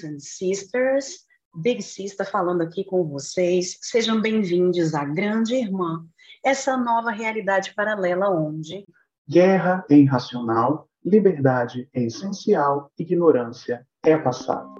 [0.00, 1.18] Brothers and Sisters,
[1.54, 3.78] Big Sister falando aqui com vocês.
[3.82, 6.04] Sejam bem-vindos à Grande Irmã,
[6.44, 8.86] essa nova realidade paralela onde
[9.28, 14.74] guerra é irracional, liberdade é essencial, ignorância é passado.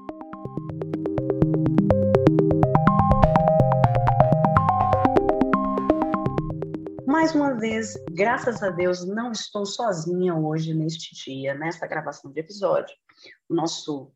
[7.06, 12.40] Mais uma vez, graças a Deus, não estou sozinha hoje neste dia, nesta gravação de
[12.40, 12.94] episódio.
[13.48, 14.10] O nosso,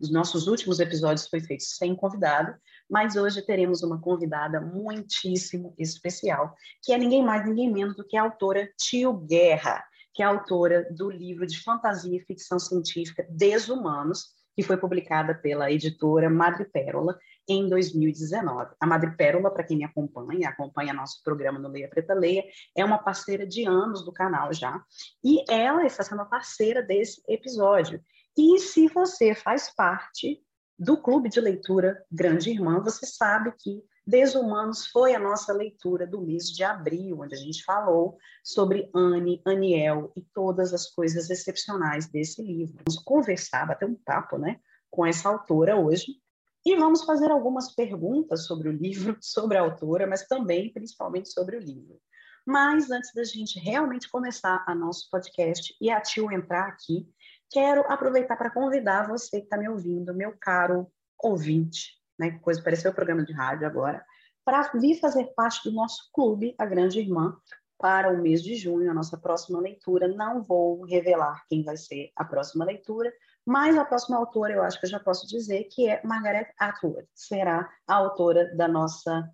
[0.00, 2.54] os nossos últimos episódios foi feito sem convidado,
[2.88, 8.16] mas hoje teremos uma convidada muitíssimo especial, que é ninguém mais, ninguém menos do que
[8.16, 9.82] a autora Tio Guerra,
[10.14, 15.70] que é autora do livro de fantasia e ficção científica Desumanos, que foi publicada pela
[15.70, 18.74] editora Madre Pérola em 2019.
[18.80, 22.42] A Madre Pérola, para quem me acompanha, acompanha nosso programa no Leia Preta Leia,
[22.74, 24.82] é uma parceira de anos do canal já,
[25.22, 28.02] e ela está sendo a parceira desse episódio.
[28.36, 30.42] E se você faz parte
[30.78, 36.20] do clube de leitura Grande Irmã, você sabe que Desumanos foi a nossa leitura do
[36.20, 42.06] mês de abril, onde a gente falou sobre Anne, Aniel e todas as coisas excepcionais
[42.06, 42.76] desse livro.
[42.86, 46.20] Vamos conversar, bater um papo né, com essa autora hoje
[46.64, 51.56] e vamos fazer algumas perguntas sobre o livro, sobre a autora, mas também, principalmente, sobre
[51.56, 52.00] o livro.
[52.46, 57.08] Mas antes da gente realmente começar a nosso podcast e a Tio entrar aqui,
[57.50, 62.38] quero aproveitar para convidar você que está me ouvindo, meu caro ouvinte, né?
[62.40, 64.04] Coisa pareceu o programa de rádio agora,
[64.44, 67.36] para vir fazer parte do nosso clube, a Grande Irmã,
[67.78, 70.08] para o mês de junho, a nossa próxima leitura.
[70.08, 73.12] Não vou revelar quem vai ser a próxima leitura,
[73.44, 77.06] mas a próxima autora, eu acho que eu já posso dizer, que é Margaret Atwood,
[77.14, 79.28] será a autora da nossa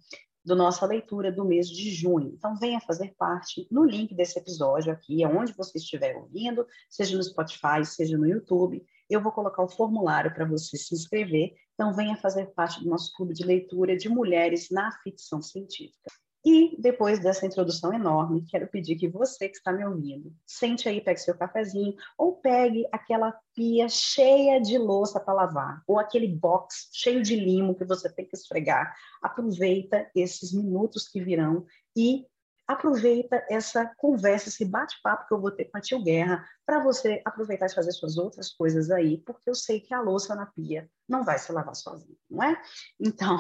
[0.45, 2.33] do nossa leitura do mês de junho.
[2.35, 7.23] Então, venha fazer parte no link desse episódio aqui, aonde você estiver ouvindo, seja no
[7.23, 8.85] Spotify, seja no YouTube.
[9.09, 11.55] Eu vou colocar o formulário para você se inscrever.
[11.75, 16.11] Então, venha fazer parte do nosso clube de leitura de mulheres na ficção científica.
[16.45, 21.01] E depois dessa introdução enorme, quero pedir que você que está me ouvindo, sente aí,
[21.01, 26.89] pegue seu cafezinho, ou pegue aquela pia cheia de louça para lavar, ou aquele box
[26.93, 28.93] cheio de limo que você tem que esfregar.
[29.23, 31.65] Aproveita esses minutos que virão
[31.97, 32.27] e
[32.67, 37.21] aproveita essa conversa, esse bate-papo que eu vou ter com a Tio Guerra, para você
[37.25, 40.89] aproveitar e fazer suas outras coisas aí, porque eu sei que a louça na pia
[41.09, 42.61] não vai se lavar sozinha, não é?
[42.99, 43.39] Então,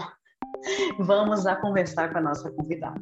[0.98, 3.00] Vamos a conversar com a nossa convidada.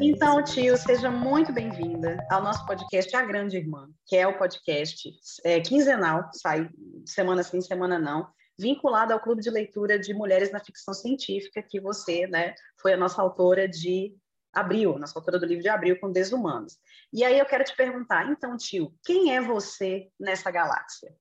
[0.00, 5.12] Então, tio, seja muito bem-vinda ao nosso podcast A Grande Irmã, que é o podcast
[5.44, 6.68] é, quinzenal, sai
[7.06, 8.28] semana sim, semana não,
[8.58, 12.96] vinculado ao Clube de Leitura de Mulheres na Ficção Científica, que você né, foi a
[12.96, 14.14] nossa autora de
[14.52, 16.78] Abril, nossa autora do livro de Abril com Desumanos.
[17.12, 21.14] E aí eu quero te perguntar, então, tio, quem é você nessa galáxia?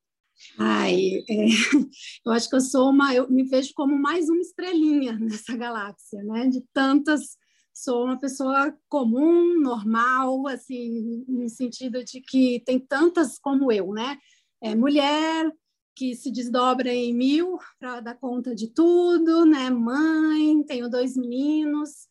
[0.58, 1.46] Ai, é,
[2.26, 6.24] eu acho que eu sou uma, eu me vejo como mais uma estrelinha nessa galáxia,
[6.24, 6.48] né?
[6.48, 7.38] De tantas,
[7.74, 14.18] sou uma pessoa comum, normal, assim, no sentido de que tem tantas como eu, né?
[14.62, 15.52] É, mulher
[15.96, 19.70] que se desdobra em mil para dar conta de tudo, né?
[19.70, 22.08] Mãe, tenho dois meninos,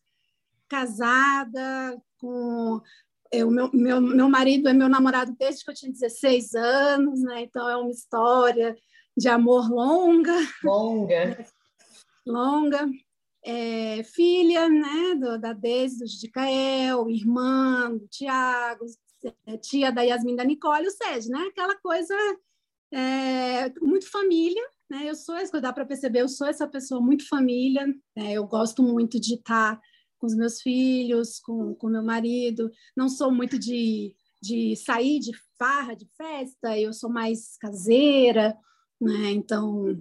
[0.67, 2.81] casada, com
[3.31, 7.43] eu, meu, meu, meu marido é meu namorado desde que eu tinha 16 anos, né?
[7.43, 8.75] Então é uma história
[9.17, 10.35] de amor longa.
[10.63, 11.45] Longa.
[12.27, 12.89] longa.
[13.43, 18.85] É, filha, né, do, da Deise, do Cael, irmã do Tiago,
[19.61, 22.15] tia da Yasmin da Nicole, ou seja, né, aquela coisa
[22.93, 27.87] é, muito família, né, eu sou, dá para perceber, eu sou essa pessoa muito família,
[28.15, 29.81] né, eu gosto muito de estar tá
[30.21, 32.71] com os meus filhos, com o meu marido.
[32.95, 38.55] Não sou muito de, de sair de farra, de festa, eu sou mais caseira,
[39.01, 39.31] né?
[39.31, 39.99] Então,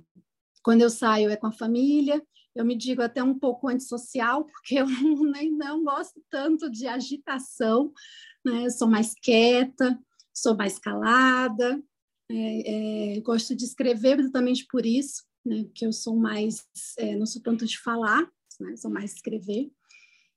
[0.62, 2.22] quando eu saio é com a família.
[2.54, 4.86] Eu me digo até um pouco antissocial, porque eu
[5.32, 7.92] nem não gosto tanto de agitação,
[8.44, 8.66] né?
[8.66, 9.98] Eu sou mais quieta,
[10.34, 11.82] sou mais calada,
[12.28, 15.64] é, é, gosto de escrever exatamente por isso, né?
[15.74, 16.66] Que eu sou mais,
[16.98, 18.28] é, não sou tanto de falar,
[18.60, 18.76] né?
[18.76, 19.70] Sou mais escrever.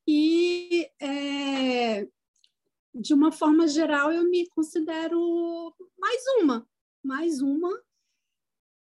[0.07, 2.07] E, é,
[2.93, 6.67] de uma forma geral, eu me considero mais uma,
[7.03, 7.71] mais uma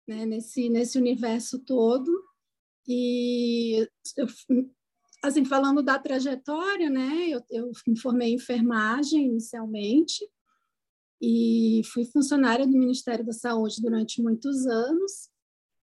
[0.06, 2.10] né, nesse, nesse universo todo.
[2.88, 3.86] E,
[4.16, 4.26] eu,
[5.22, 10.28] assim, falando da trajetória, né, eu, eu me formei em enfermagem inicialmente
[11.20, 15.30] e fui funcionária do Ministério da Saúde durante muitos anos,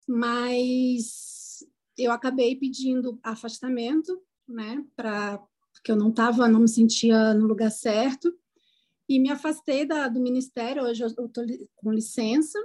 [0.05, 1.65] mas
[1.97, 5.39] eu acabei pedindo afastamento né, para
[5.71, 8.33] porque eu não estava, não me sentia no lugar certo.
[9.07, 10.83] e me afastei da, do ministério.
[10.83, 12.59] Hoje eu estou com licença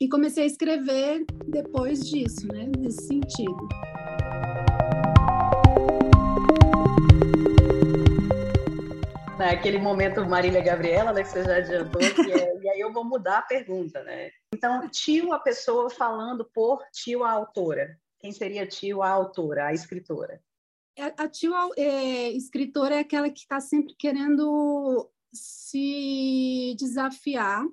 [0.00, 2.68] e comecei a escrever depois disso, né?
[2.76, 3.68] Nesse sentido.
[9.38, 13.38] Naquele momento Marília Gabriela, né, que você já adiantou, é, e aí eu vou mudar
[13.38, 14.30] a pergunta, né?
[14.52, 17.98] Então, tio a pessoa falando por tio a autora.
[18.18, 20.40] Quem seria tio a autora, a escritora?
[20.98, 27.64] A, a tio é, escritora é aquela que está sempre querendo se desafiar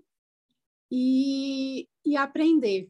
[0.92, 2.90] e, e aprender.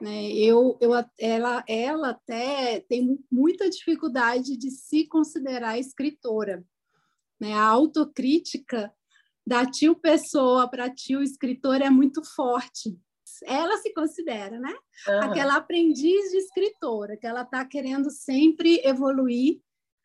[0.00, 0.30] Né?
[0.32, 6.64] Eu, eu, ela, ela até tem muita dificuldade de se considerar escritora.
[7.40, 7.52] Né?
[7.52, 8.92] A autocrítica
[9.46, 12.98] da tio pessoa para tio escritor é muito forte.
[13.44, 14.74] Ela se considera, né?
[15.08, 15.20] Uhum.
[15.22, 19.60] Aquela aprendiz de escritora, que ela está querendo sempre evoluir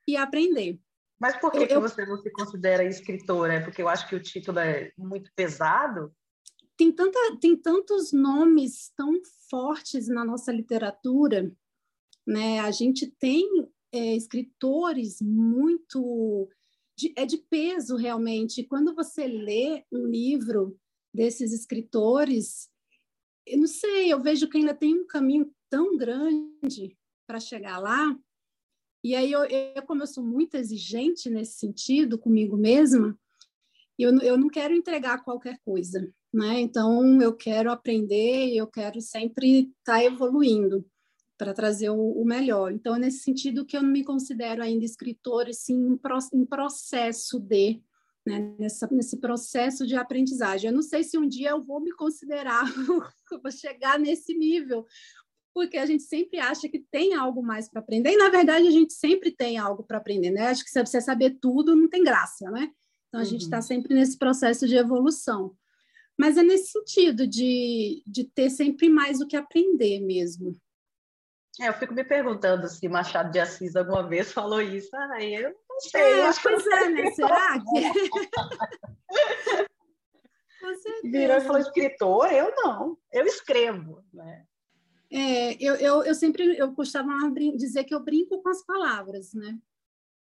[0.07, 0.79] e aprender.
[1.19, 3.53] Mas por que, eu, que você não se considera escritora?
[3.53, 6.13] É porque eu acho que o título é muito pesado?
[6.75, 9.13] Tem, tanta, tem tantos nomes tão
[9.49, 11.51] fortes na nossa literatura,
[12.27, 12.59] né?
[12.59, 13.47] A gente tem
[13.91, 16.49] é, escritores muito
[16.97, 18.63] de, é de peso realmente.
[18.63, 20.77] Quando você lê um livro
[21.13, 22.69] desses escritores,
[23.45, 26.97] eu não sei, eu vejo que ainda tem um caminho tão grande
[27.27, 28.17] para chegar lá.
[29.03, 33.17] E aí, eu, eu, como eu sou muito exigente nesse sentido comigo mesma,
[33.99, 36.61] eu, eu não quero entregar qualquer coisa, né?
[36.61, 40.85] Então, eu quero aprender, eu quero sempre estar tá evoluindo
[41.37, 42.71] para trazer o, o, melhor.
[42.71, 45.99] Então, é nesse sentido que eu não me considero ainda escritora, sim,
[46.33, 47.81] em processo de,
[48.25, 50.69] né, nessa, nesse processo de aprendizagem.
[50.69, 52.63] Eu não sei se um dia eu vou me considerar,
[53.41, 54.85] vou chegar nesse nível,
[55.53, 58.71] porque a gente sempre acha que tem algo mais para aprender, e na verdade a
[58.71, 60.47] gente sempre tem algo para aprender, né?
[60.47, 62.71] Acho que se você saber tudo, não tem graça, né?
[63.09, 63.25] Então a tá uhum.
[63.25, 65.55] gente está sempre nesse processo de evolução.
[66.17, 70.55] Mas é nesse sentido de, de ter sempre mais o que aprender mesmo.
[71.59, 74.89] É, eu fico me perguntando se Machado de Assis alguma vez falou isso.
[74.95, 76.21] Ah, eu não sei.
[76.21, 77.11] É, pois é, né?
[77.11, 77.81] Será que...
[81.03, 82.31] Virou e falou escritor?
[82.31, 82.97] Eu não.
[83.11, 84.45] Eu escrevo, né?
[85.11, 89.59] É, eu, eu, eu sempre eu costumava dizer que eu brinco com as palavras, né?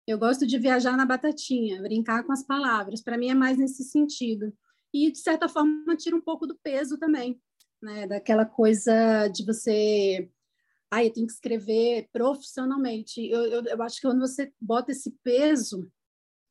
[0.07, 3.01] Eu gosto de viajar na batatinha, brincar com as palavras.
[3.01, 4.53] Para mim é mais nesse sentido.
[4.93, 7.41] E, de certa forma, tira um pouco do peso também,
[7.81, 8.07] né?
[8.07, 10.29] Daquela coisa de você.
[10.95, 13.27] Ah, eu tenho que escrever profissionalmente.
[13.27, 15.91] Eu, eu, eu acho que quando você bota esse peso,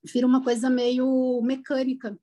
[0.04, 2.18] vira uma coisa meio mecânica.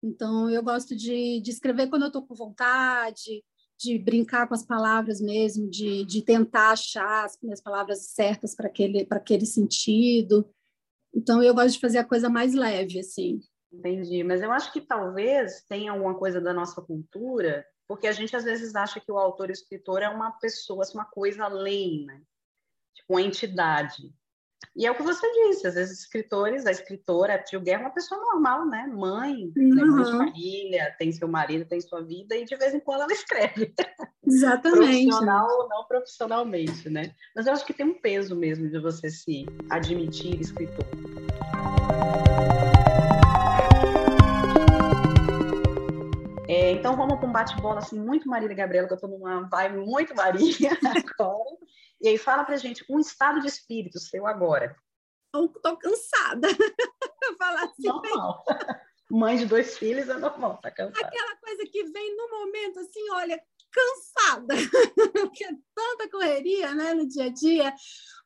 [0.00, 3.42] Então, eu gosto de, de escrever quando eu estou com vontade,
[3.76, 8.68] de brincar com as palavras mesmo, de, de tentar achar as, as palavras certas para
[8.68, 10.48] aquele, aquele sentido.
[11.12, 13.40] Então, eu gosto de fazer a coisa mais leve, assim.
[13.72, 18.34] Entendi, mas eu acho que talvez tenha alguma coisa da nossa cultura, porque a gente
[18.34, 21.44] às vezes acha que o autor e o escritor é uma pessoa, assim, uma coisa
[21.44, 22.20] além, né?
[22.94, 24.12] Tipo, uma entidade.
[24.74, 27.84] E é o que você disse, às vezes escritores, a escritora, a Tio Guerra é
[27.86, 28.86] uma pessoa normal, né?
[28.86, 30.02] Mãe, uhum.
[30.02, 33.74] de família, tem seu marido, tem sua vida, e de vez em quando ela escreve.
[34.26, 35.06] Exatamente.
[35.06, 37.14] Profissional ou não profissionalmente, né?
[37.34, 40.84] Mas eu acho que tem um peso mesmo de você se admitir escritor.
[46.56, 49.76] É, então vamos para um bate-bola assim, muito Marília Gabriela, que eu estou numa vibe
[49.84, 50.70] muito Marília
[51.20, 51.58] agora.
[52.00, 54.74] E aí fala pra gente um estado de espírito seu agora.
[55.34, 56.48] Estou cansada.
[57.38, 57.86] Falar assim.
[57.86, 58.42] Normal.
[59.10, 61.06] Mãe de dois filhos é normal, tá cansada.
[61.06, 63.38] Aquela coisa que vem no momento assim, olha,
[63.70, 64.54] cansada.
[65.12, 67.74] Porque é tanta correria, né, no dia a dia.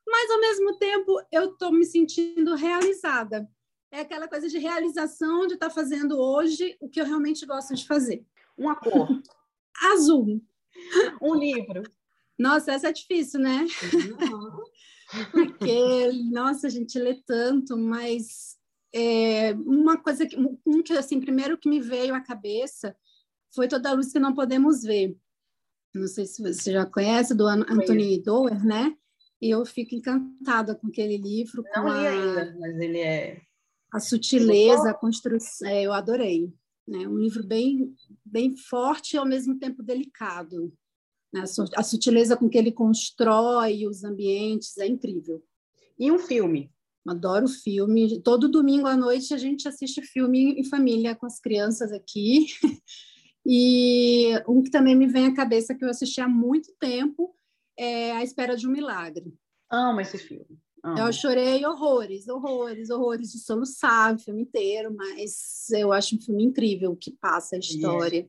[0.07, 3.45] Mas ao mesmo tempo eu estou me sentindo realizada.
[3.93, 7.75] É aquela coisa de realização de estar tá fazendo hoje o que eu realmente gosto
[7.75, 8.25] de fazer.
[8.57, 9.09] Uma cor.
[9.93, 10.41] Azul.
[11.21, 11.83] Um livro.
[12.39, 13.67] Nossa, essa é difícil, né?
[13.93, 14.65] Uhum.
[15.33, 18.57] Porque, nossa, a gente lê tanto, mas
[18.95, 22.97] é, uma coisa que, um que assim, primeiro que me veio à cabeça
[23.53, 25.17] foi toda a luz que não podemos ver.
[25.93, 28.97] Não sei se você já conhece do Anthony Doerr, né?
[29.43, 31.65] E eu fico encantada com aquele livro.
[31.75, 32.11] Não li a...
[32.11, 33.43] ainda, mas ele é
[33.93, 35.69] a sutileza, a construção.
[35.69, 36.53] É, eu adorei.
[36.87, 37.07] Né?
[37.07, 37.95] Um livro bem,
[38.25, 40.73] bem forte e ao mesmo tempo delicado.
[41.33, 41.45] Né?
[41.77, 45.43] A sutileza com que ele constrói os ambientes é incrível.
[45.99, 46.73] E um filme?
[47.07, 48.21] Adoro filme.
[48.21, 52.47] Todo domingo à noite a gente assiste filme em família com as crianças aqui.
[53.47, 57.35] E um que também me vem à cabeça que eu assisti há muito tempo
[57.77, 59.35] é A Espera de um Milagre.
[59.71, 60.61] Amo esse filme.
[60.97, 66.45] Eu chorei horrores, horrores, horrores de soluçar o filme inteiro, mas eu acho um filme
[66.45, 68.27] incrível que passa a história.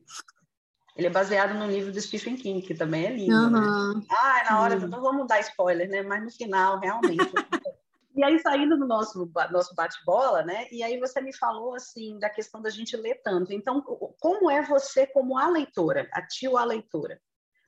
[0.94, 3.94] Ele é baseado no livro do Stephen King, que também é lindo, uhum.
[3.94, 4.06] né?
[4.10, 6.02] Ah, na hora, não vamos dar spoiler, né?
[6.02, 7.16] Mas no final, realmente.
[8.14, 10.66] e aí, saindo do nosso, nosso bate-bola, né?
[10.70, 13.54] E aí você me falou, assim, da questão da gente ler tanto.
[13.54, 13.80] Então,
[14.20, 17.18] como é você como a leitora, a tio a leitora?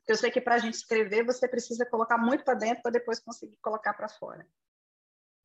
[0.00, 2.92] Porque eu sei que para a gente escrever, você precisa colocar muito para dentro para
[2.92, 4.46] depois conseguir colocar para fora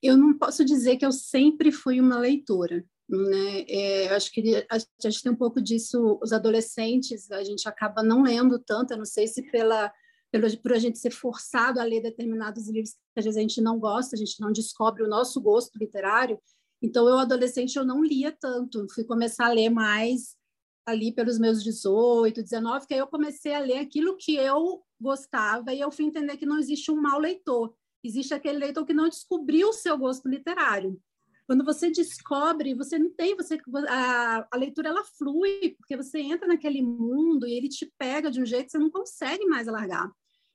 [0.01, 2.85] eu não posso dizer que eu sempre fui uma leitora.
[3.07, 3.65] Né?
[3.67, 4.77] É, eu acho que a
[5.09, 9.05] gente tem um pouco disso, os adolescentes, a gente acaba não lendo tanto, eu não
[9.05, 9.91] sei se pela,
[10.31, 13.61] pelo, por a gente ser forçado a ler determinados livros que às vezes a gente
[13.61, 16.39] não gosta, a gente não descobre o nosso gosto literário.
[16.81, 20.37] Então, eu, adolescente, eu não lia tanto, fui começar a ler mais
[20.85, 25.73] ali pelos meus 18, 19, que aí eu comecei a ler aquilo que eu gostava
[25.73, 29.09] e eu fui entender que não existe um mau leitor Existe aquele leitor que não
[29.09, 30.99] descobriu o seu gosto literário.
[31.45, 36.47] Quando você descobre, você não tem, você a, a leitura ela flui, porque você entra
[36.47, 40.11] naquele mundo e ele te pega de um jeito que você não consegue mais largar.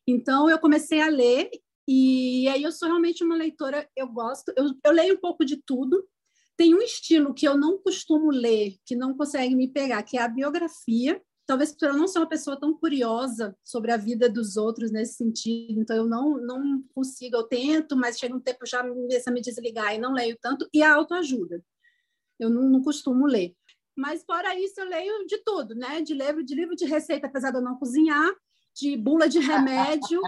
[0.07, 1.51] Então eu comecei a ler
[1.89, 5.57] e aí eu sou realmente uma leitora, eu gosto, eu, eu leio um pouco de
[5.57, 6.07] tudo.
[6.57, 10.23] Tem um estilo que eu não costumo ler, que não consegue me pegar, que é
[10.23, 14.57] a biografia talvez por eu não ser uma pessoa tão curiosa sobre a vida dos
[14.57, 18.83] outros nesse sentido, então eu não não consigo, eu tento, mas chega um tempo já
[18.83, 21.63] começa a me desligar e não leio tanto, e a autoajuda.
[22.39, 23.55] Eu não, não costumo ler.
[23.97, 26.01] Mas fora isso, eu leio de tudo, né?
[26.01, 28.33] De livro, de livro de receita, apesar de eu não cozinhar,
[28.75, 30.21] de bula de remédio.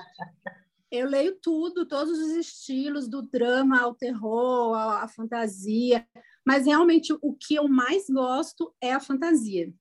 [0.90, 6.06] eu leio tudo, todos os estilos, do drama ao terror, à fantasia.
[6.44, 9.72] Mas realmente o que eu mais gosto é a fantasia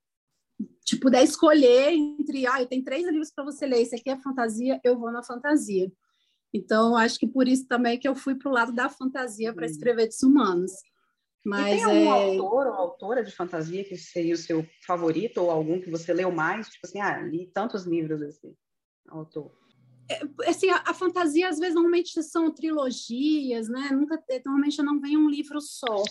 [0.84, 4.18] te puder escolher entre, ah, eu tenho três livros para você ler, esse aqui é
[4.18, 5.92] fantasia, eu vou na fantasia.
[6.54, 9.66] Então, acho que por isso também que eu fui para o lado da fantasia para
[9.66, 10.72] escrever Humanos.
[11.46, 12.42] Mas, e tem algum é...
[12.42, 16.32] autor ou autora de fantasia que seria o seu favorito ou algum que você leu
[16.32, 16.70] mais?
[16.70, 18.56] Tipo assim, ah, li tantos livros desse
[19.10, 19.52] autor.
[20.10, 23.90] É, assim, a, a, fantasia às vezes normalmente são trilogias, né?
[23.92, 26.04] Nunca, normalmente não vem um livro só.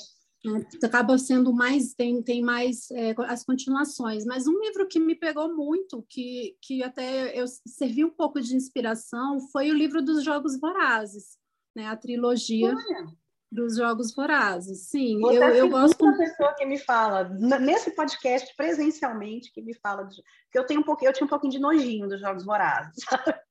[0.83, 4.25] Acaba sendo mais tem tem mais é, as continuações.
[4.25, 8.55] Mas um livro que me pegou muito que que até eu servi um pouco de
[8.55, 11.39] inspiração foi o livro dos jogos vorazes
[11.75, 11.89] né?
[11.89, 13.24] A trilogia Olha
[13.55, 14.89] dos Jogos Vorazes.
[14.89, 16.05] Sim, Você eu, é eu gosto.
[16.05, 17.25] uma pessoa que me fala,
[17.61, 20.05] nesse podcast, presencialmente, que me fala.
[20.05, 20.21] De...
[20.51, 22.97] que eu, tenho um pouquinho, eu tinha um pouquinho de nojinho dos Jogos Vorazes.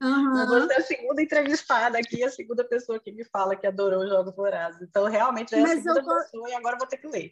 [0.02, 0.46] Uhum.
[0.46, 4.10] Você é a segunda entrevistada aqui, a segunda pessoa que me fala que adorou os
[4.10, 4.82] Jogos Vorazes.
[4.82, 6.06] Então, realmente, é a segunda eu...
[6.06, 7.32] pessoa e agora vou ter que ler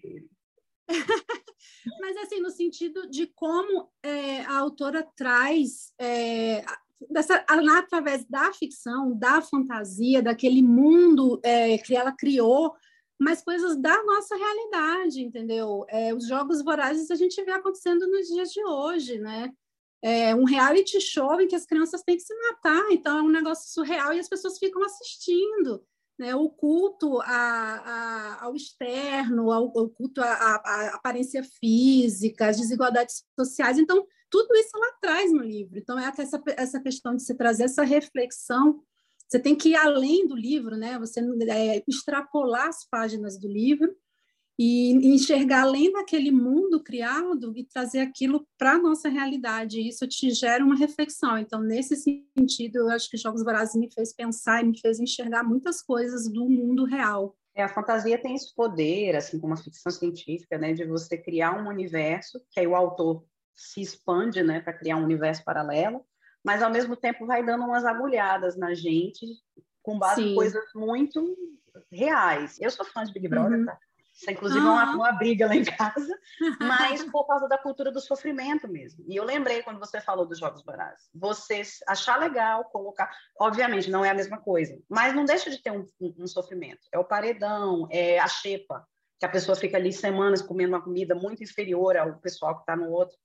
[1.99, 6.63] Mas, assim, no sentido de como é, a autora traz é,
[7.09, 12.73] dessa, através da ficção, da fantasia, daquele mundo é, que ela criou,
[13.19, 15.85] mas coisas da nossa realidade, entendeu?
[15.89, 19.51] É, os jogos vorazes a gente vê acontecendo nos dias de hoje, né?
[20.01, 23.29] É um reality show em que as crianças têm que se matar, então é um
[23.29, 25.85] negócio surreal e as pessoas ficam assistindo.
[26.19, 30.55] Né, o culto a, a, ao externo, ao, culto à
[30.93, 33.79] aparência física, às desigualdades sociais.
[33.79, 35.77] Então, tudo isso ela traz no livro.
[35.77, 38.81] Então, é essa, essa questão de se trazer essa reflexão.
[39.27, 40.97] Você tem que ir além do livro, né?
[40.97, 43.93] Você é, extrapolar as páginas do livro
[44.57, 49.85] e enxergar além daquele mundo criado e trazer aquilo para a nossa realidade.
[49.85, 51.37] Isso te gera uma reflexão.
[51.37, 55.43] Então, nesse sentido, eu acho que Jogos Vorazes me fez pensar e me fez enxergar
[55.43, 57.35] muitas coisas do mundo real.
[57.53, 61.61] É, a fantasia tem esse poder, assim como a ficção científica, né, de você criar
[61.61, 66.05] um universo que aí o autor se expande, né, para criar um universo paralelo,
[66.43, 69.25] mas ao mesmo tempo vai dando umas agulhadas na gente
[69.81, 70.31] com base Sim.
[70.31, 71.37] em coisas muito
[71.91, 72.59] reais.
[72.59, 73.65] Eu sou fã de Big Brother, uhum.
[73.65, 73.77] tá?
[74.13, 74.73] Isso é, inclusive, uhum.
[74.73, 76.19] uma, uma briga lá em casa,
[76.59, 79.03] mas por causa da cultura do sofrimento mesmo.
[79.07, 81.09] E eu lembrei quando você falou dos Jogos Vorazes.
[81.13, 83.09] Você achar legal, colocar...
[83.39, 86.81] Obviamente, não é a mesma coisa, mas não deixa de ter um, um, um sofrimento.
[86.91, 88.85] É o paredão, é a xepa,
[89.19, 92.75] que a pessoa fica ali semanas comendo uma comida muito inferior ao pessoal que está
[92.75, 93.17] no outro.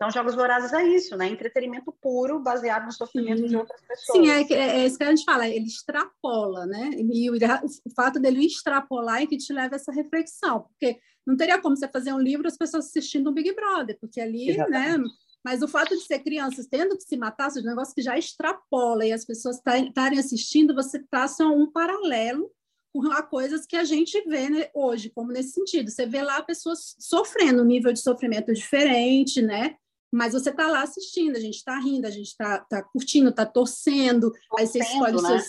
[0.00, 1.28] Então, Jogos Vorazes é isso, né?
[1.28, 3.48] Entretenimento puro, baseado no sofrimento Sim.
[3.48, 4.18] de outras pessoas.
[4.18, 6.90] Sim, é, é, é, isso que a gente fala, ele extrapola, né?
[6.94, 11.36] E o, o, fato dele extrapolar é que te leva a essa reflexão, porque não
[11.36, 14.52] teria como você fazer um livro as pessoas assistindo um Big Brother, porque ali, né?
[14.54, 15.02] Exatamente.
[15.02, 15.08] né?
[15.44, 18.16] Mas o fato de ser crianças tendo que se matar, seja, um negócio que já
[18.16, 22.50] extrapola e as pessoas estarem assistindo, você traça um paralelo
[22.90, 25.90] com coisas que a gente vê né, hoje, como nesse sentido.
[25.90, 29.76] Você vê lá pessoas sofrendo, um nível de sofrimento diferente, né?
[30.12, 33.46] Mas você está lá assistindo, a gente está rindo, a gente está tá curtindo, está
[33.46, 35.40] torcendo, torcendo, aí você escolhe né?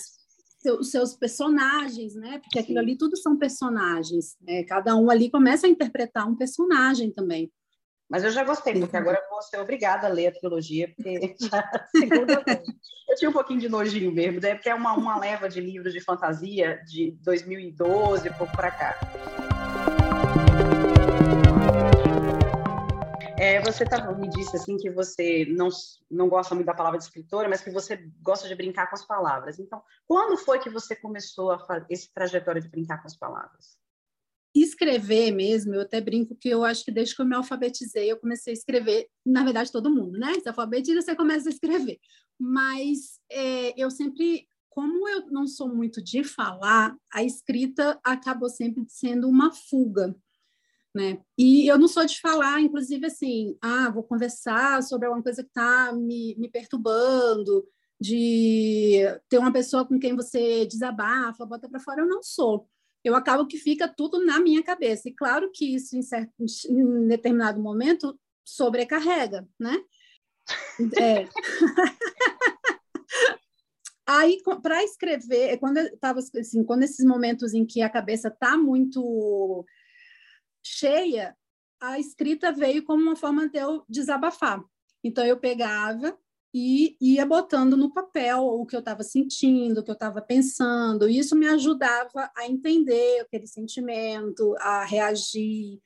[0.60, 0.80] seus.
[0.80, 2.38] os seus personagens, né?
[2.38, 4.36] Porque aquilo ali tudo são personagens.
[4.40, 4.62] Né?
[4.64, 7.50] Cada um ali começa a interpretar um personagem também.
[8.08, 11.34] Mas eu já gostei, porque agora eu vou ser obrigada a ler a trilogia, porque
[11.40, 12.60] já segunda vez.
[13.08, 14.54] Eu tinha um pouquinho de nojinho mesmo, né?
[14.54, 19.51] porque é uma, uma leva de livros de fantasia de 2012, pouco para cá.
[23.42, 25.68] É, você tá, me disse assim que você não,
[26.08, 29.04] não gosta muito da palavra de escritora, mas que você gosta de brincar com as
[29.04, 29.58] palavras.
[29.58, 33.76] Então, quando foi que você começou a esse trajetório de brincar com as palavras?
[34.54, 38.18] escrever mesmo, eu até brinco que eu acho que desde que eu me alfabetizei, eu
[38.18, 40.34] comecei a escrever, na verdade, todo mundo, né?
[40.34, 41.98] Se alfabetiza, você começa a escrever.
[42.38, 48.84] Mas é, eu sempre, como eu não sou muito de falar, a escrita acabou sempre
[48.86, 50.14] sendo uma fuga.
[50.94, 51.18] Né?
[51.38, 55.48] E eu não sou de falar, inclusive assim, ah, vou conversar sobre alguma coisa que
[55.48, 57.66] está me, me perturbando,
[57.98, 62.68] de ter uma pessoa com quem você desabafa, bota para fora, eu não sou
[63.04, 65.08] eu acabo que fica tudo na minha cabeça.
[65.08, 66.32] E claro que isso, em, certo,
[66.68, 69.76] em determinado momento, sobrecarrega, né?
[70.96, 71.28] É.
[74.06, 79.64] Aí, para escrever, quando estava assim, quando esses momentos em que a cabeça está muito
[80.62, 81.36] cheia,
[81.80, 84.62] a escrita veio como uma forma de eu desabafar.
[85.02, 86.16] Então, eu pegava
[86.54, 91.08] e ia botando no papel o que eu estava sentindo, o que eu estava pensando.
[91.08, 95.80] E isso me ajudava a entender aquele sentimento, a reagir.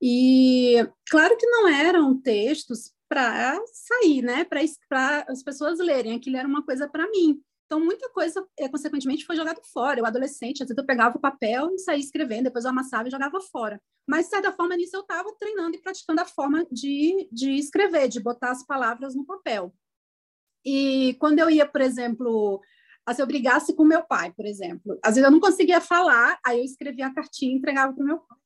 [0.00, 0.76] E
[1.10, 4.44] claro que não eram textos para sair, né?
[4.44, 6.14] Para as pessoas lerem.
[6.14, 7.42] Aquilo era uma coisa para mim.
[7.68, 10.00] Então, muita coisa, é, consequentemente, foi jogado fora.
[10.00, 13.10] Eu, adolescente, às vezes eu pegava o papel e saía escrevendo, depois eu amassava e
[13.10, 13.78] jogava fora.
[14.08, 18.08] Mas, de certa forma, nisso eu estava treinando e praticando a forma de, de escrever,
[18.08, 19.74] de botar as palavras no papel.
[20.64, 22.62] E quando eu ia, por exemplo,
[23.14, 26.60] se eu brigasse com meu pai, por exemplo, às vezes eu não conseguia falar, aí
[26.60, 28.38] eu escrevia a cartinha e entregava para meu pai.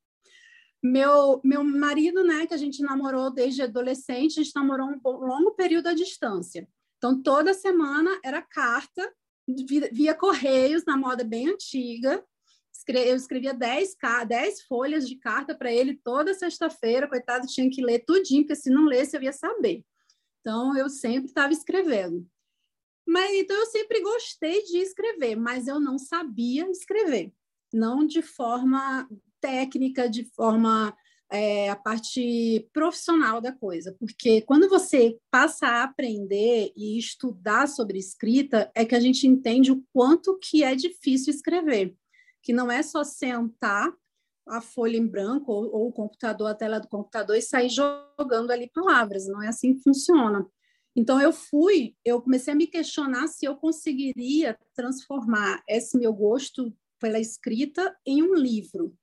[0.83, 5.53] Meu, meu marido, né, que a gente namorou desde adolescente, a gente namorou um longo
[5.53, 6.69] período à distância.
[7.03, 9.13] Então, toda semana era carta
[9.67, 12.25] via, via correios, na moda bem antiga.
[12.87, 13.97] Eu escrevia 10,
[14.29, 17.09] 10 folhas de carta para ele toda sexta-feira.
[17.09, 19.85] Coitado, tinha que ler tudinho, porque se não lesse, eu ia saber.
[20.41, 22.25] Então, eu sempre estava escrevendo.
[23.05, 27.33] Mas então eu sempre gostei de escrever, mas eu não sabia escrever,
[27.73, 29.09] não de forma
[29.41, 30.97] técnica, de forma
[31.33, 37.99] é, a parte profissional da coisa, porque quando você passa a aprender e estudar sobre
[37.99, 41.97] escrita, é que a gente entende o quanto que é difícil escrever,
[42.43, 43.91] que não é só sentar
[44.47, 48.51] a folha em branco ou, ou, o computador, a tela do computador e sair jogando
[48.51, 49.27] ali palavras.
[49.27, 50.47] Não é assim que funciona.
[50.95, 56.71] Então eu fui, eu comecei a me questionar se eu conseguiria transformar esse meu gosto
[57.01, 58.95] pela escrita em um livro,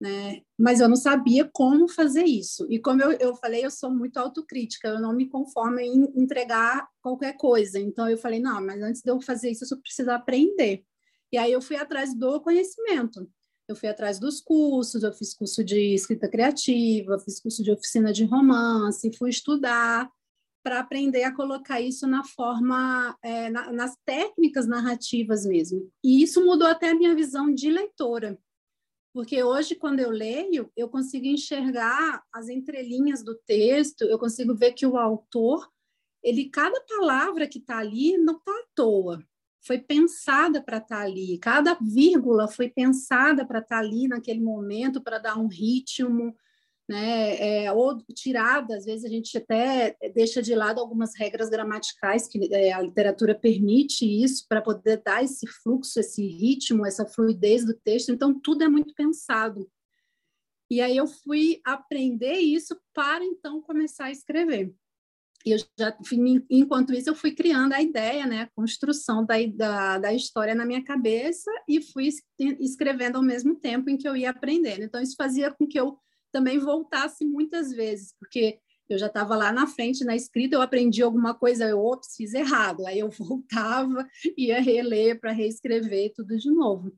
[0.00, 0.42] né?
[0.58, 2.66] Mas eu não sabia como fazer isso.
[2.70, 6.88] E como eu, eu falei, eu sou muito autocrítica, eu não me conformo em entregar
[7.02, 7.78] qualquer coisa.
[7.78, 10.84] Então eu falei, não, mas antes de eu fazer isso, eu preciso aprender.
[11.32, 13.28] E aí eu fui atrás do conhecimento
[13.68, 18.12] eu fui atrás dos cursos, eu fiz curso de escrita criativa, fiz curso de oficina
[18.12, 20.10] de romance, fui estudar
[20.62, 25.90] para aprender a colocar isso na forma, é, na, nas técnicas narrativas mesmo.
[26.02, 28.38] E isso mudou até a minha visão de leitora,
[29.18, 34.74] porque hoje, quando eu leio, eu consigo enxergar as entrelinhas do texto, eu consigo ver
[34.74, 35.68] que o autor,
[36.22, 39.20] ele, cada palavra que está ali não está à toa.
[39.60, 44.38] Foi pensada para estar tá ali, cada vírgula foi pensada para estar tá ali naquele
[44.38, 46.32] momento, para dar um ritmo,
[46.88, 47.64] né?
[47.64, 52.52] É, ou tirada, às vezes a gente até deixa de lado algumas regras gramaticais que
[52.52, 57.74] é, a literatura permite isso para poder dar esse fluxo, esse ritmo, essa fluidez do
[57.74, 58.10] texto.
[58.10, 59.70] Então tudo é muito pensado.
[60.70, 64.74] E aí eu fui aprender isso para então começar a escrever.
[65.46, 65.96] E eu já,
[66.50, 70.66] enquanto isso, eu fui criando a ideia, né, a construção da, da, da história na
[70.66, 74.82] minha cabeça e fui escrevendo ao mesmo tempo em que eu ia aprendendo.
[74.82, 75.98] Então, isso fazia com que eu
[76.32, 81.02] também voltasse muitas vezes, porque eu já estava lá na frente na escrita, eu aprendi
[81.02, 82.86] alguma coisa, eu ops, fiz errado.
[82.86, 86.92] Aí eu voltava, ia reler para reescrever tudo de novo.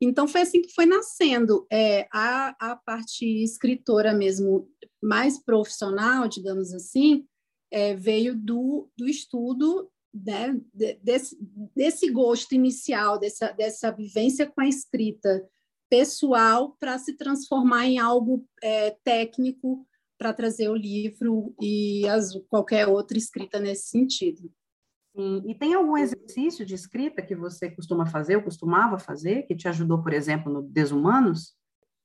[0.00, 4.68] Então foi assim que foi nascendo é, a, a parte escritora mesmo,
[5.02, 7.26] mais profissional, digamos assim,
[7.70, 10.58] é, veio do, do estudo né,
[11.02, 11.38] desse,
[11.76, 15.46] desse gosto inicial, dessa, dessa vivência com a escrita
[15.90, 22.86] pessoal para se transformar em algo é, técnico para trazer o livro e as, qualquer
[22.86, 24.52] outra escrita nesse sentido.
[25.16, 25.42] Sim.
[25.46, 29.66] E tem algum exercício de escrita que você costuma fazer, ou costumava fazer, que te
[29.66, 31.56] ajudou, por exemplo, no Desumanos?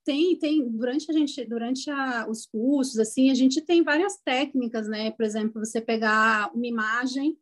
[0.04, 0.68] Tem, tem.
[0.70, 5.12] Durante a gente, durante a, os cursos, assim, a gente tem várias técnicas, né?
[5.12, 7.38] Por exemplo, você pegar uma imagem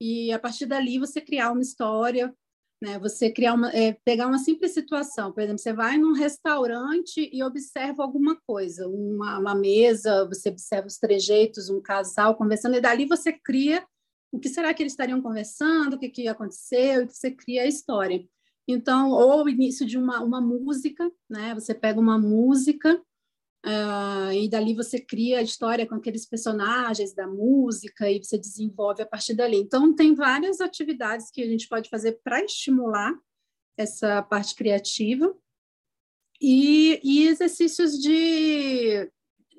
[0.00, 2.34] e a partir dali você criar uma história,
[2.80, 2.98] né?
[2.98, 7.42] Você criar uma, é, pegar uma simples situação, por exemplo, você vai num restaurante e
[7.42, 13.06] observa alguma coisa, uma, uma mesa, você observa os trejeitos, um casal conversando e dali
[13.06, 13.84] você cria
[14.30, 17.66] o que será que eles estariam conversando, o que, que aconteceu, e você cria a
[17.66, 18.24] história.
[18.66, 21.54] Então, ou o início de uma, uma música, né?
[21.54, 23.00] Você pega uma música
[23.64, 29.02] uh, e dali você cria a história com aqueles personagens da música e você desenvolve
[29.02, 29.56] a partir dali.
[29.56, 33.14] Então, tem várias atividades que a gente pode fazer para estimular
[33.76, 35.34] essa parte criativa
[36.40, 39.10] e, e exercícios de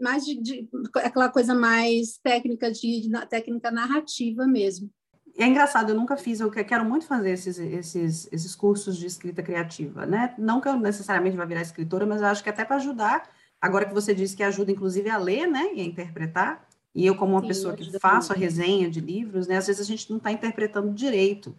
[0.01, 4.89] mais de, de, aquela coisa mais técnica de, de técnica narrativa mesmo
[5.37, 9.41] é engraçado, eu nunca fiz, eu quero muito fazer esses, esses, esses cursos de escrita
[9.41, 10.35] criativa, né?
[10.37, 13.29] Não que eu necessariamente vá virar escritora, mas eu acho que até para ajudar,
[13.61, 15.73] agora que você disse que ajuda, inclusive, a ler, né?
[15.73, 19.47] E a interpretar, e eu, como uma Sim, pessoa que faço a resenha de livros,
[19.47, 19.57] né?
[19.57, 21.55] Às vezes a gente não está interpretando direito.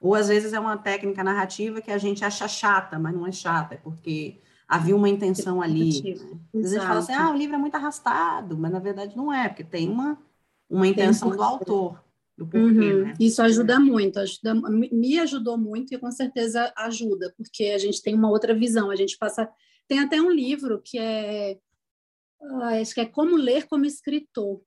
[0.00, 3.32] Ou às vezes é uma técnica narrativa que a gente acha chata, mas não é
[3.32, 4.38] chata, é porque
[4.68, 6.02] havia uma intenção ali.
[6.02, 6.12] Né?
[6.54, 9.16] Às vezes a gente fala assim, ah, o livro é muito arrastado, mas na verdade
[9.16, 10.18] não é, porque tem uma,
[10.68, 12.04] uma intenção do autor
[12.36, 13.04] do porquê, uhum.
[13.04, 13.14] né?
[13.18, 18.14] Isso ajuda muito, ajuda, me ajudou muito e com certeza ajuda, porque a gente tem
[18.14, 19.48] uma outra visão, a gente passa...
[19.88, 21.58] Tem até um livro que é...
[22.40, 24.62] Ah, acho que é Como Ler como Escritor.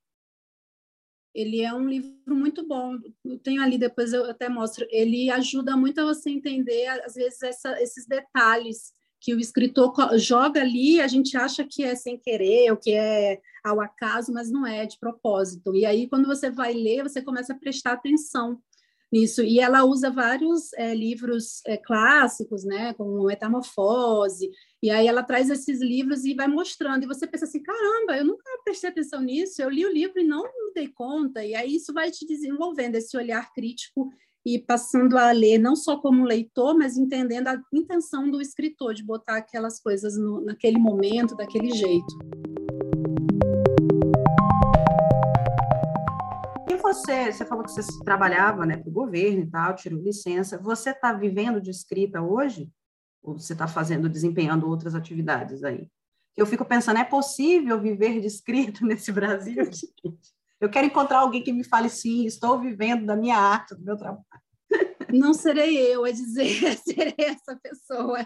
[1.33, 4.87] Ele é um livro muito bom, eu tenho ali, depois eu até mostro.
[4.89, 10.61] Ele ajuda muito a você entender, às vezes, essa, esses detalhes que o escritor joga
[10.61, 14.65] ali, a gente acha que é sem querer, ou que é ao acaso, mas não
[14.65, 15.75] é, é de propósito.
[15.75, 18.59] E aí, quando você vai ler, você começa a prestar atenção
[19.11, 19.41] nisso.
[19.41, 24.49] E ela usa vários é, livros é, clássicos, né, como Metamorfose,
[24.81, 28.25] e aí ela traz esses livros e vai mostrando, e você pensa assim, caramba, eu
[28.25, 31.75] nunca prestei atenção nisso, eu li o livro e não me dei conta, e aí
[31.75, 34.09] isso vai te desenvolvendo esse olhar crítico
[34.45, 39.03] e passando a ler não só como leitor, mas entendendo a intenção do escritor de
[39.03, 42.56] botar aquelas coisas no, naquele momento, daquele jeito.
[46.93, 50.57] Você, você falou que você trabalhava né, para o governo e tal, tirou licença.
[50.57, 52.71] Você está vivendo de escrita hoje?
[53.21, 55.89] Ou você está fazendo, desempenhando outras atividades aí?
[56.35, 59.63] Eu fico pensando, é possível viver de escrita nesse Brasil?
[60.59, 63.95] Eu quero encontrar alguém que me fale sim, estou vivendo da minha arte, do meu
[63.95, 64.25] trabalho.
[65.13, 66.49] Não serei eu a dizer,
[66.83, 68.25] serei essa pessoa.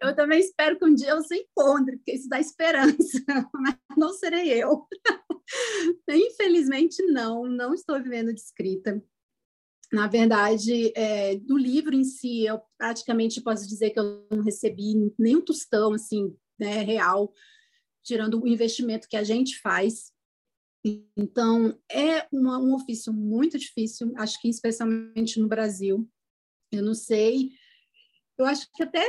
[0.00, 3.18] Eu também espero que um dia eu se encontre, porque isso dá esperança,
[3.54, 4.86] mas não serei eu.
[6.08, 9.02] Infelizmente, não, não estou vivendo de escrita.
[9.92, 15.12] Na verdade, é, do livro em si, eu praticamente posso dizer que eu não recebi
[15.18, 17.32] nenhum tostão assim, né, real,
[18.04, 20.12] tirando o investimento que a gente faz
[21.16, 26.08] então, é uma, um ofício muito difícil, acho que especialmente no Brasil.
[26.72, 27.50] Eu não sei,
[28.38, 29.04] eu acho que até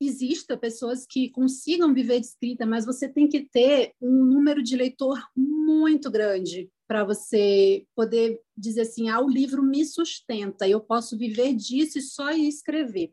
[0.00, 4.76] exista pessoas que consigam viver de escrita, mas você tem que ter um número de
[4.76, 11.16] leitor muito grande para você poder dizer assim, ah, o livro me sustenta, eu posso
[11.16, 13.12] viver disso e só escrever.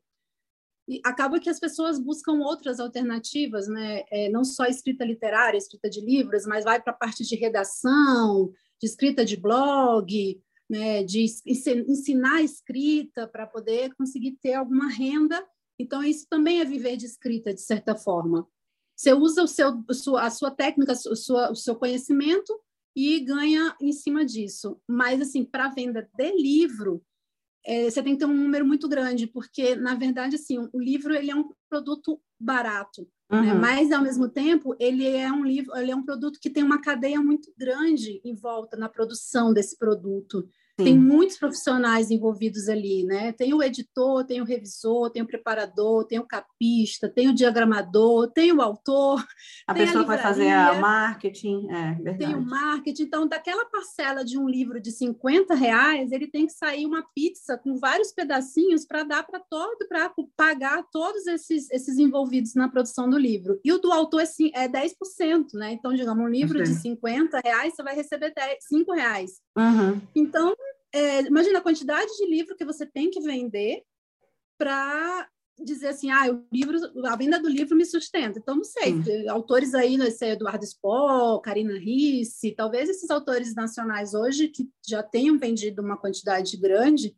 [0.88, 4.04] E acaba que as pessoas buscam outras alternativas, né?
[4.10, 8.52] É, não só escrita literária, escrita de livros, mas vai para a parte de redação,
[8.82, 11.04] de escrita de blog, né?
[11.04, 11.26] de
[11.88, 15.46] ensinar escrita para poder conseguir ter alguma renda.
[15.80, 18.48] Então, isso também é viver de escrita, de certa forma.
[18.96, 19.84] Você usa o seu,
[20.18, 22.60] a sua técnica, o seu, o seu conhecimento
[22.96, 24.82] e ganha em cima disso.
[24.88, 27.04] Mas, assim, para venda de livro,
[27.64, 31.14] é, você tem que ter um número muito grande, porque, na verdade, assim, o livro
[31.14, 33.40] ele é um produto barato, né?
[33.40, 33.46] uhum.
[33.46, 33.54] né?
[33.54, 36.82] mas, ao mesmo tempo, ele é um livro, ele é um produto que tem uma
[36.82, 40.50] cadeia muito grande em volta na produção desse produto.
[40.84, 43.32] Tem muitos profissionais envolvidos ali, né?
[43.32, 48.32] Tem o editor, tem o revisor, tem o preparador, tem o capista, tem o diagramador,
[48.32, 49.26] tem o autor.
[49.66, 52.18] A pessoa a vai fazer a marketing, é verdade.
[52.20, 53.04] Tem o marketing.
[53.04, 57.58] Então, daquela parcela de um livro de 50 reais, ele tem que sair uma pizza
[57.58, 63.10] com vários pedacinhos para dar para todo, para pagar todos esses, esses envolvidos na produção
[63.10, 63.60] do livro.
[63.64, 65.72] E o do autor é, é 10%, né?
[65.72, 69.32] Então, digamos, um livro de 50 reais, você vai receber 10, 5 reais.
[69.58, 70.00] Uhum.
[70.16, 70.56] Então,
[70.98, 73.84] é, imagina a quantidade de livro que você tem que vender
[74.58, 75.30] para
[75.60, 78.40] dizer assim, ah, o livro, a venda do livro me sustenta.
[78.40, 79.04] Então, não sei, hum.
[79.30, 85.38] autores aí, né, Eduardo Spohr, Karina Risse, talvez esses autores nacionais hoje que já tenham
[85.38, 87.16] vendido uma quantidade grande,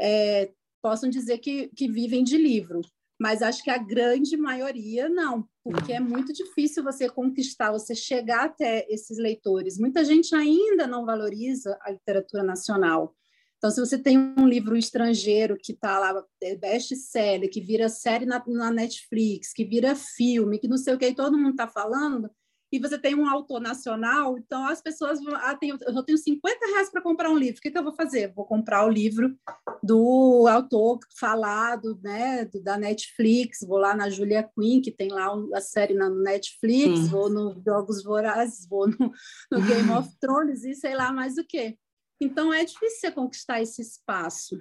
[0.00, 2.80] é, possam dizer que, que vivem de livro.
[3.22, 8.46] Mas acho que a grande maioria não, porque é muito difícil você conquistar, você chegar
[8.46, 9.78] até esses leitores.
[9.78, 13.14] Muita gente ainda não valoriza a literatura nacional.
[13.58, 18.26] Então, se você tem um livro estrangeiro que está lá, é best-seller, que vira série
[18.26, 22.28] na, na, Netflix, que vira filme, que não sei o que, todo mundo está falando,
[22.72, 26.66] e você tem um autor nacional, então as pessoas vão, ah, tenho, eu tenho 50
[26.66, 28.32] reais para comprar um livro, o que, que eu vou fazer?
[28.32, 29.36] Vou comprar o livro
[29.82, 35.60] do autor falado, né, da Netflix, vou lá na Julia Quinn, que tem lá a
[35.60, 37.08] série na Netflix, Sim.
[37.08, 39.12] vou no Jogos Vorazes, vou no,
[39.50, 41.76] no Game of Thrones e sei lá mais o que.
[42.20, 44.56] Então, é difícil você conquistar esse espaço.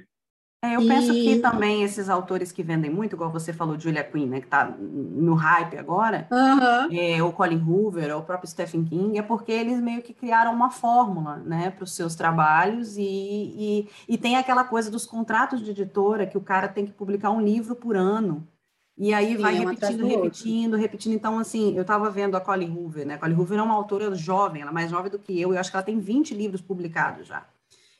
[0.63, 0.87] É, eu e...
[0.87, 4.45] penso que também esses autores que vendem muito, igual você falou, Julia Quinn, né, que
[4.45, 6.95] está no hype agora, uhum.
[6.95, 10.53] é, o Colin Hoover, ou o próprio Stephen King, é porque eles meio que criaram
[10.53, 15.63] uma fórmula né, para os seus trabalhos e, e, e tem aquela coisa dos contratos
[15.63, 18.47] de editora que o cara tem que publicar um livro por ano.
[18.95, 21.13] E aí Sim, vai é repetindo, repetindo, repetindo.
[21.13, 23.15] Então, assim, eu estava vendo a Colin Hoover, né?
[23.15, 25.59] A Colin Hoover é uma autora jovem, ela é mais jovem do que eu, eu
[25.59, 27.47] acho que ela tem 20 livros publicados já.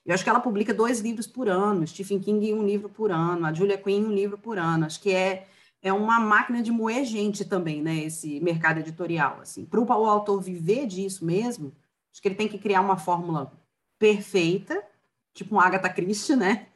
[0.06, 3.46] Eu acho que ela publica dois livros por ano, Stephen King um livro por ano,
[3.46, 4.86] a Julia Quinn um livro por ano.
[4.86, 5.48] Acho que é,
[5.82, 8.04] é uma máquina de moer gente também, né?
[8.04, 9.64] Esse mercado editorial, assim.
[9.64, 11.72] Para o autor viver disso mesmo,
[12.12, 13.52] acho que ele tem que criar uma fórmula
[14.00, 14.84] perfeita,
[15.34, 16.68] tipo um Agatha Christie, né?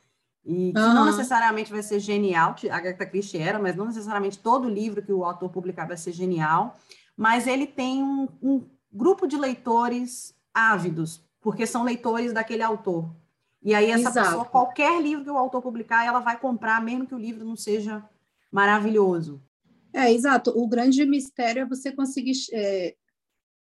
[0.45, 0.93] E que uhum.
[0.93, 5.11] não necessariamente vai ser genial, que Agatha Christie era, mas não necessariamente todo livro que
[5.11, 6.77] o autor publicar vai ser genial,
[7.17, 13.15] mas ele tem um, um grupo de leitores ávidos, porque são leitores daquele autor.
[13.61, 14.29] E aí essa Exato.
[14.29, 17.55] pessoa, qualquer livro que o autor publicar, ela vai comprar, mesmo que o livro não
[17.55, 18.03] seja
[18.51, 19.39] maravilhoso.
[19.93, 20.51] É, exato.
[20.59, 22.95] O grande mistério é você conseguir é,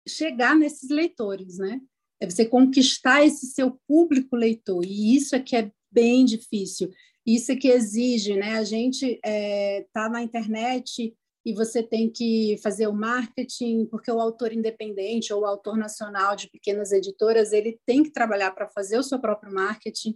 [0.08, 1.82] chegar nesses leitores, né?
[2.20, 4.86] É você conquistar esse seu público leitor.
[4.86, 6.92] E isso é que é bem difícil.
[7.26, 8.60] Isso é que exige, né?
[8.60, 14.12] A gente está é, tá na internet e você tem que fazer o marketing, porque
[14.12, 18.70] o autor independente ou o autor nacional de pequenas editoras, ele tem que trabalhar para
[18.70, 20.16] fazer o seu próprio marketing.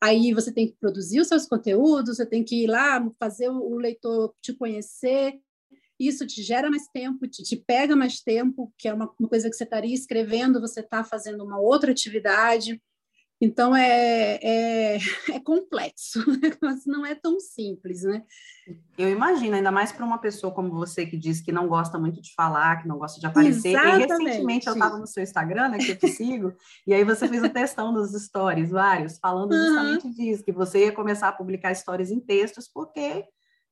[0.00, 3.76] Aí você tem que produzir os seus conteúdos, você tem que ir lá fazer o
[3.76, 5.40] leitor te conhecer.
[5.98, 9.50] Isso te gera mais tempo, te, te pega mais tempo, que é uma, uma coisa
[9.50, 12.80] que você estaria escrevendo, você está fazendo uma outra atividade.
[13.40, 14.98] Então, é, é,
[15.32, 16.20] é complexo,
[16.60, 18.24] mas não é tão simples, né?
[18.98, 22.20] Eu imagino, ainda mais para uma pessoa como você que diz que não gosta muito
[22.20, 23.70] de falar, que não gosta de aparecer.
[23.70, 24.02] Exatamente.
[24.02, 26.52] E recentemente eu estava no seu Instagram, né, que eu te sigo,
[26.86, 30.12] e aí você fez um textão nos stories, vários, falando justamente uhum.
[30.12, 33.24] disso, que você ia começar a publicar histórias em textos, porque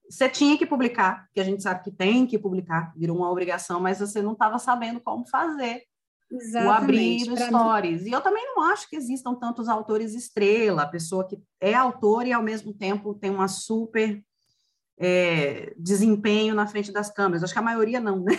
[0.09, 3.81] você tinha que publicar, que a gente sabe que tem que publicar, virou uma obrigação,
[3.81, 5.83] mas você não estava sabendo como fazer.
[6.31, 6.67] Exatamente.
[6.67, 8.03] o abrir stories.
[8.03, 8.11] Mim...
[8.11, 12.27] E eu também não acho que existam tantos autores estrela, a pessoa que é autor
[12.27, 14.23] e ao mesmo tempo tem uma super
[14.99, 17.45] é, desempenho na frente das câmeras.
[17.45, 18.33] Acho que a maioria não, né?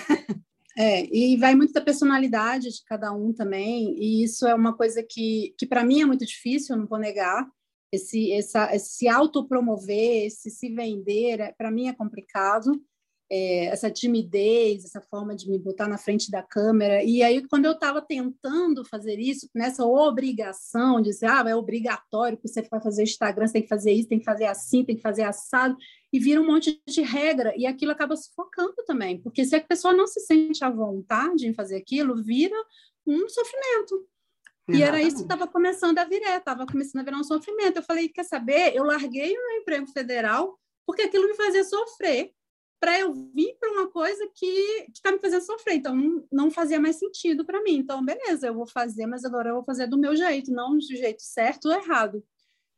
[0.79, 5.01] É, e vai muito da personalidade de cada um também, e isso é uma coisa
[5.01, 7.47] que, que para mim é muito difícil, eu não vou negar.
[7.91, 12.79] Esse, essa, esse autopromover, esse se vender, é, para mim é complicado
[13.29, 17.03] é, essa timidez, essa forma de me botar na frente da câmera.
[17.03, 22.37] E aí, quando eu estava tentando fazer isso, nessa obrigação de dizer, ah, é obrigatório
[22.37, 24.95] que você vai fazer Instagram, você tem que fazer isso, tem que fazer assim, tem
[24.95, 25.75] que fazer assado,
[26.11, 29.93] e vira um monte de regra, e aquilo acaba sufocando também, porque se a pessoa
[29.93, 32.55] não se sente à vontade em fazer aquilo, vira
[33.05, 34.07] um sofrimento.
[34.69, 37.77] E era isso que estava começando a virar, estava começando a virar um sofrimento.
[37.77, 38.75] Eu falei, quer saber?
[38.75, 42.33] Eu larguei o meu emprego federal porque aquilo me fazia sofrer
[42.79, 45.75] para eu vir para uma coisa que está me fazendo sofrer.
[45.75, 47.77] Então, não, não fazia mais sentido para mim.
[47.77, 50.81] Então, beleza, eu vou fazer, mas agora eu vou fazer do meu jeito, não do
[50.81, 52.23] jeito certo ou errado.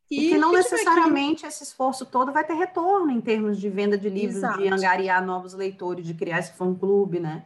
[0.10, 3.98] E, e que não necessariamente esse esforço todo vai ter retorno em termos de venda
[3.98, 4.58] de livros, Exato.
[4.58, 7.46] de angariar novos leitores, de criar esse fã-clube, né?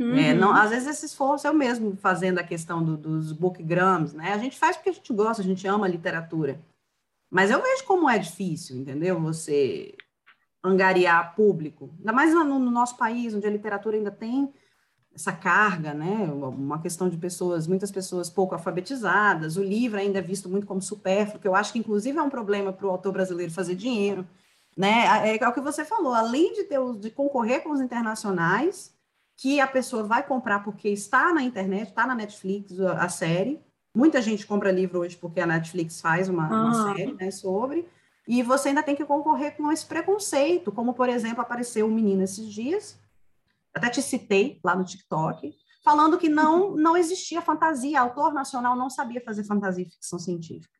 [0.00, 0.16] Uhum.
[0.16, 4.14] É, não, às vezes esse esforço é o mesmo fazendo a questão do, dos bookgrams,
[4.14, 4.32] né?
[4.32, 6.60] A gente faz porque a gente gosta, a gente ama a literatura.
[7.30, 9.20] Mas eu vejo como é difícil, entendeu?
[9.20, 9.94] Você
[10.62, 14.52] angariar público, ainda mais no, no, nosso país, onde a literatura ainda tem
[15.14, 16.30] essa carga, né?
[16.32, 20.80] Uma questão de pessoas, muitas pessoas pouco alfabetizadas, o livro ainda é visto muito como
[20.80, 24.26] supérfluo, que eu acho que inclusive é um problema para o autor brasileiro fazer dinheiro,
[24.76, 25.28] né?
[25.28, 28.94] É, é o que você falou, além de ter de concorrer com os internacionais,
[29.36, 33.60] que a pessoa vai comprar porque está na internet, está na Netflix a, a, série.
[33.94, 36.64] Muita gente compra livro hoje porque a Netflix faz uma, ah.
[36.64, 37.86] uma série né, sobre
[38.26, 42.22] E você ainda tem que concorrer com esse preconceito, como, por exemplo, apareceu um menino
[42.22, 42.98] esses dias,
[43.74, 45.52] até te citei lá no TikTok,
[45.84, 50.72] falando que não, não existia fantasia, autor nacional não sabia fazer fantasia e ficção científica.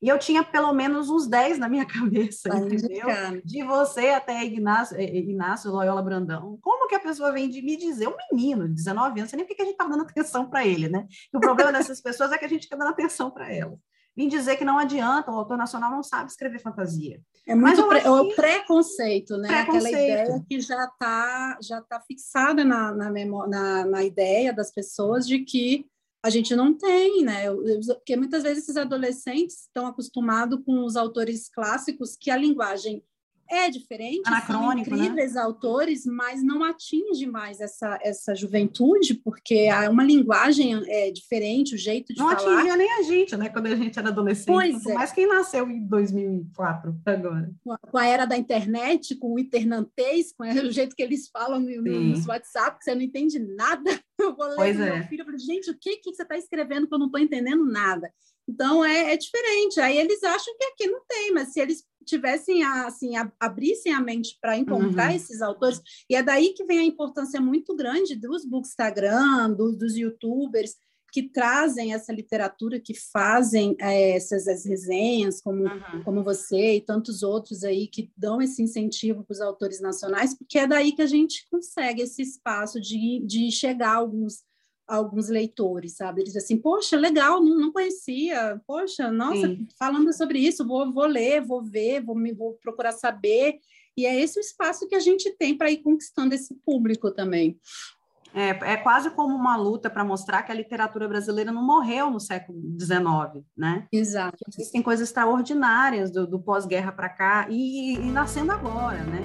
[0.00, 3.08] E eu tinha pelo menos uns 10 na minha cabeça, Vai entendeu?
[3.42, 6.58] De você até Ignácio, eh, Ignácio Loyola Brandão.
[6.60, 9.46] Como que a pessoa vem de me dizer, um menino de 19 anos, sei nem
[9.46, 11.08] porque a gente está dando atenção para ele, né?
[11.32, 13.78] E o problema dessas pessoas é que a gente está dando atenção para elas
[14.16, 17.20] vim dizer que não adianta, o autor nacional não sabe escrever fantasia.
[17.46, 19.48] É muito pre, é o preconceito, né?
[19.48, 19.86] Preconceito.
[19.86, 25.26] Aquela ideia que já está já tá fixada na, na, na, na ideia das pessoas
[25.26, 25.86] de que
[26.22, 27.44] a gente não tem, né?
[27.86, 33.02] Porque muitas vezes esses adolescentes estão acostumados com os autores clássicos que a linguagem
[33.50, 35.04] é diferente, Anacrônico, são né?
[35.04, 35.40] incríveis né?
[35.40, 41.78] autores, mas não atinge mais essa, essa juventude, porque há uma linguagem é, diferente, o
[41.78, 42.42] jeito de não falar.
[42.42, 43.48] Não atingia nem a gente, né?
[43.48, 44.46] Quando a gente era adolescente.
[44.46, 44.94] Pois é.
[44.94, 47.50] Mais quem nasceu em 2004 agora.
[47.90, 51.82] Com a era da internet, com o internantês, com o jeito que eles falam no,
[51.82, 53.90] no WhatsApp, que você não entende nada.
[54.18, 54.94] Eu vou ler pois é.
[54.94, 57.20] meu filho e falei, gente, o que, que você está escrevendo que eu não estou
[57.20, 58.12] entendendo nada?
[58.48, 59.80] Então é, é, diferente.
[59.80, 64.00] Aí eles acham que aqui não tem, mas se eles tivessem assim a, abrissem a
[64.00, 65.16] mente para encontrar uhum.
[65.16, 69.96] esses autores e é daí que vem a importância muito grande dos bookstagram, dos, dos
[69.96, 70.76] YouTubers
[71.14, 76.02] que trazem essa literatura, que fazem é, essas resenhas, como, uhum.
[76.04, 80.58] como você e tantos outros aí que dão esse incentivo para os autores nacionais, porque
[80.58, 84.42] é daí que a gente consegue esse espaço de, de chegar a alguns
[84.86, 86.20] alguns leitores, sabe?
[86.20, 89.66] Eles dizem assim, poxa, legal, não, não conhecia, poxa, nossa, Sim.
[89.78, 93.58] falando sobre isso, vou, vou ler, vou ver, vou, me, vou procurar saber,
[93.96, 97.58] e é esse o espaço que a gente tem para ir conquistando esse público também.
[98.34, 102.18] É, é quase como uma luta para mostrar que a literatura brasileira não morreu no
[102.18, 103.86] século XIX, né?
[103.92, 104.38] Exato.
[104.48, 109.22] Existem coisas extraordinárias do, do pós-guerra para cá e, e nascendo agora, né?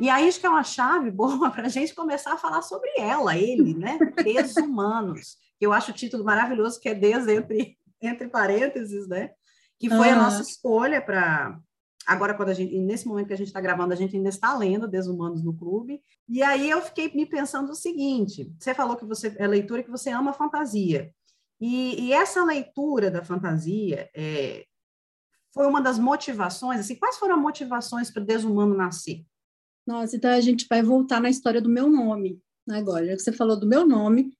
[0.00, 2.90] E aí acho que é uma chave boa para a gente começar a falar sobre
[2.96, 3.98] ela, ele, né?
[4.24, 5.36] Deshumanos.
[5.60, 9.32] Eu acho o título maravilhoso, que é Des entre, entre parênteses, né?
[9.78, 10.14] Que foi uhum.
[10.14, 11.60] a nossa escolha para.
[12.06, 14.56] Agora, quando a gente, nesse momento que a gente está gravando, a gente ainda está
[14.56, 16.02] lendo Desumanos no Clube.
[16.26, 19.90] E aí eu fiquei me pensando o seguinte: você falou que você é leitura que
[19.90, 21.12] você ama fantasia.
[21.60, 24.64] E, e essa leitura da fantasia é,
[25.52, 29.26] foi uma das motivações, assim, quais foram as motivações para o Desumano nascer?
[29.90, 33.04] Nossa, então a gente vai voltar na história do meu nome né, agora.
[33.04, 34.32] Já que você falou do meu nome,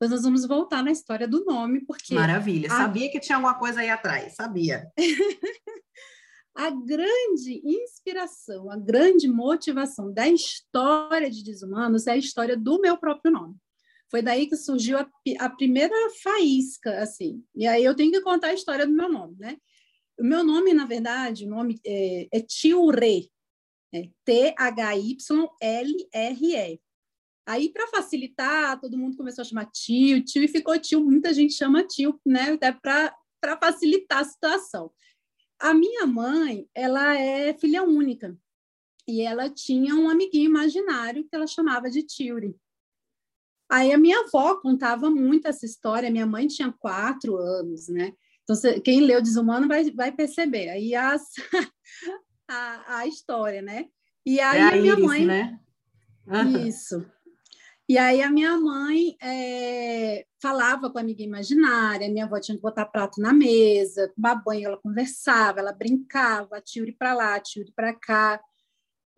[0.00, 2.14] mas nós vamos voltar na história do nome, porque.
[2.14, 2.76] Maravilha, a...
[2.76, 4.88] sabia que tinha alguma coisa aí atrás, sabia.
[6.54, 12.96] a grande inspiração, a grande motivação da história de Desumanos é a história do meu
[12.96, 13.56] próprio nome.
[14.08, 17.42] Foi daí que surgiu a, a primeira faísca, assim.
[17.56, 19.56] E aí eu tenho que contar a história do meu nome, né?
[20.16, 23.28] O meu nome, na verdade, o nome é, é Tiure,
[23.92, 25.20] é T-H-Y-L-R-E.
[27.46, 31.54] Aí, para facilitar, todo mundo começou a chamar tio, tio, e ficou tio, muita gente
[31.54, 32.52] chama tio, né?
[32.52, 33.12] Até para
[33.60, 34.92] facilitar a situação.
[35.58, 38.38] A minha mãe, ela é filha única,
[39.10, 42.54] e ela tinha um amiguinho imaginário que ela chamava de Tiuri.
[43.68, 48.12] Aí a minha avó contava muito essa história, minha mãe tinha quatro anos, né?
[48.42, 50.70] Então, quem leu Desumano vai, vai perceber.
[50.70, 51.22] Aí as,
[52.50, 53.86] a, a história, né?
[54.24, 55.26] E aí é a, a minha Iris, mãe.
[55.26, 55.60] Né?
[56.66, 57.04] Isso.
[57.88, 62.62] E aí a minha mãe é, falava com a amiga imaginária, minha avó tinha que
[62.62, 67.92] botar prato na mesa, tomar banho, ela conversava, ela brincava, tiure para lá, tiure para
[67.92, 68.40] cá.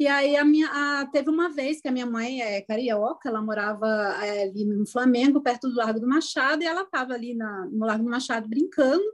[0.01, 3.43] E aí a minha, a, teve uma vez que a minha mãe é carioca, ela
[3.43, 3.87] morava
[4.25, 7.85] é, ali no Flamengo, perto do Largo do Machado, e ela estava ali na, no
[7.85, 9.05] Largo do Machado brincando,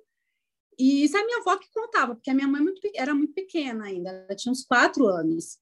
[0.79, 3.33] e isso é a minha avó que contava, porque a minha mãe muito, era muito
[3.33, 5.59] pequena ainda, ela tinha uns quatro anos.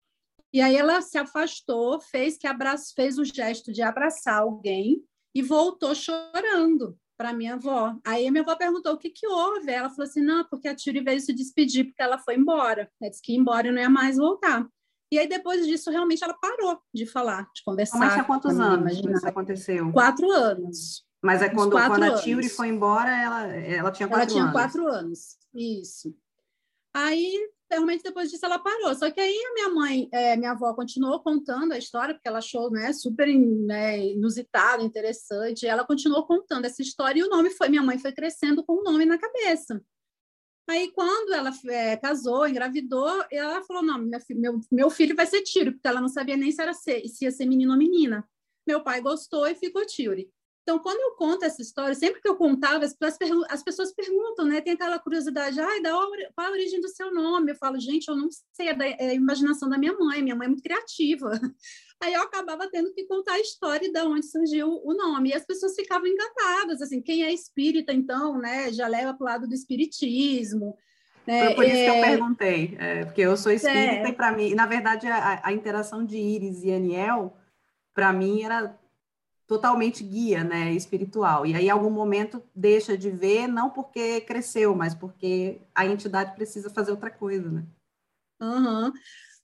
[0.51, 5.03] E aí ela se afastou, fez que abraço, fez o gesto de abraçar alguém
[5.35, 7.95] e voltou chorando para minha avó.
[8.05, 9.71] Aí a minha avó perguntou o que que houve.
[9.71, 12.91] Ela falou assim: "Não, porque a Tiri veio se despedir porque ela foi embora.
[13.01, 14.67] Ela disse que ia embora e não ia mais voltar".
[15.11, 17.99] E aí depois disso realmente ela parou de falar, de conversar.
[17.99, 19.91] Mas tinha quantos anos isso aconteceu?
[19.91, 21.03] Quatro anos.
[21.23, 24.51] Mas é quando, quando a Tilly foi embora, ela, ela tinha quatro ela tinha anos.
[24.51, 26.13] quatro anos, isso.
[26.93, 28.93] Aí, realmente, depois disso, ela parou.
[28.93, 32.39] Só que aí a minha mãe, é, minha avó, continuou contando a história, porque ela
[32.39, 35.65] achou né, super né, inusitado, interessante.
[35.65, 38.83] Ela continuou contando essa história e o nome foi, minha mãe foi crescendo com o
[38.83, 39.81] nome na cabeça.
[40.69, 43.97] Aí, quando ela é, casou, engravidou, ela falou: Não,
[44.31, 47.23] meu, meu filho vai ser Tiro, porque ela não sabia nem se, era ser, se
[47.23, 48.27] ia ser menino ou menina.
[48.67, 50.29] Meu pai gostou e ficou Tiri.
[50.63, 54.45] Então, quando eu conto essa história, sempre que eu contava, as pessoas, as pessoas perguntam,
[54.45, 54.61] né?
[54.61, 57.51] Tem aquela curiosidade, ai, da, qual a origem do seu nome?
[57.51, 60.35] Eu falo, gente, eu não sei, é, da, é a imaginação da minha mãe, minha
[60.35, 61.31] mãe é muito criativa.
[62.01, 65.29] Aí eu acabava tendo que contar a história de onde surgiu o nome.
[65.29, 69.27] E as pessoas ficavam encantadas, assim, quem é espírita, então, né, já leva para o
[69.27, 70.77] lado do espiritismo.
[71.27, 71.47] Né?
[71.47, 71.83] Foi por isso é...
[71.83, 74.09] que eu é, perguntei, é, porque eu sou espírita é...
[74.09, 77.35] e para mim, na verdade, a, a interação de Iris e Aniel,
[77.93, 78.77] para mim, era
[79.53, 81.45] totalmente guia, né, espiritual.
[81.45, 86.33] E aí, em algum momento, deixa de ver, não porque cresceu, mas porque a entidade
[86.33, 87.63] precisa fazer outra coisa, né?
[88.41, 88.91] Uhum.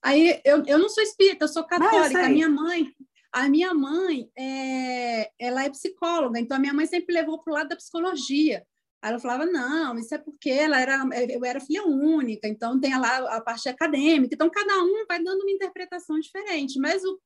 [0.02, 2.26] Aí, eu, eu não sou espírita, eu sou católica.
[2.26, 2.92] A minha mãe,
[3.32, 7.54] a minha mãe, é, ela é psicóloga, então a minha mãe sempre levou para o
[7.54, 8.66] lado da psicologia.
[9.02, 12.98] Aí ela falava, não, isso é porque ela era, eu era filha única, então tem
[13.00, 17.18] lá a parte acadêmica, então cada um vai dando uma interpretação diferente, mas o,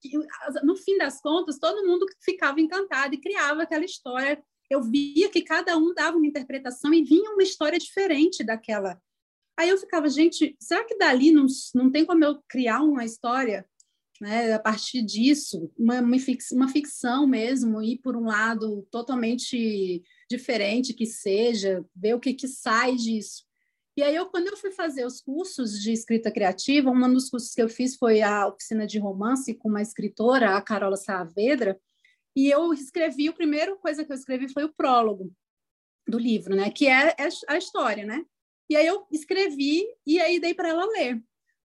[0.63, 4.43] no fim das contas, todo mundo ficava encantado e criava aquela história.
[4.69, 8.99] Eu via que cada um dava uma interpretação e vinha uma história diferente daquela.
[9.57, 11.45] Aí eu ficava, gente, será que dali não,
[11.75, 13.67] não tem como eu criar uma história
[14.21, 21.05] né, a partir disso, uma, uma ficção mesmo, ir por um lado totalmente diferente que
[21.05, 23.43] seja, ver o que, que sai disso.
[23.95, 27.53] E aí, eu, quando eu fui fazer os cursos de escrita criativa, um dos cursos
[27.53, 31.79] que eu fiz foi a oficina de romance com uma escritora, a Carola Saavedra,
[32.35, 35.31] e eu escrevi, a primeira coisa que eu escrevi foi o prólogo
[36.07, 36.71] do livro, né?
[36.71, 38.25] Que é, é a história, né?
[38.69, 41.23] E aí eu escrevi e aí dei para ela ler.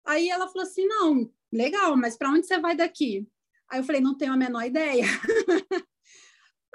[0.06, 3.28] Aí ela falou assim: não, legal, mas para onde você vai daqui?
[3.70, 5.06] Aí eu falei: não tenho a menor ideia.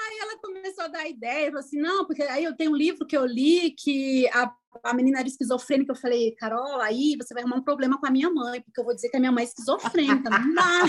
[0.09, 3.06] Aí ela começou a dar ideia, falou assim, não, porque aí eu tenho um livro
[3.06, 4.50] que eu li que a,
[4.82, 8.11] a menina era esquizofrênica, eu falei, Carol, aí você vai arrumar um problema com a
[8.11, 10.82] minha mãe, porque eu vou dizer que a minha mãe é esquizofrênica, não dá.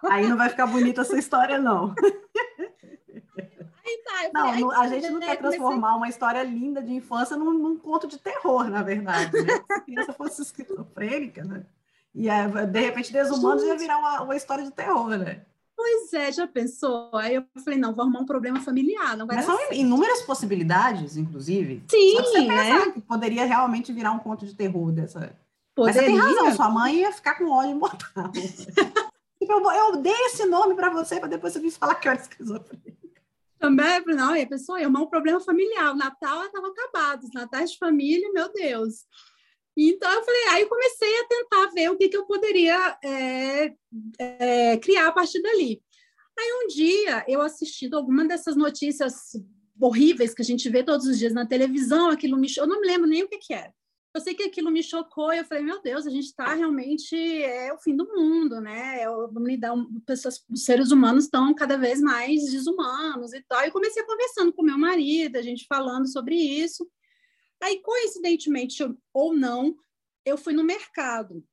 [0.10, 1.94] aí não vai ficar bonita essa história, não.
[3.86, 5.96] Aí tá, não, falei, a gente não quer transformar comecei...
[5.98, 9.30] uma história linda de infância num, num, conto de terror, na verdade.
[9.42, 9.56] Né?
[9.66, 11.66] Se a criança fosse esquizofrênica, né?
[12.14, 12.28] E
[12.70, 15.44] de repente, Desumanos ia virar uma, uma história de terror, né?
[15.76, 17.10] Pois é, já pensou?
[17.14, 19.16] Aí eu falei, não, vou arrumar um problema familiar.
[19.16, 19.74] Não vai Mas são certo.
[19.74, 21.82] inúmeras possibilidades, inclusive.
[21.90, 22.92] Sim, né?
[22.92, 25.36] Que poderia realmente virar um conto de terror dessa.
[25.74, 25.94] Poderia.
[25.94, 28.30] Mas você tem razão, sua mãe ia ficar com ódio mortal.
[29.44, 32.12] Tipo, eu, eu dei esse nome para você, para depois você vir falar que eu
[32.12, 32.94] era esquizofrênica.
[33.58, 35.92] Também, não, e a pessoa arrumar um problema familiar.
[35.92, 39.04] O Natal estava acabado, os natais de família, meu Deus.
[39.76, 43.74] Então, eu falei, aí eu comecei a tentar ver o que, que eu poderia é,
[44.18, 45.82] é, criar a partir dali.
[46.38, 49.32] Aí um dia, eu assistindo alguma dessas notícias
[49.80, 52.86] horríveis que a gente vê todos os dias na televisão, aquilo me eu não me
[52.86, 53.72] lembro nem o que, que era.
[54.14, 57.16] Eu sei que aquilo me chocou e eu falei, meu Deus, a gente está realmente
[57.16, 59.00] é o fim do mundo, né?
[59.00, 63.66] É, a humanidade, pessoas, os seres humanos estão cada vez mais desumanos e tal.
[63.66, 66.88] E comecei conversando com meu marido, a gente falando sobre isso.
[67.62, 68.82] Aí, coincidentemente
[69.12, 69.76] ou não,
[70.24, 71.44] eu fui no mercado.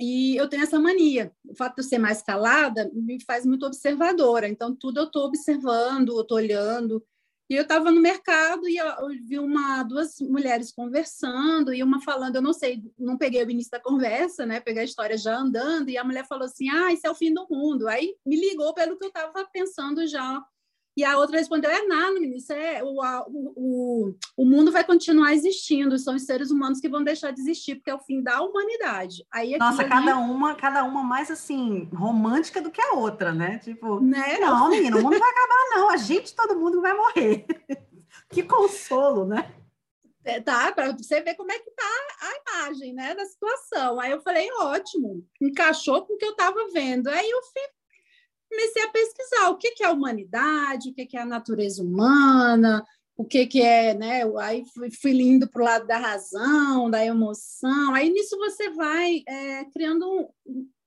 [0.00, 1.32] E eu tenho essa mania.
[1.48, 4.48] O fato de eu ser mais calada me faz muito observadora.
[4.48, 7.04] Então, tudo eu estou observando, eu estou olhando.
[7.48, 8.86] E eu estava no mercado e eu,
[9.26, 13.70] vi uma, duas mulheres conversando e uma falando, eu não sei, não peguei o início
[13.70, 14.60] da conversa, né?
[14.60, 17.32] Peguei a história já andando e a mulher falou assim: "Ah, isso é o fim
[17.34, 17.86] do mundo".
[17.86, 20.42] Aí me ligou pelo que eu estava pensando já
[20.96, 22.96] e a outra respondeu: é nada, menino, isso é, o,
[23.28, 27.76] o, o mundo vai continuar existindo, são os seres humanos que vão deixar de existir,
[27.76, 29.26] porque é o fim da humanidade.
[29.32, 29.90] Aí, Nossa, ali...
[29.90, 33.58] cada uma, cada uma mais assim, romântica do que a outra, né?
[33.58, 34.38] Tipo, né?
[34.38, 37.44] não, menino, o mundo vai acabar, não, a gente, todo mundo vai morrer.
[38.30, 39.52] que consolo, né?
[40.24, 41.84] É, tá, para você ver como é que tá
[42.20, 44.00] a imagem, né, da situação.
[44.00, 47.08] Aí eu falei, ótimo, encaixou com o que eu estava vendo.
[47.08, 47.62] Aí eu fui
[48.54, 51.82] comecei a pesquisar o que, que é a humanidade, o que, que é a natureza
[51.82, 52.84] humana,
[53.16, 54.22] o que, que é, né?
[54.40, 57.94] Aí fui, fui indo para o lado da razão, da emoção.
[57.94, 60.28] Aí nisso você vai é, criando,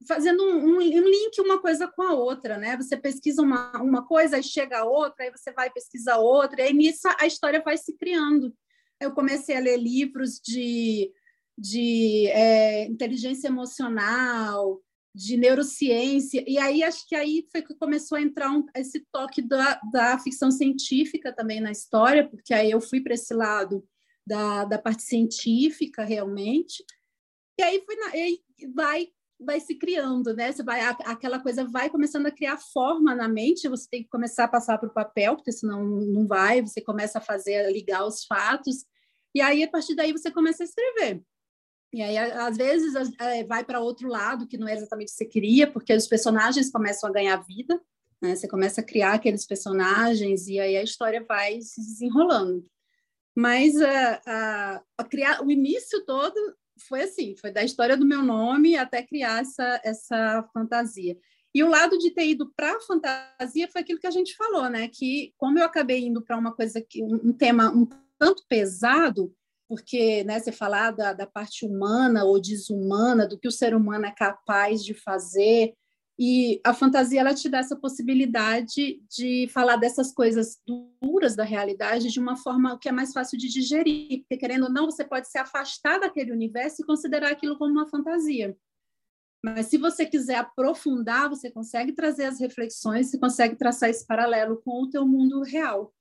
[0.07, 2.78] fazendo um, um, link uma coisa com a outra, né?
[2.78, 6.63] Você pesquisa uma, uma coisa, aí chega a outra, aí você vai pesquisar outra, e
[6.65, 8.53] aí nisso a história vai se criando.
[8.99, 11.11] Eu comecei a ler livros de,
[11.57, 14.82] de é, inteligência emocional,
[15.18, 19.41] de neurociência, e aí acho que aí foi que começou a entrar um, esse toque
[19.41, 23.84] da, da ficção científica também na história, porque aí eu fui para esse lado
[24.26, 26.84] da, da parte científica realmente,
[27.59, 28.39] e aí, foi na, aí
[28.76, 29.07] vai
[29.39, 30.51] vai se criando, né?
[30.51, 33.70] Você vai aquela coisa vai começando a criar forma na mente.
[33.70, 36.61] Você tem que começar a passar para o papel, porque senão não vai.
[36.61, 38.84] Você começa a fazer a ligar os fatos
[39.36, 41.24] e aí a partir daí você começa a escrever.
[41.94, 45.18] E aí, às vezes, é, vai para outro lado, que não é exatamente o que
[45.18, 47.80] você queria, porque os personagens começam a ganhar vida.
[48.22, 48.36] Né?
[48.36, 52.66] Você começa a criar aqueles personagens e aí a história vai se desenrolando.
[53.36, 56.36] Mas a, a, a criar o início todo
[56.88, 61.18] foi assim, foi da história do meu nome até criar essa, essa fantasia.
[61.54, 64.70] E o lado de ter ido para a fantasia foi aquilo que a gente falou,
[64.70, 64.88] né?
[64.88, 67.88] Que como eu acabei indo para uma coisa que um, um, tema um
[68.20, 69.34] tanto pesado,
[69.68, 74.05] porque né, você falar da, da parte humana ou desumana, do que o ser humano
[74.05, 75.74] é capaz de fazer,
[76.20, 80.59] e a fantasia ela te dá essa possibilidade de falar dessas coisas
[80.99, 84.72] duras da realidade de uma forma que é mais fácil de digerir, porque querendo ou
[84.72, 88.57] não, você pode se afastar daquele universo e considerar aquilo como uma fantasia.
[89.45, 94.59] Mas se você quiser aprofundar, você consegue trazer as reflexões, você consegue traçar esse paralelo
[94.63, 95.93] com o teu mundo real.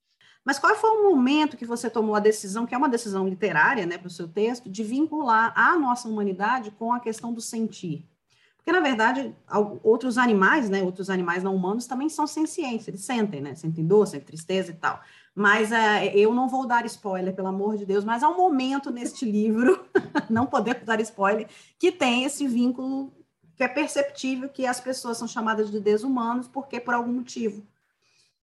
[0.46, 3.84] Mas qual foi o momento que você tomou a decisão, que é uma decisão literária,
[3.84, 8.08] né, para o seu texto, de vincular a nossa humanidade com a questão do sentir?
[8.56, 9.34] Porque, na verdade,
[9.82, 14.06] outros animais, né, outros animais não humanos também são sencientes, eles sentem, né, sentem dor,
[14.06, 15.00] sentem tristeza e tal.
[15.34, 18.92] Mas uh, eu não vou dar spoiler, pelo amor de Deus, mas há um momento
[18.92, 19.84] neste livro,
[20.30, 23.12] não podemos dar spoiler, que tem esse vínculo
[23.56, 27.66] que é perceptível que as pessoas são chamadas de desumanos porque, por algum motivo,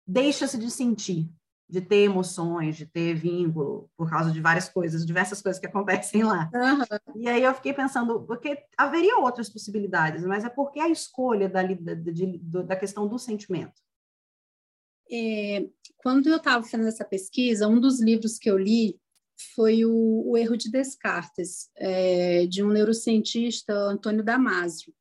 [0.07, 1.29] deixa-se de sentir
[1.71, 6.21] de ter emoções, de ter vínculo, por causa de várias coisas, diversas coisas que acontecem
[6.21, 6.51] lá.
[6.53, 7.21] Uhum.
[7.21, 11.63] E aí eu fiquei pensando, porque haveria outras possibilidades, mas é porque a escolha da,
[11.63, 13.81] da, de, da questão do sentimento.
[15.09, 15.65] É,
[15.97, 18.99] quando eu estava fazendo essa pesquisa, um dos livros que eu li
[19.55, 24.93] foi o, o Erro de Descartes, é, de um neurocientista, Antônio Damasio.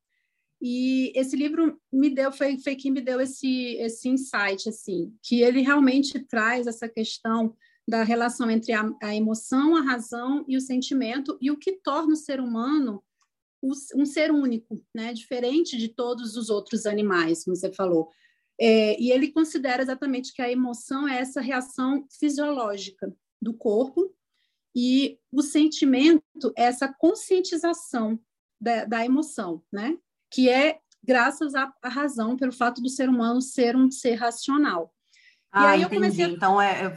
[0.61, 5.41] E esse livro me deu, foi, foi quem me deu esse, esse insight, assim, que
[5.41, 7.57] ele realmente traz essa questão
[7.89, 12.13] da relação entre a, a emoção, a razão e o sentimento, e o que torna
[12.13, 13.03] o ser humano
[13.95, 15.13] um ser único, né?
[15.13, 18.09] diferente de todos os outros animais, como você falou.
[18.59, 24.15] É, e ele considera exatamente que a emoção é essa reação fisiológica do corpo
[24.75, 28.19] e o sentimento é essa conscientização
[28.61, 29.99] da, da emoção, né?
[30.31, 34.93] Que é graças à, à, razão, pelo fato do ser humano ser um ser racional.
[35.53, 35.85] Ah, e aí entendi.
[35.85, 36.29] eu comecei a...
[36.29, 36.91] Então, é, é,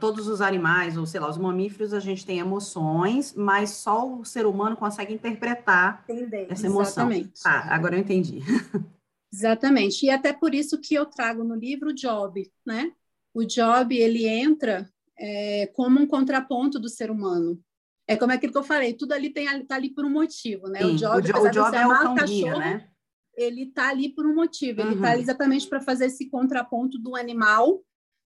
[0.00, 4.24] todos os animais, ou sei lá, os mamíferos, a gente tem emoções, mas só o
[4.24, 6.46] ser humano consegue interpretar Entender.
[6.50, 7.10] essa emoção.
[7.10, 7.40] Exatamente.
[7.44, 8.40] Ah, agora eu entendi.
[9.32, 10.06] Exatamente.
[10.06, 12.92] E até por isso que eu trago no livro o Job, né?
[13.32, 17.62] O Job, ele entra é, como um contraponto do ser humano.
[18.10, 20.80] É como aquilo que eu falei, tudo ali tem está ali por um motivo, né?
[20.80, 22.88] Sim, o Job, o, o Job é o cachorro, né?
[23.36, 24.80] Ele está ali por um motivo.
[24.80, 25.20] Ele está uhum.
[25.20, 27.80] exatamente para fazer esse contraponto do animal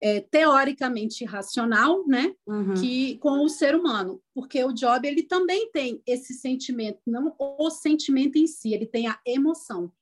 [0.03, 2.35] é, teoricamente racional, né?
[2.47, 2.73] Uhum.
[2.73, 7.69] Que com o ser humano, porque o Job ele também tem esse sentimento, não o
[7.69, 9.93] sentimento em si, ele tem a emoção,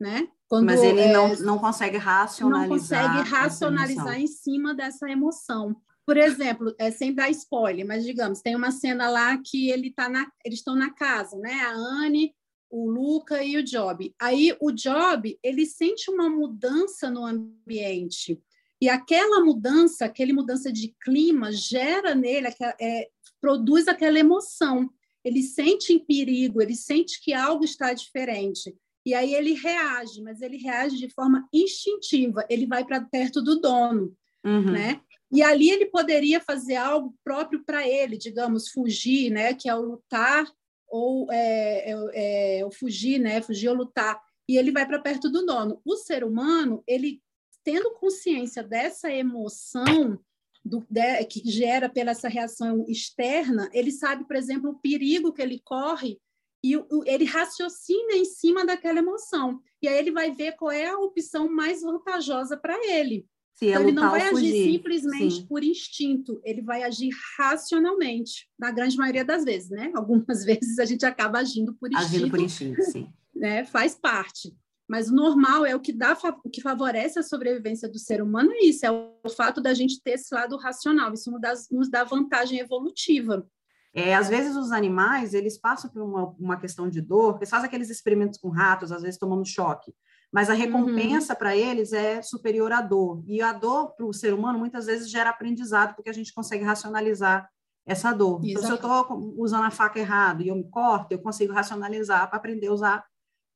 [0.00, 0.28] né?
[0.48, 2.68] Quando, Mas ele é, não, não consegue racionalizar.
[2.68, 5.74] Não consegue racionalizar em cima dessa emoção.
[6.06, 10.08] Por exemplo, é, sem dar spoiler, mas digamos, tem uma cena lá que ele tá
[10.08, 11.52] na, eles estão na casa, né?
[11.62, 12.34] A Anne,
[12.70, 14.14] o Luca e o Job.
[14.20, 18.40] Aí o Job, ele sente uma mudança no ambiente.
[18.80, 22.48] E aquela mudança, aquela mudança de clima, gera nele,
[22.80, 23.08] é,
[23.40, 24.90] produz aquela emoção.
[25.24, 28.76] Ele sente em perigo, ele sente que algo está diferente.
[29.06, 32.44] E aí ele reage, mas ele reage de forma instintiva.
[32.48, 34.72] Ele vai para perto do dono, uhum.
[34.72, 35.00] né?
[35.34, 39.52] E ali ele poderia fazer algo próprio para ele, digamos, fugir, né?
[39.52, 40.46] Que é o lutar
[40.86, 43.42] ou é, é, é, o fugir, né?
[43.42, 44.22] Fugir ou lutar.
[44.48, 45.80] E ele vai para perto do dono.
[45.84, 47.20] O ser humano, ele
[47.64, 50.20] tendo consciência dessa emoção
[50.64, 55.42] do, de, que gera pela essa reação externa, ele sabe, por exemplo, o perigo que
[55.42, 56.20] ele corre
[56.62, 59.60] e o, ele raciocina em cima daquela emoção.
[59.82, 63.26] E aí ele vai ver qual é a opção mais vantajosa para ele.
[63.54, 65.46] Se então, ele não vai agir simplesmente Sim.
[65.46, 69.92] por instinto, ele vai agir racionalmente, na grande maioria das vezes, né?
[69.94, 72.06] Algumas vezes a gente acaba agindo por instinto.
[72.06, 73.08] Agindo por instinto, sim.
[73.34, 73.64] Né?
[73.64, 74.56] Faz parte.
[74.88, 78.52] Mas o normal é o que dá, o que favorece a sobrevivência do ser humano
[78.52, 81.12] é isso, é o fato da gente ter esse lado racional.
[81.12, 83.46] Isso nos dá, nos dá vantagem evolutiva.
[83.92, 87.66] É, às vezes os animais, eles passam por uma, uma questão de dor, eles fazem
[87.66, 89.92] aqueles experimentos com ratos, às vezes tomando choque
[90.34, 90.58] mas a uhum.
[90.58, 91.38] recompensa uhum.
[91.38, 93.22] para eles é superior à dor.
[93.24, 96.64] E a dor para o ser humano muitas vezes gera aprendizado, porque a gente consegue
[96.64, 97.48] racionalizar
[97.86, 98.40] essa dor.
[98.42, 99.06] Então, se eu estou
[99.38, 103.06] usando a faca errado e eu me corto, eu consigo racionalizar para aprender a usar.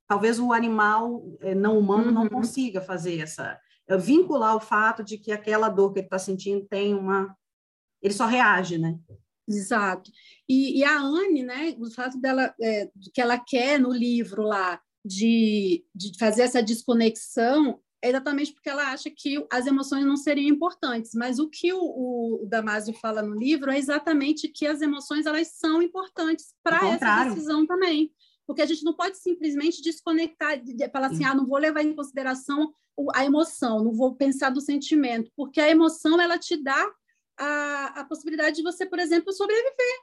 [0.07, 2.13] Talvez o animal eh, não humano uhum.
[2.13, 3.59] não consiga fazer essa.
[3.99, 7.37] Vincular o fato de que aquela dor que ele está sentindo tem uma.
[8.01, 8.97] Ele só reage, né?
[9.49, 10.13] Exato.
[10.49, 14.81] E, e a Anne, né, o fato dela, é, que ela quer no livro lá,
[15.05, 20.49] de, de fazer essa desconexão é exatamente porque ela acha que as emoções não seriam
[20.49, 21.13] importantes.
[21.15, 25.49] Mas o que o, o, Damasio fala no livro é exatamente que as emoções elas
[25.49, 28.13] são importantes para essa decisão também.
[28.47, 31.95] Porque a gente não pode simplesmente desconectar, de, falar assim, ah, não vou levar em
[31.95, 32.73] consideração
[33.15, 36.85] a emoção, não vou pensar do sentimento, porque a emoção ela te dá
[37.39, 40.01] a, a possibilidade de você, por exemplo, sobreviver.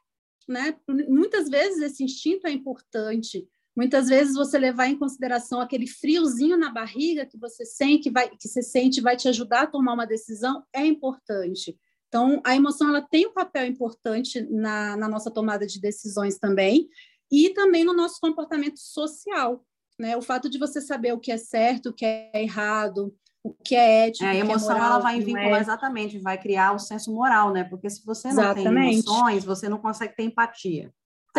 [0.47, 0.77] Né?
[1.07, 6.71] Muitas vezes esse instinto é importante, Muitas vezes você levar em consideração aquele friozinho na
[6.71, 10.63] barriga que você sente, vai, que você sente, vai te ajudar a tomar uma decisão,
[10.73, 11.77] é importante.
[12.07, 16.87] Então, a emoção ela tem um papel importante na, na nossa tomada de decisões também,
[17.31, 19.65] e também no nosso comportamento social.
[19.99, 20.15] Né?
[20.15, 23.13] O fato de você saber o que é certo, o que é errado,
[23.43, 24.25] o que é ético.
[24.25, 25.61] É, a emoção é moral, ela vai vincular é...
[25.61, 27.63] exatamente, vai criar o senso moral, né?
[27.63, 28.73] Porque se você não exatamente.
[28.73, 30.93] tem emoções, você não consegue ter empatia.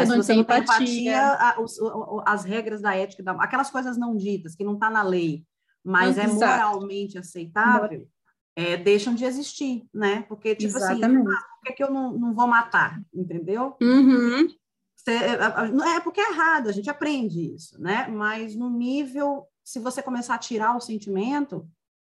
[0.05, 1.78] Você não você tem empatia, empatia a, os,
[2.26, 5.44] as regras da ética, da, aquelas coisas não ditas, que não está na lei,
[5.84, 6.30] mas Exato.
[6.30, 8.09] é moralmente aceitável,
[8.55, 10.22] é, deixam de existir, né?
[10.22, 11.28] Porque, tipo assim, Exatamente.
[11.28, 13.01] assim, ah, por que, que eu não, não vou matar?
[13.14, 13.76] Entendeu?
[13.80, 14.49] Uhum.
[14.97, 18.09] Você, é, é porque é errado, a gente aprende isso, né?
[18.09, 21.68] Mas no nível, se você começar a tirar o sentimento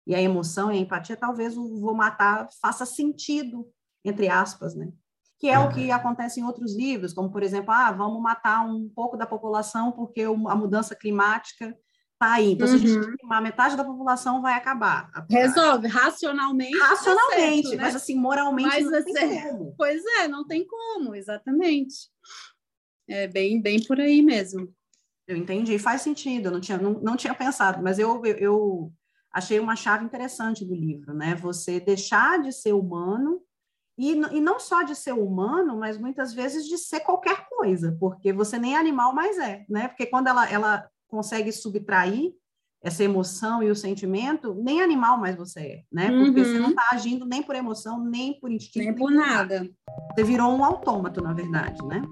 [0.07, 3.67] e a emoção e a empatia, talvez o vou matar faça sentido,
[4.03, 4.91] entre aspas, né?
[5.37, 8.89] Que é o que acontece em outros livros, como, por exemplo, ah, vamos matar um
[8.89, 11.75] pouco da população porque a mudança climática
[12.13, 12.53] está aí.
[12.53, 12.77] Então, uhum.
[12.77, 13.17] se a gente uhum.
[13.17, 15.11] queimar metade da população, vai acabar.
[15.29, 16.77] Resolve, racionalmente.
[16.77, 17.83] Tá racionalmente, tá certo, né?
[17.83, 19.75] mas assim, moralmente mas, não tem é, como.
[19.77, 22.09] Pois é, não tem como, exatamente.
[23.07, 24.73] É bem, bem por aí mesmo.
[25.27, 28.93] Eu entendi, faz sentido, eu não tinha, não, não tinha pensado, mas eu, eu, eu
[29.33, 31.35] achei uma chave interessante do livro, né?
[31.35, 33.41] Você deixar de ser humano
[33.97, 38.33] e, e não só de ser humano, mas muitas vezes de ser qualquer coisa, porque
[38.33, 39.87] você nem animal mais é, né?
[39.87, 42.33] Porque quando ela, ela consegue subtrair
[42.83, 46.11] essa emoção e o sentimento, nem animal mais você é, né?
[46.11, 46.45] Porque uhum.
[46.45, 48.85] você não está agindo nem por emoção, nem por instinto.
[48.85, 49.67] Nem por nada.
[50.13, 52.03] Você virou um autômato, na verdade, né?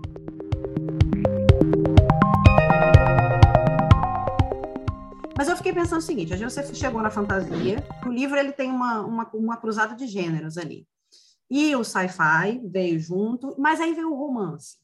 [5.38, 8.54] Mas eu fiquei pensando o seguinte, a gente você chegou na fantasia, o livro ele
[8.54, 10.88] tem uma, uma, uma cruzada de gêneros ali.
[11.50, 14.78] E o sci-fi veio junto, mas aí veio o romance.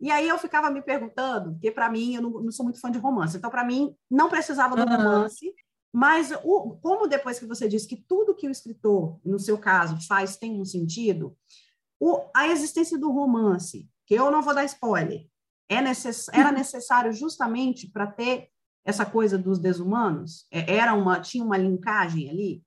[0.00, 2.90] E aí eu ficava me perguntando, porque para mim, eu não, não, sou muito fã
[2.90, 4.96] de romance, então para mim não precisava do uhum.
[4.96, 5.54] romance,
[5.92, 9.96] mas o, como depois que você disse que tudo que o escritor, no seu caso,
[10.06, 11.34] faz tem um sentido,
[11.98, 15.26] o, a existência do romance, que eu não vou dar spoiler,
[15.68, 18.50] é necess, era necessário justamente para ter
[18.84, 20.46] essa coisa dos desumanos?
[20.50, 22.62] É, era uma tinha uma linkagem ali?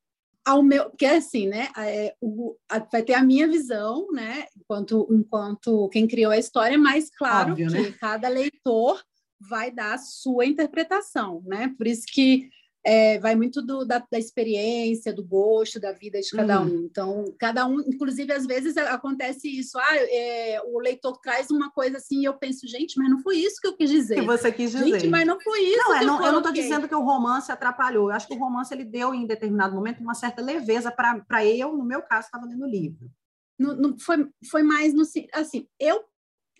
[0.45, 1.69] Ao meu, porque é assim, né?
[1.77, 4.45] É, o, a, vai ter a minha visão, né?
[4.57, 7.91] Enquanto, enquanto quem criou a história, mas claro Óbvio, que né?
[7.99, 9.01] cada leitor
[9.39, 11.73] vai dar a sua interpretação, né?
[11.77, 12.49] Por isso que
[12.85, 16.67] é, vai muito do, da, da, experiência, do gosto, da vida de cada uhum.
[16.67, 16.85] um.
[16.85, 19.77] Então, cada um, inclusive, às vezes acontece isso.
[19.77, 23.37] Ah, é, o leitor traz uma coisa assim e eu penso, gente, mas não foi
[23.37, 24.15] isso que eu quis dizer.
[24.15, 24.85] Que você quis dizer.
[24.85, 25.77] Gente, mas não foi isso.
[25.77, 28.09] Não, é, não eu, eu, não estou dizendo que o romance atrapalhou.
[28.09, 31.75] Eu acho que o romance ele deu, em determinado momento, uma certa leveza para eu,
[31.75, 33.09] no meu caso, estava lendo o livro.
[33.57, 35.03] No, no, foi, foi mais no
[35.33, 36.05] assim, eu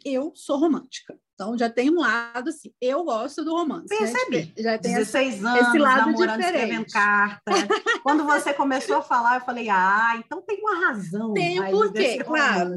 [0.06, 1.18] eu sou romântica.
[1.40, 3.88] Então já tem um lado assim, eu gosto do romance.
[3.88, 4.48] Percebi.
[4.48, 4.54] Né?
[4.58, 6.58] Já tem 16 esse, anos, esse lado namorando, diferente.
[6.58, 7.52] escrevendo carta.
[8.04, 11.34] Quando você começou a falar, eu falei, ah, então tem uma razão.
[11.34, 12.76] Tem um porquê, claro.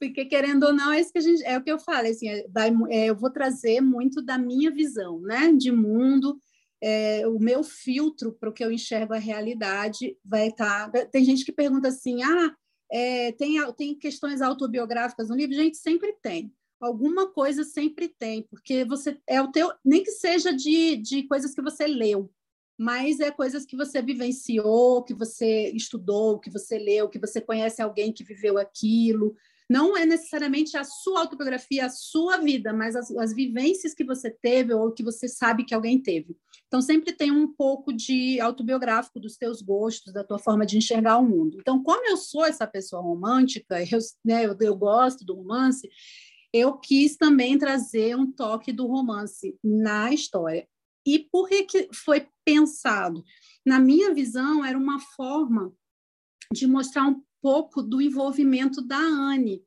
[0.00, 2.28] Porque querendo ou não, é isso que a gente, é o que eu falo, assim,
[2.28, 2.44] é,
[2.90, 6.36] é, eu vou trazer muito da minha visão, né, de mundo.
[6.82, 10.90] É, o meu filtro para o que eu enxergo a realidade vai estar.
[10.90, 11.06] Tá...
[11.06, 12.52] Tem gente que pergunta assim, ah,
[12.90, 15.54] é, tem, tem questões autobiográficas no livro?
[15.54, 20.52] Gente, sempre tem alguma coisa sempre tem, porque você é o teu, nem que seja
[20.52, 22.30] de, de coisas que você leu,
[22.76, 27.80] mas é coisas que você vivenciou, que você estudou, que você leu, que você conhece
[27.80, 29.36] alguém que viveu aquilo.
[29.70, 34.28] Não é necessariamente a sua autobiografia, a sua vida, mas as, as vivências que você
[34.30, 36.36] teve ou que você sabe que alguém teve.
[36.66, 41.18] Então, sempre tem um pouco de autobiográfico dos teus gostos, da tua forma de enxergar
[41.18, 41.58] o mundo.
[41.60, 45.88] Então, como eu sou essa pessoa romântica, eu, né, eu, eu gosto do romance,
[46.52, 50.68] eu quis também trazer um toque do romance na história.
[51.06, 53.24] E por que, foi pensado?
[53.64, 55.72] Na minha visão, era uma forma
[56.52, 59.64] de mostrar um pouco do envolvimento da Anne,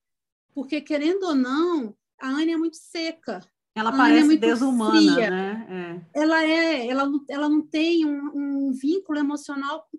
[0.54, 3.42] porque, querendo ou não, a Anne é muito seca.
[3.76, 5.30] Ela é parece é desumana, fria.
[5.30, 6.02] né?
[6.14, 6.22] É.
[6.22, 9.98] Ela é, ela, ela não tem um, um vínculo emocional com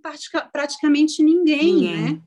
[0.51, 2.13] praticamente ninguém, ninguém.
[2.15, 2.23] né?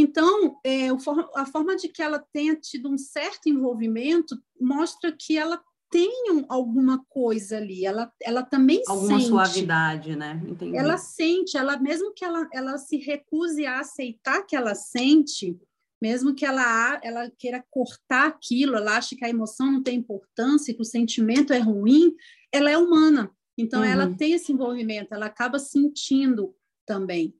[0.00, 0.90] Então, é,
[1.34, 6.12] a forma de que ela tenha tido um certo envolvimento mostra que ela tem
[6.48, 9.28] alguma coisa ali, ela, ela também alguma sente.
[9.28, 10.40] suavidade, né?
[10.46, 10.76] Entendi.
[10.76, 15.58] Ela sente, ela mesmo que ela, ela se recuse a aceitar que ela sente,
[16.00, 20.72] mesmo que ela, ela queira cortar aquilo, ela acha que a emoção não tem importância,
[20.72, 22.14] que o sentimento é ruim,
[22.52, 23.32] ela é humana.
[23.56, 23.86] Então, uhum.
[23.86, 26.54] ela tem esse envolvimento, ela acaba sentindo
[26.86, 27.34] também.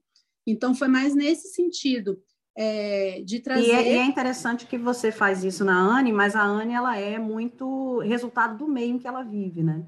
[0.45, 2.21] Então, foi mais nesse sentido.
[2.61, 3.67] É, de trazer...
[3.67, 6.97] E é, e é, interessante que você faz isso na Anne, mas a Anne, ela
[6.97, 9.85] é muito resultado do meio em que ela vive, né?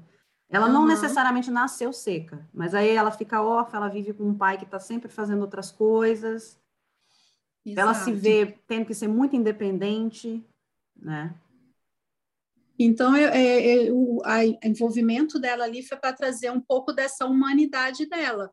[0.48, 0.72] Ela uhum.
[0.72, 4.64] não necessariamente nasceu seca, mas aí ela fica órfã, ela vive com um pai que
[4.64, 6.58] está sempre fazendo outras coisas,
[7.62, 7.80] Exato.
[7.80, 10.42] ela se vê tendo que ser muito independente,
[10.96, 11.34] né?
[12.78, 17.26] Então, é, é, é o a envolvimento dela ali foi para trazer um pouco dessa
[17.26, 18.50] humanidade dela,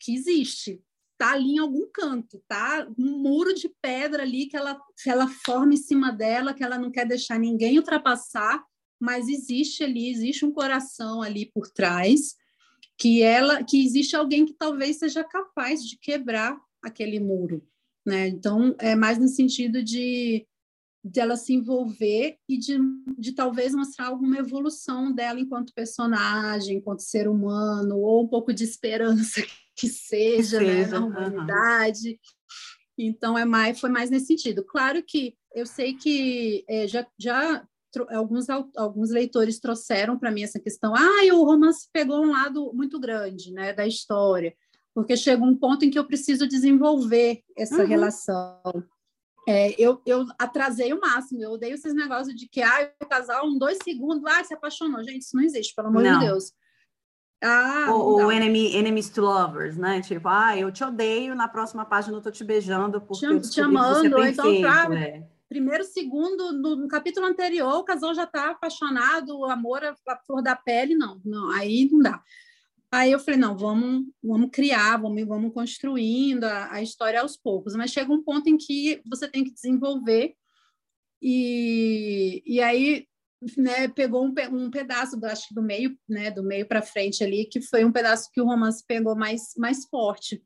[0.00, 0.82] que existe,
[1.18, 5.26] tá ali em algum canto, tá um muro de pedra ali que ela, que ela
[5.26, 8.64] forma em cima dela, que ela não quer deixar ninguém ultrapassar,
[9.00, 12.36] mas existe ali, existe um coração ali por trás,
[12.96, 17.66] que ela, que existe alguém que talvez seja capaz de quebrar aquele muro,
[18.06, 18.28] né?
[18.28, 20.46] Então, é mais no sentido de
[21.02, 22.76] dela se envolver e de,
[23.16, 28.64] de talvez mostrar alguma evolução dela enquanto personagem, enquanto ser humano, ou um pouco de
[28.64, 29.40] esperança
[29.78, 32.10] que seja, né, na humanidade.
[32.10, 32.16] Uhum.
[32.98, 34.64] Então é mais, foi mais nesse sentido.
[34.64, 37.64] Claro que eu sei que é, já, já
[38.10, 42.98] alguns, alguns leitores trouxeram para mim essa questão, ah, o romance pegou um lado muito
[42.98, 44.52] grande né, da história,
[44.92, 47.86] porque chega um ponto em que eu preciso desenvolver essa uhum.
[47.86, 48.84] relação.
[49.48, 53.46] É, eu, eu atrasei o máximo, eu odeio esses negócios de que ah, o casal,
[53.46, 55.02] um, dois segundos, ah, se apaixonou.
[55.02, 56.18] Gente, isso não existe, pelo amor não.
[56.18, 56.52] de Deus.
[57.42, 60.00] Ah, ou, ou enemy, enemies to lovers, né?
[60.00, 63.40] Tipo, ah, eu te odeio, na próxima página eu tô te beijando porque te, eu
[63.40, 65.24] te amando, você então, pra, é.
[65.48, 70.16] primeiro, segundo, no, no, capítulo anterior, o casal já tá apaixonado, o amor a, a
[70.26, 72.20] flor da pele, não, não, aí não dá.
[72.90, 77.76] Aí eu falei, não, vamos, vamos criar, vamos, vamos construindo a, a, história aos poucos.
[77.76, 80.34] Mas chega um ponto em que você tem que desenvolver
[81.20, 83.06] e, e aí
[83.56, 87.22] né, pegou um, um pedaço, do, acho que do meio, né, do meio para frente
[87.22, 90.42] ali, que foi um pedaço que o romance pegou mais, mais forte.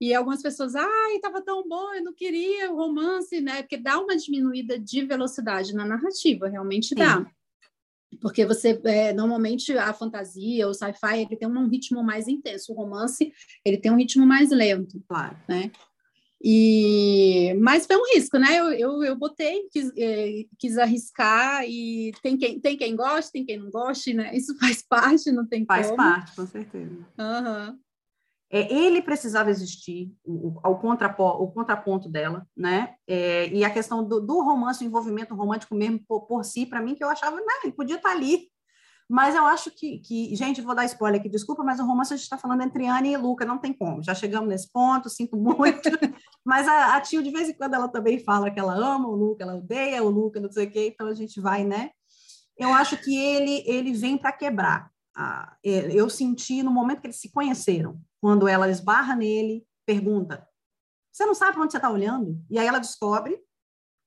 [0.00, 3.62] E algumas pessoas, ai, estava tão bom, eu não queria o romance, né?
[3.62, 6.96] Porque dá uma diminuída de velocidade na narrativa, realmente Sim.
[6.96, 7.24] dá
[8.20, 12.76] porque você é, normalmente a fantasia, o sci-fi, ele tem um ritmo mais intenso, o
[12.76, 13.32] romance
[13.64, 15.36] ele tem um ritmo mais lento, claro.
[15.48, 15.70] né?
[16.44, 18.58] E mas foi um risco, né?
[18.58, 23.44] Eu, eu, eu botei, quis, é, quis arriscar e tem quem tem quem gosta, tem
[23.44, 24.34] quem não goste, né?
[24.36, 26.02] Isso faz parte, não tem faz como.
[26.02, 27.06] Faz parte, com certeza.
[27.18, 27.78] Uhum.
[28.54, 32.94] É, ele precisava existir, o, o, contraponto, o contraponto dela, né?
[33.06, 36.82] É, e a questão do, do, romance, o envolvimento romântico mesmo por, por si, para
[36.82, 38.51] mim, que eu achava, né, ele podia estar tá ali.
[39.08, 42.16] Mas eu acho que, que, gente, vou dar spoiler aqui, desculpa, mas o romance a
[42.16, 44.02] gente está falando entre Anne e Luca, não tem como.
[44.02, 45.90] Já chegamos nesse ponto, sinto muito.
[46.44, 49.14] mas a, a tio, de vez em quando, ela também fala que ela ama o
[49.14, 51.90] Luca, ela odeia o Luca, não sei o quê, então a gente vai, né?
[52.56, 54.90] Eu acho que ele, ele vem para quebrar.
[55.14, 60.46] Ah, eu senti no momento que eles se conheceram, quando ela esbarra nele, pergunta:
[61.12, 62.42] Você não sabe para onde você está olhando?
[62.48, 63.38] E aí ela descobre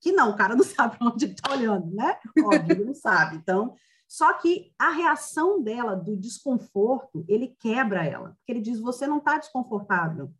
[0.01, 2.17] que não, o cara não sabe para onde ele está olhando, né?
[2.43, 3.35] Óbvio, ele não sabe.
[3.37, 3.75] Então,
[4.07, 8.29] só que a reação dela do desconforto, ele quebra ela.
[8.37, 10.31] Porque ele diz: Você não está desconfortável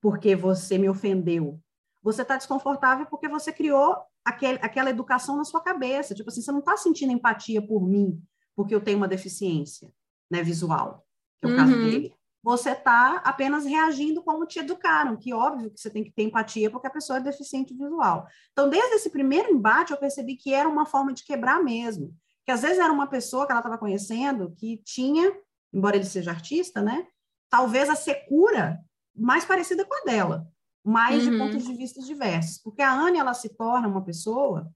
[0.00, 1.60] porque você me ofendeu.
[2.02, 6.14] Você está desconfortável porque você criou aquele, aquela educação na sua cabeça.
[6.14, 8.20] Tipo assim, você não está sentindo empatia por mim
[8.54, 9.92] porque eu tenho uma deficiência
[10.30, 11.06] né, visual,
[11.40, 11.56] que é o uhum.
[11.56, 16.10] caso dele você está apenas reagindo como te educaram, que óbvio que você tem que
[16.10, 18.26] ter empatia porque a pessoa é deficiente visual.
[18.50, 22.12] Então, desde esse primeiro embate, eu percebi que era uma forma de quebrar mesmo.
[22.44, 25.32] Que às vezes era uma pessoa que ela estava conhecendo que tinha,
[25.72, 27.06] embora ele seja artista, né?
[27.48, 28.80] Talvez a secura
[29.14, 30.48] mais parecida com a dela,
[30.84, 31.30] mais uhum.
[31.30, 32.58] de pontos de vista diversos.
[32.58, 34.70] Porque a Anne, ela se torna uma pessoa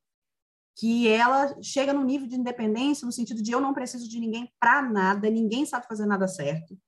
[0.79, 4.53] que ela chega no nível de independência no sentido de eu não preciso de ninguém
[4.61, 6.79] para nada, ninguém sabe fazer nada certo.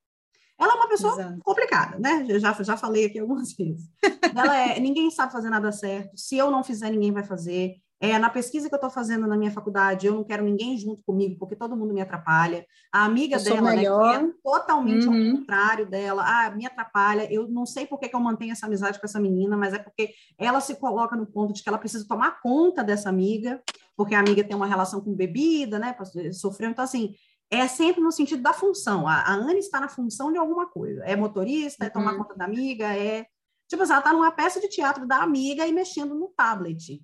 [0.58, 1.38] Ela é uma pessoa Exato.
[1.42, 2.26] complicada, né?
[2.28, 3.88] Eu já, já falei aqui algumas vezes.
[4.34, 6.18] Ela é, ninguém sabe fazer nada certo.
[6.18, 7.76] Se eu não fizer, ninguém vai fazer.
[8.00, 11.02] É, na pesquisa que eu estou fazendo na minha faculdade, eu não quero ninguém junto
[11.02, 12.64] comigo, porque todo mundo me atrapalha.
[12.92, 15.30] A amiga dela, né, é totalmente uhum.
[15.30, 17.26] ao contrário dela, ah, me atrapalha.
[17.32, 19.80] Eu não sei por que, que eu mantenho essa amizade com essa menina, mas é
[19.80, 23.60] porque ela se coloca no ponto de que ela precisa tomar conta dessa amiga,
[23.96, 25.96] porque a amiga tem uma relação com bebida, né?
[26.32, 26.70] Sofreu.
[26.70, 27.16] Então, assim,
[27.50, 29.08] é sempre no sentido da função.
[29.08, 31.02] A, a Anne está na função de alguma coisa.
[31.04, 32.18] É motorista, é tomar uhum.
[32.18, 33.26] conta da amiga, é.
[33.66, 37.02] Tipo assim, ela está numa peça de teatro da amiga e mexendo no tablet.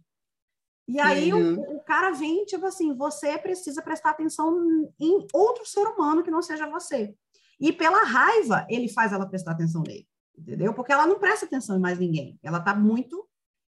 [0.87, 1.59] E aí uhum.
[1.59, 6.31] o, o, cara vem, tipo assim, você precisa prestar atenção em outro ser humano que
[6.31, 7.15] não seja você.
[7.59, 10.07] E pela raiva, ele faz ela prestar atenção nele,
[10.37, 10.75] entendeu?
[10.75, 12.39] Porque ela não presta atenção em mais ninguém.
[12.43, 13.27] Ela tá muito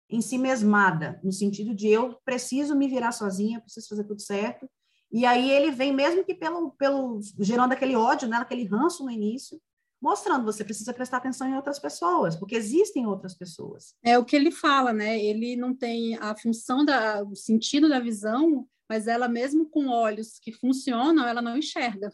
[0.09, 4.69] em si mesmada, no sentido de eu preciso me virar sozinha, preciso fazer tudo certo.
[5.11, 9.11] E aí ele vem, mesmo que pelo, pelo gerando aquele ódio, né, aquele ranço no
[9.11, 9.59] início,
[10.01, 13.95] mostrando você precisa prestar atenção em outras pessoas, porque existem outras pessoas.
[14.03, 15.19] É o que ele fala, né?
[15.19, 20.37] Ele não tem a função da o sentido da visão, mas ela mesmo com olhos
[20.39, 22.13] que funcionam, ela não enxerga.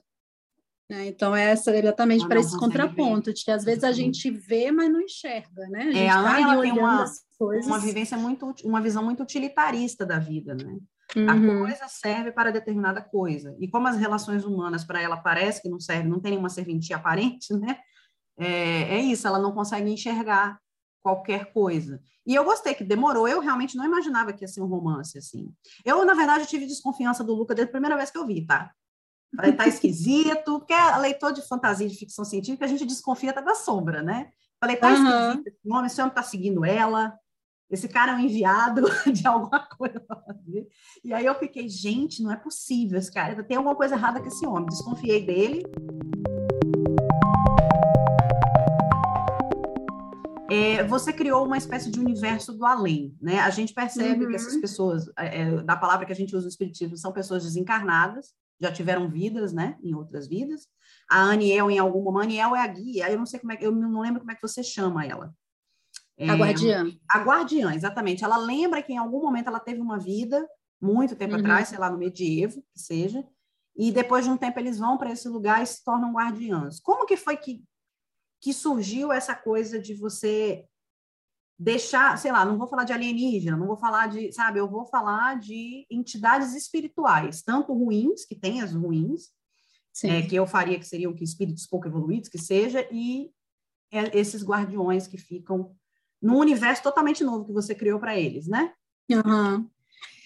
[0.90, 1.08] Né?
[1.08, 3.34] Então é essa exatamente ah, para esse contraponto, ver.
[3.34, 5.84] de que às vezes a gente vê, mas não enxerga, né?
[5.84, 7.06] A gente é, a tá Ana, tem uma,
[7.40, 10.78] uma vivência muito, uma visão muito utilitarista da vida, né?
[11.16, 11.30] Uhum.
[11.30, 13.56] A coisa serve para determinada coisa.
[13.60, 16.96] E como as relações humanas, para ela, parece que não serve, não tem nenhuma serventia
[16.96, 17.78] aparente, né?
[18.38, 20.60] É, é isso, ela não consegue enxergar
[21.04, 22.00] qualquer coisa.
[22.26, 25.52] E eu gostei que demorou, eu realmente não imaginava que ia ser um romance assim.
[25.84, 28.72] Eu, na verdade, tive desconfiança do Luca desde a primeira vez que eu vi, tá?
[29.36, 33.42] Falei, tá esquisito, porque a leitor de fantasia de ficção científica, a gente desconfia até
[33.42, 34.30] da sombra, né?
[34.60, 34.94] Falei, tá uhum.
[34.94, 37.18] esquisito esse nome, esse homem tá seguindo ela,
[37.72, 40.68] esse cara é um enviado de alguma coisa para fazer.
[41.04, 44.28] E aí eu fiquei, gente, não é possível, esse cara tem alguma coisa errada com
[44.28, 44.66] esse homem.
[44.66, 45.64] Desconfiei dele.
[50.52, 53.40] É, você criou uma espécie de universo do além, né?
[53.40, 54.30] A gente percebe uhum.
[54.32, 54.62] que essas uhum.
[54.62, 58.70] pessoas, é, é, da palavra que a gente usa no espiritismo, são pessoas desencarnadas, já
[58.70, 59.78] tiveram vidas, né?
[59.82, 60.68] Em outras vidas.
[61.10, 63.10] A Aniel, em algum momento, Aniel é a guia.
[63.10, 65.34] Eu não sei como é, eu não lembro como é que você chama ela.
[66.22, 66.86] É, a guardiã.
[67.10, 68.24] A guardiã, exatamente.
[68.24, 70.48] Ela lembra que em algum momento ela teve uma vida,
[70.80, 71.40] muito tempo uhum.
[71.40, 73.26] atrás, sei lá, no medievo, que seja,
[73.76, 76.80] e depois de um tempo eles vão para esse lugar e se tornam guardiãs.
[76.80, 77.64] Como que foi que,
[78.40, 80.66] que surgiu essa coisa de você
[81.58, 84.86] deixar, sei lá, não vou falar de alienígena, não vou falar de, sabe, eu vou
[84.86, 89.30] falar de entidades espirituais, tanto ruins, que tem as ruins,
[90.04, 93.32] é, que eu faria que seriam que espíritos pouco evoluídos, que seja, e
[93.92, 95.76] é, esses guardiões que ficam
[96.22, 98.74] num universo totalmente novo que você criou para eles, né?
[99.10, 99.68] Uhum.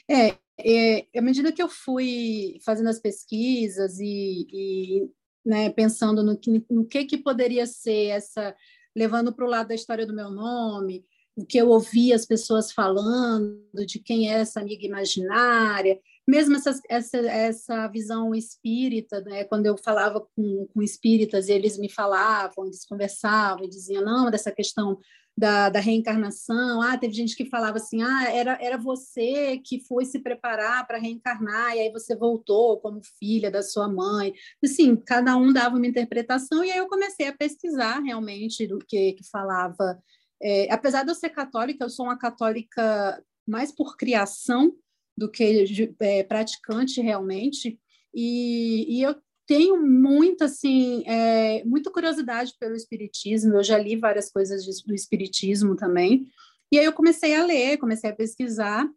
[0.09, 5.09] É, é, à medida que eu fui fazendo as pesquisas e, e
[5.45, 8.55] né, pensando no que, no que que poderia ser essa,
[8.95, 12.71] levando para o lado da história do meu nome, o que eu ouvi as pessoas
[12.71, 19.43] falando, de quem é essa amiga imaginária, mesmo essa, essa, essa visão espírita, né?
[19.43, 24.97] quando eu falava com, com espíritas, eles me falavam, eles conversavam diziam, não, dessa questão
[25.37, 26.81] da, da, reencarnação.
[26.81, 30.97] Ah, teve gente que falava assim: ah, era, era você que foi se preparar para
[30.97, 34.33] reencarnar, e aí você voltou como filha da sua mãe.
[34.63, 39.13] Assim, cada um dava uma interpretação, e aí eu comecei a pesquisar realmente do que,
[39.13, 39.99] que falava.
[40.41, 44.73] É, apesar de eu ser católica, eu sou uma católica mais por criação
[45.17, 45.65] do que
[45.99, 47.79] é, praticante realmente.
[48.13, 49.15] E, e eu
[49.47, 55.75] tenho muita assim é, muita curiosidade pelo espiritismo eu já li várias coisas do espiritismo
[55.75, 56.27] também
[56.71, 58.89] e aí eu comecei a ler comecei a pesquisar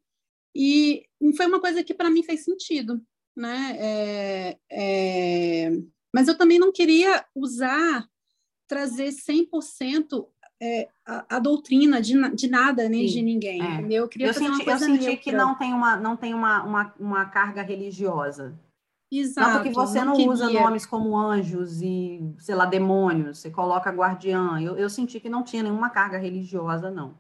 [0.57, 1.05] e
[1.37, 3.01] foi uma coisa que para mim fez sentido
[3.39, 3.77] né?
[3.79, 5.71] É, é,
[6.13, 8.07] mas eu também não queria usar
[8.67, 10.27] trazer 100%
[10.61, 13.87] é, a, a, doutrina de, de nada nem Sim, de ninguém é.
[13.93, 17.25] eu queria eu senti, eu senti que não tem uma não tem uma, uma, uma
[17.27, 18.59] carga religiosa
[19.11, 19.49] Exato.
[19.49, 23.91] Não porque você não, não usa nomes como anjos e, sei lá, demônios, você coloca
[23.91, 24.61] guardiã.
[24.61, 27.19] Eu, eu senti que não tinha nenhuma carga religiosa, não.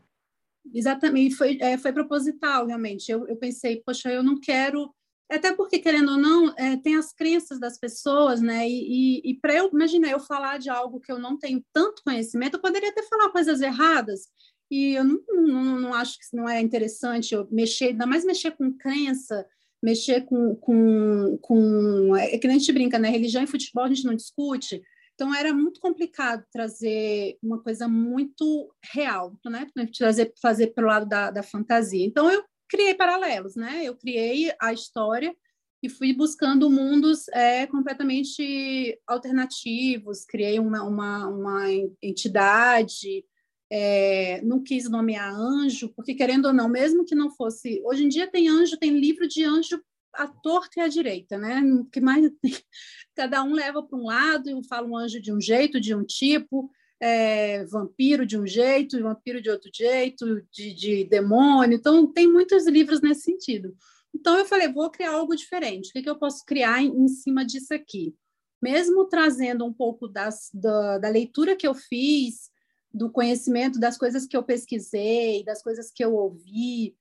[0.73, 3.11] Exatamente, foi, é, foi proposital, realmente.
[3.11, 4.93] Eu, eu pensei, poxa, eu não quero.
[5.31, 8.69] Até porque, querendo ou não, é, tem as crenças das pessoas, né?
[8.69, 12.03] E, e, e para eu, imagina, eu falar de algo que eu não tenho tanto
[12.03, 14.29] conhecimento, eu poderia até falar coisas erradas.
[14.71, 18.51] E eu não, não, não acho que não é interessante eu mexer, ainda mais mexer
[18.51, 19.47] com crença
[19.83, 22.17] mexer com, com, com.
[22.17, 23.09] É que a gente brinca, né?
[23.09, 24.83] Religião e futebol a gente não discute.
[25.15, 29.67] Então era muito complicado trazer uma coisa muito real, né?
[29.97, 32.05] Trazer, fazer pelo lado da, da fantasia.
[32.05, 33.83] Então eu criei paralelos, né?
[33.85, 35.35] Eu criei a história
[35.83, 40.25] e fui buscando mundos é, completamente alternativos.
[40.25, 41.65] Criei uma, uma, uma
[42.03, 43.25] entidade
[43.71, 47.83] é, não quis nomear anjo, porque querendo ou não, mesmo que não fosse.
[47.85, 49.81] Hoje em dia tem anjo, tem livro de anjo
[50.15, 51.63] à torta e à direita, né?
[51.93, 52.31] Que mais
[53.15, 56.05] cada um leva para um lado e fala um anjo de um jeito, de um
[56.05, 61.77] tipo, é, vampiro de um jeito, vampiro de outro jeito, de, de demônio.
[61.77, 63.77] Então tem muitos livros nesse sentido.
[64.15, 65.91] Então eu falei, vou criar algo diferente.
[65.91, 68.15] O que, que eu posso criar em, em cima disso aqui?
[68.61, 72.48] Mesmo trazendo um pouco das, da, da leitura que eu fiz,
[72.93, 76.97] do conhecimento das coisas que eu pesquisei, das coisas que eu ouvi,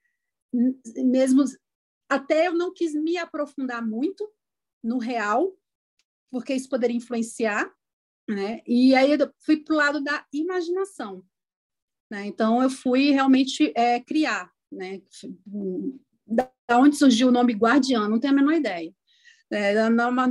[0.96, 1.44] mesmo
[2.10, 4.30] até eu não quis me aprofundar muito
[4.84, 5.56] no real,
[6.32, 7.72] porque isso poderia influenciar,
[8.30, 8.62] né?
[8.66, 11.24] E aí eu fui para o lado da imaginação,
[12.10, 12.26] né?
[12.26, 15.02] Então eu fui realmente é, criar, né?
[16.26, 18.94] Da onde surgiu o nome Guardiã, não tenho a menor ideia.
[19.50, 19.74] É,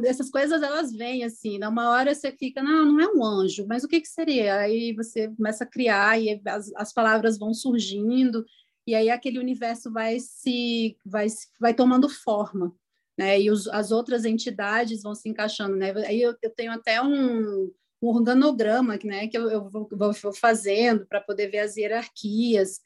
[0.05, 3.83] essas coisas elas vêm assim, uma hora você fica, não, não é um anjo, mas
[3.83, 4.57] o que, que seria?
[4.57, 8.45] Aí você começa a criar e as, as palavras vão surgindo
[8.87, 11.27] e aí aquele universo vai se vai,
[11.59, 12.75] vai tomando forma,
[13.19, 13.41] né?
[13.41, 15.93] E os, as outras entidades vão se encaixando, né?
[16.07, 19.27] Aí eu, eu tenho até um, um organograma, né?
[19.29, 22.81] Que eu, eu vou, vou fazendo para poder ver as hierarquias.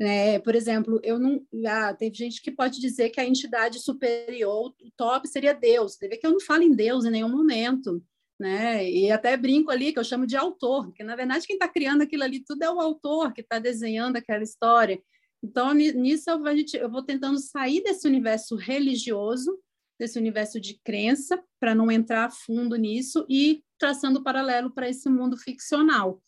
[0.00, 0.38] Né?
[0.38, 1.46] Por exemplo, eu não.
[1.66, 5.96] Ah, teve gente que pode dizer que a entidade superior, o top, seria Deus.
[5.96, 8.02] Teve que eu não falo em Deus em nenhum momento.
[8.38, 8.88] Né?
[8.90, 12.00] E até brinco ali que eu chamo de autor, porque na verdade quem está criando
[12.00, 14.98] aquilo ali tudo é o autor que está desenhando aquela história.
[15.44, 19.60] Então nisso eu, gente, eu vou tentando sair desse universo religioso,
[19.98, 25.10] desse universo de crença, para não entrar a fundo nisso e traçando paralelo para esse
[25.10, 26.22] mundo ficcional.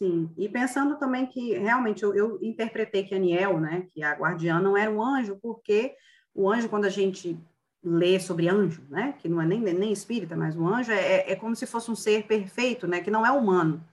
[0.00, 4.58] Sim, e pensando também que realmente eu, eu, interpretei que Aniel, né, que a guardiã
[4.58, 5.94] não era um anjo, porque
[6.34, 7.38] o anjo, quando a gente
[7.84, 11.36] lê sobre anjo, né, que não é nem, nem espírita, mas o anjo é, é
[11.36, 13.84] como se fosse um ser perfeito, né, que não é humano.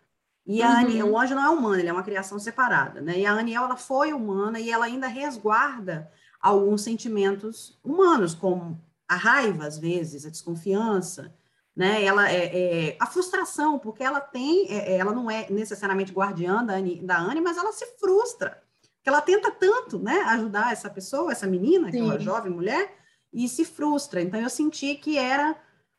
[0.45, 1.11] E a uhum.
[1.11, 3.19] o anjo não é humano, ele é uma criação separada, né?
[3.19, 8.79] E a Aniel, ela foi humana e ela ainda resguarda alguns sentimentos humanos, como
[9.09, 11.35] a raiva, às vezes, a desconfiança,
[11.77, 12.03] né?
[12.03, 12.45] Ela é,
[12.89, 16.99] é, a frustração, porque ela tem, é, é, ela não é necessariamente guardiã da Anne,
[17.03, 18.59] da Anne, mas ela se frustra,
[19.03, 22.01] que ela tenta tanto, né, ajudar essa pessoa, essa menina, Sim.
[22.01, 22.97] aquela jovem mulher,
[23.31, 24.19] e se frustra.
[24.19, 25.55] Então eu senti que era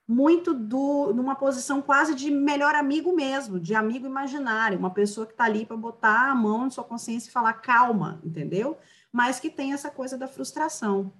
[0.07, 5.33] muito do numa posição quase de melhor amigo mesmo, de amigo imaginário, uma pessoa que
[5.33, 8.76] está ali para botar a mão na sua consciência e falar calma, entendeu?
[9.12, 11.12] Mas que tem essa coisa da frustração.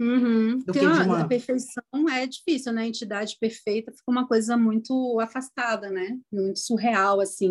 [0.00, 0.60] Uhum.
[0.60, 1.20] Do que uma...
[1.20, 2.82] A perfeição é difícil, né?
[2.82, 6.18] A entidade perfeita fica uma coisa muito afastada, né?
[6.32, 7.50] Muito surreal, assim.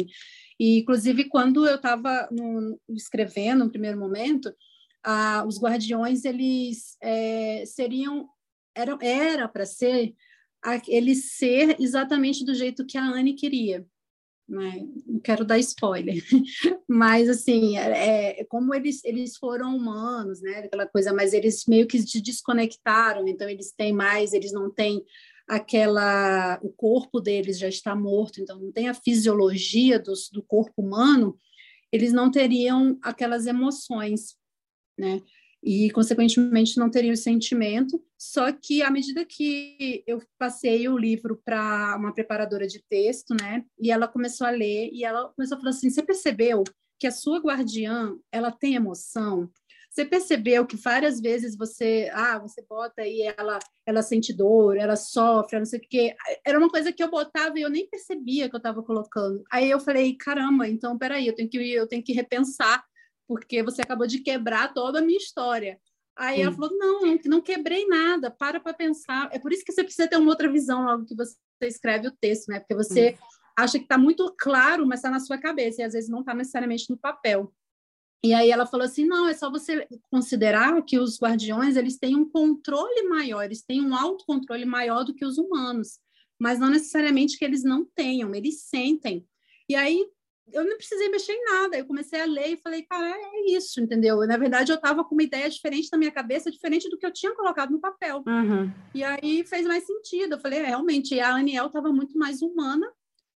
[0.59, 2.27] E, inclusive, quando eu estava
[2.89, 4.51] escrevendo no primeiro momento,
[5.03, 8.27] ah, os guardiões, eles é, seriam...
[8.75, 10.15] Era para ser
[10.61, 13.85] aquele ser exatamente do jeito que a Anne queria?
[14.49, 16.15] Não quero dar spoiler,
[16.87, 21.87] mas assim, é, é, como eles, eles foram humanos, né, aquela coisa, mas eles meio
[21.87, 25.03] que se desconectaram, então eles têm mais, eles não têm
[25.47, 30.81] aquela, o corpo deles já está morto, então não tem a fisiologia do, do corpo
[30.81, 31.37] humano,
[31.91, 34.35] eles não teriam aquelas emoções,
[34.97, 35.21] né,
[35.63, 38.01] e, consequentemente, não teria o sentimento.
[38.17, 43.63] Só que, à medida que eu passei o livro para uma preparadora de texto, né,
[43.79, 46.63] e ela começou a ler, e ela começou a falar assim: Você percebeu
[46.99, 49.49] que a sua guardiã ela tem emoção?
[49.89, 54.95] Você percebeu que várias vezes você, ah, você bota aí ela, ela sente dor, ela
[54.95, 56.15] sofre, não sei o quê.
[56.45, 59.43] Era uma coisa que eu botava e eu nem percebia que eu estava colocando.
[59.51, 62.83] Aí eu falei, caramba, então peraí, eu tenho que eu tenho que repensar
[63.29, 65.79] porque você acabou de quebrar toda a minha história.
[66.17, 66.41] Aí Sim.
[66.41, 69.29] ela falou: não, não quebrei nada, para para pensar.
[69.31, 72.11] É por isso que você precisa ter uma outra visão logo que você escreve o
[72.19, 72.59] texto, né?
[72.59, 73.15] Porque você
[73.55, 76.33] acha que está muito claro, mas está na sua cabeça, e às vezes não está
[76.33, 77.53] necessariamente no papel.
[78.23, 82.15] E aí ela falou assim: não, é só você considerar que os guardiões eles têm
[82.15, 85.99] um controle maior, eles têm um autocontrole maior do que os humanos,
[86.41, 89.23] mas não necessariamente que eles não tenham, eles sentem.
[89.69, 90.03] E aí
[90.53, 91.77] eu não precisei mexer em nada.
[91.77, 94.17] Eu comecei a ler e falei, cara, é isso, entendeu?
[94.27, 97.13] Na verdade, eu estava com uma ideia diferente na minha cabeça, diferente do que eu
[97.13, 98.23] tinha colocado no papel.
[98.27, 98.71] Uhum.
[98.93, 100.35] E aí fez mais sentido.
[100.35, 102.87] Eu falei, é, realmente, a Aniel estava muito mais humana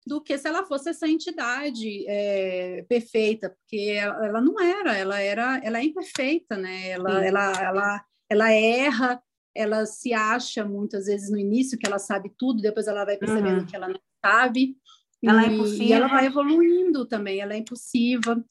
[0.06, 5.20] do que se ela fosse essa entidade é, perfeita, porque ela, ela, não era, ela
[5.20, 6.90] era, ela é imperfeita, né?
[6.90, 9.22] Ela, ela, ela, ela erra,
[9.56, 13.60] ela se acha muitas vezes no início que ela sabe tudo, depois ela vai percebendo
[13.60, 13.66] uhum.
[13.66, 14.78] que ela não sabe.
[15.24, 15.84] Ela é impulsiva.
[15.84, 18.44] E ela vai evoluindo também, ela é impulsiva.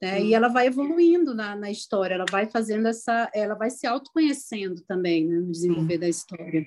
[0.00, 0.22] Né?
[0.22, 4.80] E ela vai evoluindo na, na história, ela vai fazendo essa, ela vai se autoconhecendo
[4.86, 6.64] também, né, no desenvolver da história.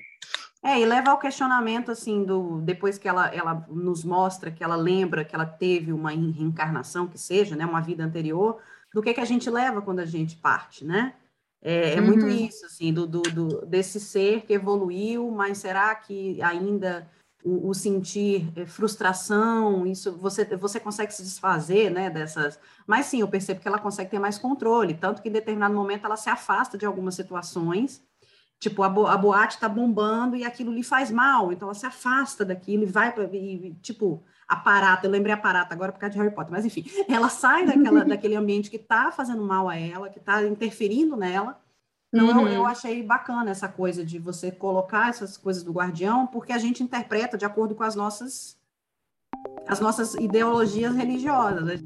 [0.63, 4.75] É, e leva ao questionamento, assim, do depois que ela, ela nos mostra que ela
[4.75, 8.61] lembra que ela teve uma reencarnação, que seja, né, uma vida anterior,
[8.93, 11.15] do que, que a gente leva quando a gente parte, né?
[11.63, 12.07] É, é uhum.
[12.07, 17.09] muito isso, assim, do, do, do, desse ser que evoluiu, mas será que ainda
[17.43, 22.59] o, o, sentir eh, frustração, isso você, você consegue se desfazer né, dessas.
[22.85, 26.05] Mas sim, eu percebo que ela consegue ter mais controle, tanto que em determinado momento
[26.05, 28.03] ela se afasta de algumas situações.
[28.59, 31.85] Tipo, a, bo a boate está bombando e aquilo lhe faz mal, então ela se
[31.85, 33.27] afasta daquilo e vai para.
[33.81, 37.65] Tipo, aparata, eu lembrei aparata agora por causa de Harry Potter, mas enfim, ela sai
[37.65, 41.59] daquela, daquele ambiente que está fazendo mal a ela, que está interferindo nela.
[42.13, 42.47] Então, uhum.
[42.49, 46.83] eu, achei bacana essa coisa de você colocar essas coisas do guardião, porque a gente
[46.83, 48.57] interpreta de acordo com as nossas,
[49.65, 51.81] as nossas ideologias religiosas.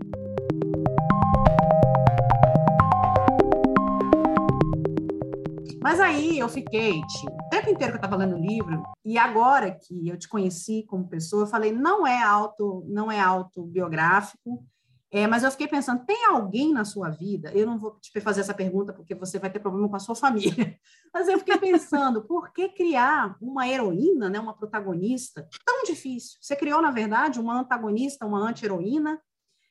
[5.80, 9.20] Mas aí eu fiquei, tio, o tempo inteiro que eu estava lendo o livro, e
[9.20, 14.66] agora que eu te conheci como pessoa, eu falei, não é auto, não é autobiográfico,
[15.12, 17.52] é, mas eu fiquei pensando, tem alguém na sua vida?
[17.54, 20.16] Eu não vou te fazer essa pergunta porque você vai ter problema com a sua
[20.16, 20.78] família.
[21.14, 26.38] Mas eu fiquei pensando, por que criar uma heroína, né, uma protagonista tão difícil?
[26.42, 29.22] Você criou, na verdade, uma antagonista, uma anti-heroína,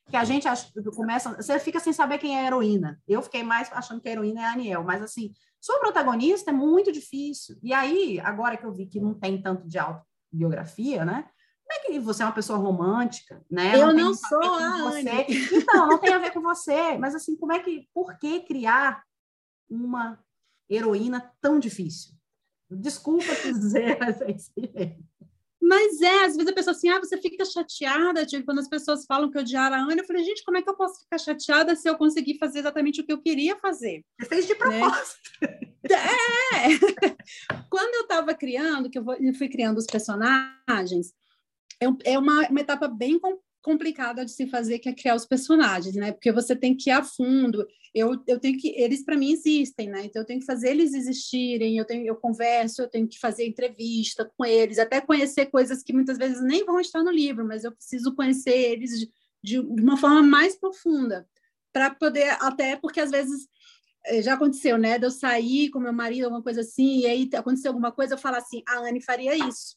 [0.09, 2.99] que a gente acha, começa, você fica sem saber quem é a heroína.
[3.07, 6.53] Eu fiquei mais achando que a heroína é a Aniel, mas assim, sou protagonista é
[6.53, 7.57] muito difícil.
[7.61, 11.25] E aí, agora que eu vi que não tem tanto de autobiografia, né?
[11.75, 13.75] É que você é uma pessoa romântica, né?
[13.75, 15.25] Eu não, não sou a você.
[15.51, 19.03] Então, não tem a ver com você, mas assim, como é que, por que criar
[19.69, 20.19] uma
[20.69, 22.13] heroína tão difícil?
[22.69, 24.95] Desculpa dizer, mas é
[25.65, 29.03] mas é, às vezes a pessoa assim, ah, você fica chateada, tipo, quando as pessoas
[29.05, 31.75] falam que odiaram a Ana, eu falei, gente, como é que eu posso ficar chateada
[31.75, 34.03] se eu conseguir fazer exatamente o que eu queria fazer?
[34.19, 34.59] Você fez de né?
[34.59, 35.31] propósito.
[35.41, 35.59] Né?
[35.89, 37.55] É!
[37.67, 39.05] quando eu estava criando, que eu
[39.35, 41.13] fui criando os personagens,
[41.81, 43.19] é, é uma, uma etapa bem
[43.65, 46.11] complicada de se fazer, que é criar os personagens, né?
[46.11, 47.65] Porque você tem que ir a fundo.
[47.95, 50.05] Eu, eu tenho que, eles para mim existem, né?
[50.05, 51.77] Então eu tenho que fazer eles existirem.
[51.77, 55.93] Eu tenho, eu converso, eu tenho que fazer entrevista com eles, até conhecer coisas que
[55.93, 59.09] muitas vezes nem vão estar no livro, mas eu preciso conhecer eles de,
[59.43, 61.27] de uma forma mais profunda
[61.73, 63.47] para poder, até porque às vezes
[64.05, 64.99] eh, já aconteceu, né?
[64.99, 68.19] De eu sair com meu marido, alguma coisa assim, e aí aconteceu alguma coisa, eu
[68.19, 69.75] falo assim, a Anne faria isso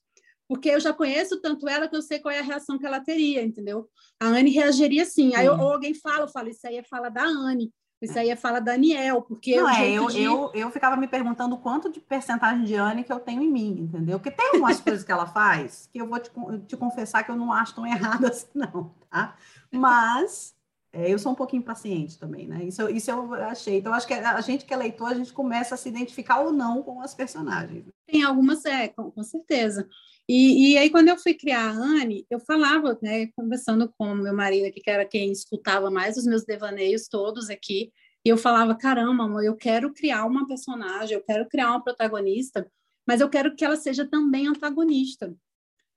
[0.48, 3.00] porque eu já conheço tanto ela que eu sei qual é a reação que ela
[3.00, 3.88] teria, entendeu?
[4.18, 5.34] A Anne reagiria assim.
[5.34, 7.70] Aí ou alguém fala, eu falo, isso aí é fala da Anne,
[8.00, 10.22] isso aí é fala da Daniel, porque não é, eu, de...
[10.22, 13.80] eu, eu ficava me perguntando quanto de percentagem de Anne que eu tenho em mim,
[13.80, 14.18] entendeu?
[14.18, 16.30] Porque tem umas coisas que ela faz que eu vou te,
[16.66, 19.36] te confessar que eu não acho tão erradas, assim, não, tá?
[19.70, 20.54] Mas
[20.92, 22.64] é, eu sou um pouquinho paciente também, né?
[22.64, 23.78] Isso, isso eu achei.
[23.78, 26.52] Então, acho que a gente que é leitor, a gente começa a se identificar ou
[26.52, 27.84] não com as personagens.
[28.06, 29.88] Tem algumas, é, com, com certeza.
[30.26, 34.34] E, e, aí, quando eu fui criar a Anne, eu falava, né, conversando com meu
[34.34, 37.92] marido aqui, que era quem escutava mais os meus devaneios todos aqui,
[38.24, 42.70] e eu falava, caramba, amor, eu quero criar uma personagem, eu quero criar uma protagonista,
[43.06, 45.34] mas eu quero que ela seja também antagonista.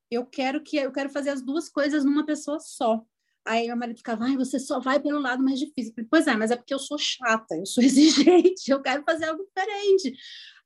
[0.10, 3.04] Eu quero que eu quero fazer as duas coisas numa pessoa só.
[3.46, 5.94] Aí meu marido ficava, ai, você só vai pelo lado mais difícil.
[5.94, 9.26] Falei, pois é, mas é porque eu sou chata, eu sou exigente, eu quero fazer
[9.26, 10.16] algo diferente.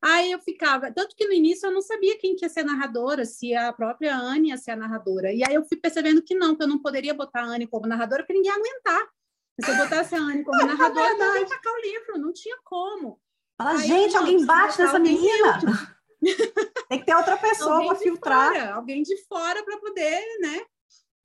[0.02, 2.66] Aí eu ficava, tanto que no início eu não sabia quem que ia ser a
[2.66, 5.34] narradora, se a própria Anne ia ser a narradora.
[5.34, 7.88] E aí eu fui percebendo que não, que eu não poderia botar a Anne como
[7.88, 9.08] narradora, porque ninguém ia aguentar.
[9.64, 13.20] Se eu botasse a Anne como narradora, não ia tacar o livro, não tinha como.
[13.58, 15.60] Fala, aí, gente, alguém bate nessa menina.
[16.90, 18.54] Tem que ter outra pessoa para filtrar.
[18.54, 20.62] Fora, alguém de fora para poder, né?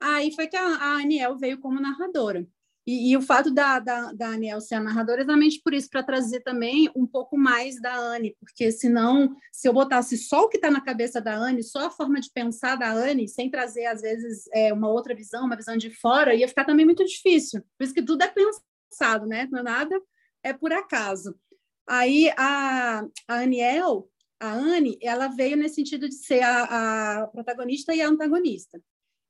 [0.01, 2.47] Aí foi que a, a Aniel veio como narradora.
[2.87, 5.89] E, e, o fato da, da, da Aniel ser a narradora é exatamente por isso,
[5.91, 10.49] para trazer também um pouco mais da Anne, porque senão, se eu botasse só o
[10.49, 13.85] que está na cabeça da Anne, só a forma de pensar da Anne, sem trazer,
[13.85, 17.63] às vezes, é, uma outra visão, uma visão de fora, ia ficar também muito difícil.
[17.79, 19.47] Por isso que tudo é pensado, né?
[19.53, 20.01] Não é nada,
[20.43, 21.39] é por acaso.
[21.87, 24.09] Aí a, a Aniel,
[24.41, 28.81] a Anne, ela veio nesse sentido de ser a, a protagonista e a antagonista.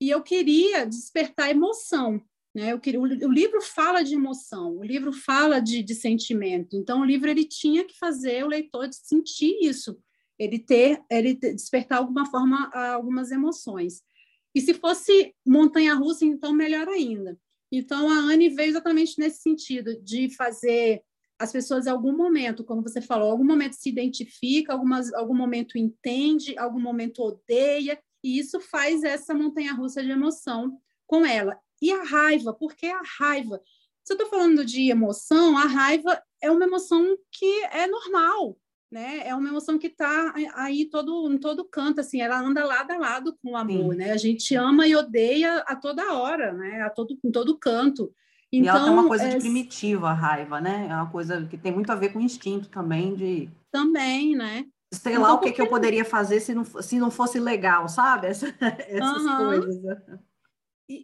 [0.01, 2.23] E eu queria despertar emoção
[2.55, 2.73] né?
[2.73, 6.77] Eu queria, o, o, livro fala de emoção, o livro fala de, de sentimento.
[6.77, 9.99] Então, o livro ele tinha que fazer o leitor sentir isso,
[10.39, 14.03] ele ter, ele despertar alguma forma algumas emoções.
[14.55, 17.39] E se fosse montanha-russa, então melhor ainda.
[17.71, 21.03] Então, a Anne veio exatamente nesse sentido, de fazer
[21.39, 25.79] as pessoas em algum momento, como você falou, algum momento se identifica, algumas, algum momento
[25.79, 31.59] entende, algum momento odeia, e isso faz essa montanha-russa de emoção com ela.
[31.81, 33.61] E a raiva, por que a raiva?
[34.05, 38.57] Se eu estou falando de emoção, a raiva é uma emoção que é normal,
[38.91, 39.27] né?
[39.27, 42.99] É uma emoção que está aí todo, em todo canto, assim, ela anda lado a
[42.99, 43.99] lado com o amor, Sim.
[43.99, 44.13] né?
[44.13, 46.83] A gente ama e odeia a toda hora, né?
[46.83, 48.13] A todo, em todo canto.
[48.53, 49.29] Então, e ela tem uma então, coisa é...
[49.29, 50.89] de primitiva, a raiva, né?
[50.91, 53.49] É uma coisa que tem muito a ver com o instinto também de...
[53.71, 54.67] Também, né?
[54.93, 57.89] Sei lá então, o que, que eu poderia fazer se não, se não fosse legal,
[57.89, 58.27] sabe?
[58.29, 59.37] Essa, essas uhum.
[59.37, 59.97] coisas.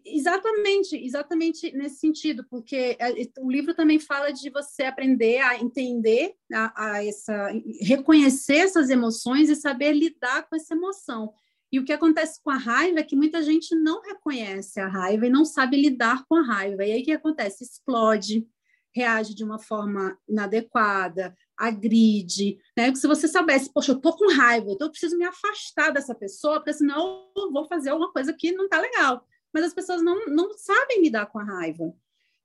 [0.04, 6.34] Exatamente, exatamente nesse sentido, porque é, o livro também fala de você aprender a entender,
[6.52, 11.32] a, a essa, reconhecer essas emoções e saber lidar com essa emoção.
[11.70, 15.26] E o que acontece com a raiva é que muita gente não reconhece a raiva
[15.26, 16.84] e não sabe lidar com a raiva.
[16.84, 17.62] E aí o que acontece?
[17.62, 18.44] Explode,
[18.92, 22.94] reage de uma forma inadequada, agride, né?
[22.94, 26.56] Se você soubesse, poxa, eu tô com raiva, então eu preciso me afastar dessa pessoa,
[26.56, 29.26] porque senão eu vou fazer alguma coisa que não tá legal.
[29.52, 31.94] Mas as pessoas não, não sabem lidar com a raiva.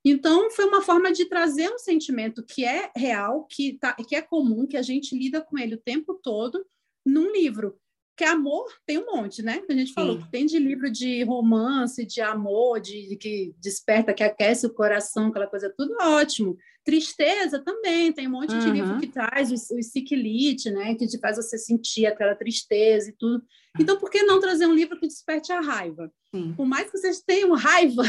[0.04, 4.22] Então, foi uma forma de trazer um sentimento que é real, que, tá, que é
[4.22, 6.64] comum, que a gente lida com ele o tempo todo,
[7.06, 7.78] num livro.
[8.16, 9.62] Que amor tem um monte, né?
[9.66, 14.22] A gente falou, tem de livro de romance, de amor, de, de, que desperta, que
[14.22, 16.56] aquece o coração, aquela coisa, tudo ótimo.
[16.84, 18.58] Tristeza também, tem um monte uhum.
[18.58, 20.94] de livro que traz o, o ciclite, né?
[20.94, 23.42] Que te faz você sentir aquela tristeza e tudo.
[23.80, 26.12] Então, por que não trazer um livro que desperte a raiva?
[26.34, 26.52] Sim.
[26.54, 28.02] Por mais que vocês tenham raiva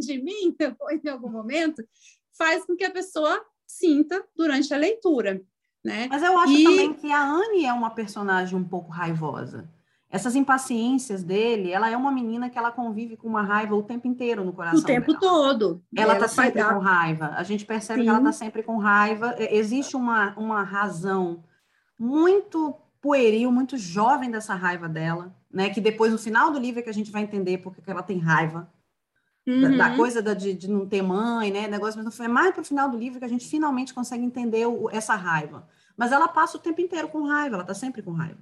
[0.00, 1.84] de mim, depois, em algum momento,
[2.36, 5.42] faz com que a pessoa sinta durante a leitura.
[5.84, 6.08] Né?
[6.10, 6.64] Mas eu acho e...
[6.64, 9.68] também que a Anne é uma personagem um pouco raivosa.
[10.10, 14.08] Essas impaciências dele, ela é uma menina que ela convive com uma raiva o tempo
[14.08, 14.80] inteiro no coração.
[14.80, 15.20] O tempo dela.
[15.20, 15.82] todo.
[15.96, 16.74] Ela está sempre dar...
[16.74, 17.26] com raiva.
[17.36, 18.04] A gente percebe Sim.
[18.04, 19.36] que ela está sempre com raiva.
[19.38, 21.44] Existe uma, uma razão
[21.96, 25.70] muito pueril, muito jovem dessa raiva dela, né?
[25.70, 28.02] Que depois, no final do livro, é que a gente vai entender porque que ela
[28.02, 28.68] tem raiva.
[29.50, 29.62] Uhum.
[29.62, 29.96] Da, da, uhum.
[29.96, 31.66] coisa da, de, de, não ter mãe, né?
[31.66, 34.64] Negócio, mas é mais para o final do livro que a gente finalmente consegue entender
[34.66, 35.66] o, essa raiva.
[35.96, 38.38] Mas ela passa o tempo inteiro com raiva, ela está sempre com raiva.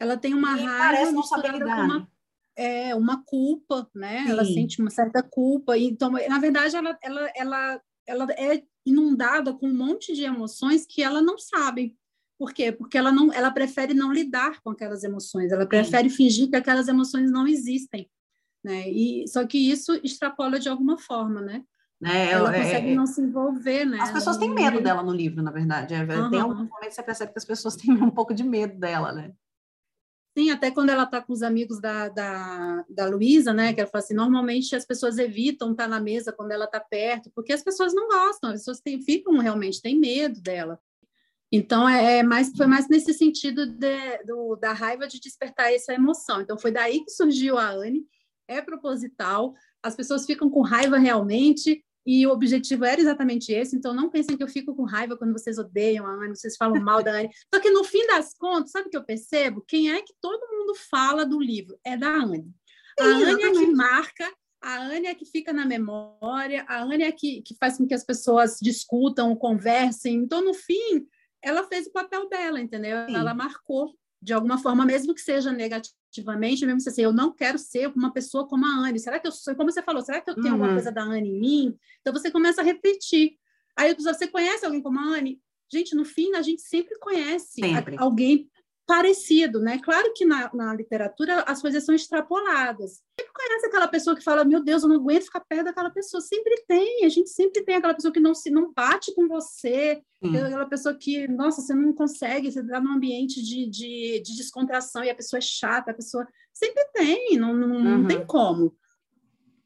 [0.00, 0.78] Ela tem uma e raiva.
[0.78, 1.84] Parece não saber lidar.
[1.84, 2.08] Uma,
[2.56, 4.24] é, uma culpa, né?
[4.24, 4.30] Sim.
[4.30, 5.76] Ela sente uma certa culpa.
[5.76, 11.02] Então, na verdade, ela, ela, ela, ela é inundada com um monte de emoções que
[11.02, 11.96] ela não sabe.
[12.38, 12.72] Por quê?
[12.72, 15.52] Porque ela não, ela prefere não lidar com aquelas emoções.
[15.52, 16.16] Ela prefere Sim.
[16.16, 18.08] fingir que aquelas emoções não existem
[18.64, 18.88] né?
[18.88, 21.62] E só que isso extrapola de alguma forma, né?
[22.02, 23.98] É, ela é, consegue é, não se envolver, né?
[24.00, 25.94] As pessoas têm medo dela no livro, na verdade.
[25.94, 26.30] Uhum.
[26.30, 29.12] Tem alguns momentos que você percebe que as pessoas têm um pouco de medo dela,
[29.12, 29.32] né?
[30.36, 33.72] Sim, até quando ela está com os amigos da, da, da Luísa, né?
[33.72, 36.80] Que ela fala assim, normalmente as pessoas evitam estar tá na mesa quando ela está
[36.80, 40.80] perto, porque as pessoas não gostam, as pessoas têm, ficam realmente, têm medo dela.
[41.52, 45.94] Então, é, é mais, foi mais nesse sentido de, do, da raiva de despertar essa
[45.94, 46.40] emoção.
[46.40, 48.04] Então, foi daí que surgiu a Anne,
[48.48, 53.94] é proposital, as pessoas ficam com raiva realmente, e o objetivo era exatamente esse, então
[53.94, 57.02] não pensem que eu fico com raiva quando vocês odeiam a Anne, vocês falam mal
[57.02, 57.30] da Anne.
[57.52, 59.64] Só que no fim das contas, sabe o que eu percebo?
[59.66, 61.78] Quem é que todo mundo fala do livro?
[61.82, 62.52] É da Anne.
[63.00, 64.30] A Anne é que marca,
[64.62, 67.94] a Anne é que fica na memória, a Anne é que, que faz com que
[67.94, 70.16] as pessoas discutam, conversem.
[70.16, 71.06] Então, no fim,
[71.42, 73.06] ela fez o papel dela, entendeu?
[73.06, 73.16] Sim.
[73.16, 73.94] Ela marcou
[74.24, 78.10] de alguma forma, mesmo que seja negativamente, mesmo se assim, eu não quero ser uma
[78.10, 78.98] pessoa como a Anne.
[78.98, 80.52] Será que eu sou, como você falou, será que eu tenho uhum.
[80.54, 81.78] alguma coisa da Anne em mim?
[82.00, 83.36] Então você começa a repetir.
[83.76, 85.38] Aí você conhece alguém como a Anne?
[85.70, 87.96] Gente, no fim, a gente sempre conhece sempre.
[87.98, 88.48] alguém
[88.86, 89.78] parecido, né?
[89.78, 93.02] Claro que na, na, literatura as coisas são extrapoladas.
[93.18, 96.20] Sempre conhece aquela pessoa que fala, meu Deus, eu não aguento ficar perto daquela pessoa.
[96.20, 100.02] Sempre tem, a gente sempre tem aquela pessoa que não se não bate com você,
[100.22, 100.36] hum.
[100.36, 105.02] aquela pessoa que, nossa, você não consegue, você está num ambiente de, de, de, descontração
[105.02, 107.98] e a pessoa é chata, a pessoa sempre tem, não, não, uhum.
[107.98, 108.76] não tem como.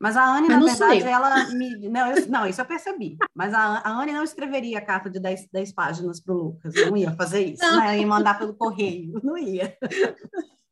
[0.00, 1.76] Mas a Anne, na verdade, ela me.
[1.88, 2.28] Não, eu...
[2.28, 3.16] não, isso eu percebi.
[3.34, 6.72] Mas a, a Anne não escreveria a carta de 10, 10 páginas para o Lucas.
[6.74, 7.62] Não ia fazer isso.
[7.62, 7.78] Não.
[7.78, 7.98] Né?
[7.98, 9.18] Ia mandar pelo correio.
[9.24, 9.76] Não ia.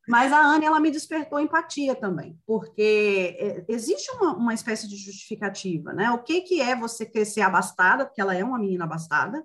[0.09, 4.97] Mas a Anne, ela me despertou empatia também, porque é, existe uma, uma espécie de
[4.97, 6.13] justificativa, né?
[6.13, 9.45] O que, que é você crescer abastada, porque ela é uma menina abastada,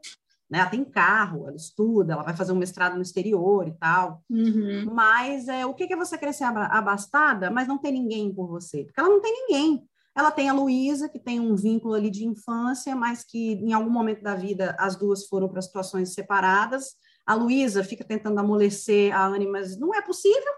[0.51, 0.59] né?
[0.59, 4.21] Ela tem carro, ela estuda, ela vai fazer um mestrado no exterior e tal.
[4.29, 4.93] Uhum.
[4.93, 8.83] Mas é, o que é você crescer abastada, mas não tem ninguém por você?
[8.83, 9.87] Porque ela não tem ninguém.
[10.13, 13.89] Ela tem a Luísa, que tem um vínculo ali de infância, mas que em algum
[13.89, 16.95] momento da vida as duas foram para situações separadas.
[17.25, 20.51] A Luísa fica tentando amolecer a Anne, mas não é possível.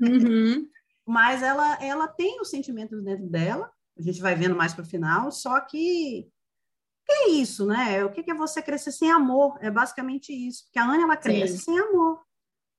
[0.00, 0.66] Uhum.
[1.06, 4.88] mas ela, ela tem os sentimentos dentro dela, a gente vai vendo mais para o
[4.88, 6.26] final, só que
[7.04, 8.04] que é isso, né?
[8.04, 9.58] O que é você crescer sem amor?
[9.60, 10.64] É basicamente isso.
[10.64, 11.64] Porque a Anne, ela cresce Sim.
[11.64, 12.20] sem amor.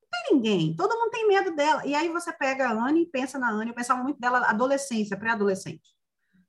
[0.01, 0.75] Não tem ninguém.
[0.75, 1.85] Todo mundo tem medo dela.
[1.85, 3.71] E aí você pega a Anne e pensa na Anne.
[3.71, 5.93] Eu pensava muito dela adolescência, pré-adolescente.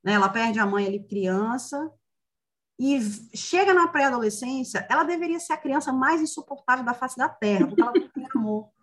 [0.03, 0.13] Né?
[0.13, 1.91] Ela perde a mãe ali criança.
[2.79, 3.01] E
[3.37, 7.81] chega na pré-adolescência, ela deveria ser a criança mais insuportável da face da Terra, porque
[7.81, 8.74] ela não tem amor.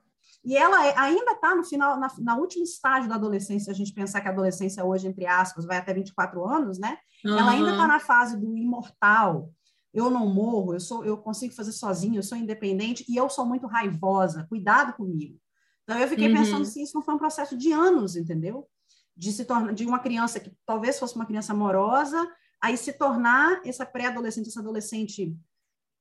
[0.43, 3.93] E ela é, ainda está no final, na, na último estágio da adolescência, a gente
[3.93, 6.97] pensar que a adolescência hoje, entre aspas, vai até 24 anos, né?
[7.23, 7.37] Uhum.
[7.37, 9.51] Ela ainda está na fase do imortal.
[9.93, 13.45] Eu não morro, eu sou, eu consigo fazer sozinho, eu sou independente e eu sou
[13.45, 14.47] muito raivosa.
[14.49, 15.37] Cuidado comigo.
[15.83, 16.33] Então eu fiquei uhum.
[16.33, 18.67] pensando se isso não foi um processo de anos, entendeu?
[19.15, 22.27] De se tornar de uma criança que talvez fosse uma criança amorosa,
[22.59, 25.35] aí se tornar essa pré-adolescente, essa adolescente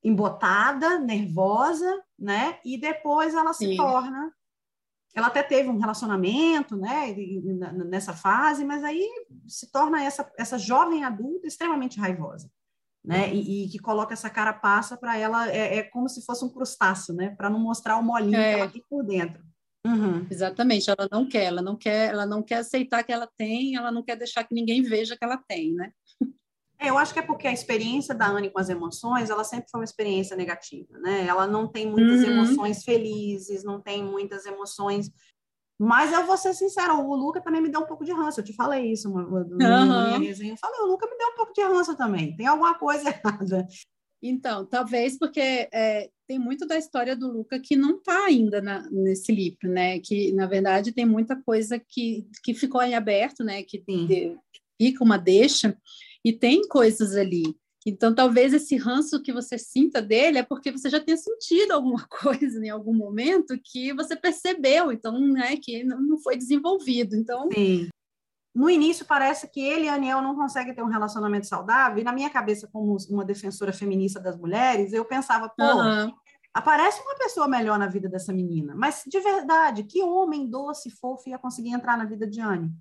[0.02, 2.58] embotada, nervosa, né?
[2.64, 3.76] E depois ela se Sim.
[3.76, 4.32] torna
[5.14, 7.14] ela até teve um relacionamento, né,
[7.86, 9.08] nessa fase, mas aí
[9.46, 12.50] se torna essa, essa jovem adulta extremamente raivosa,
[13.04, 16.44] né, e, e que coloca essa cara passa para ela, é, é, como se fosse
[16.44, 18.54] um crustáceo, né, para não mostrar o molinho é.
[18.54, 19.42] que ela tem por dentro.
[19.84, 20.26] Uhum.
[20.30, 23.90] Exatamente, ela não quer, ela não quer, ela não quer aceitar que ela tem, ela
[23.90, 25.90] não quer deixar que ninguém veja que ela tem, né?
[26.80, 29.68] É, eu acho que é porque a experiência da Anne com as emoções, ela sempre
[29.70, 31.26] foi uma experiência negativa, né?
[31.26, 32.30] Ela não tem muitas uhum.
[32.30, 35.10] emoções felizes, não tem muitas emoções.
[35.78, 38.40] Mas eu vou ser sincera, o Luca também me deu um pouco de ranço.
[38.40, 40.06] Eu te falei isso na uhum.
[40.06, 40.54] minha resenha.
[40.54, 42.34] Eu falei, o Luca me deu um pouco de ranço também.
[42.34, 43.66] Tem alguma coisa errada.
[44.22, 48.88] Então, talvez porque é, tem muito da história do Luca que não está ainda na,
[48.90, 49.98] nesse livro, né?
[50.00, 53.62] Que, na verdade, tem muita coisa que, que ficou em aberto, né?
[53.62, 54.36] Que de,
[54.80, 55.76] fica uma deixa.
[56.24, 57.56] E tem coisas ali.
[57.86, 62.06] Então, talvez esse ranço que você sinta dele é porque você já tenha sentido alguma
[62.08, 67.16] coisa em algum momento que você percebeu, então, né, que não foi desenvolvido.
[67.16, 67.88] Então, Sim.
[68.54, 72.04] No início, parece que ele e a Aniel não conseguem ter um relacionamento saudável, e
[72.04, 76.12] na minha cabeça, como uma defensora feminista das mulheres, eu pensava, pô, uhum.
[76.52, 78.74] aparece uma pessoa melhor na vida dessa menina.
[78.74, 82.72] Mas, de verdade, que homem doce, fofo ia conseguir entrar na vida de Anne?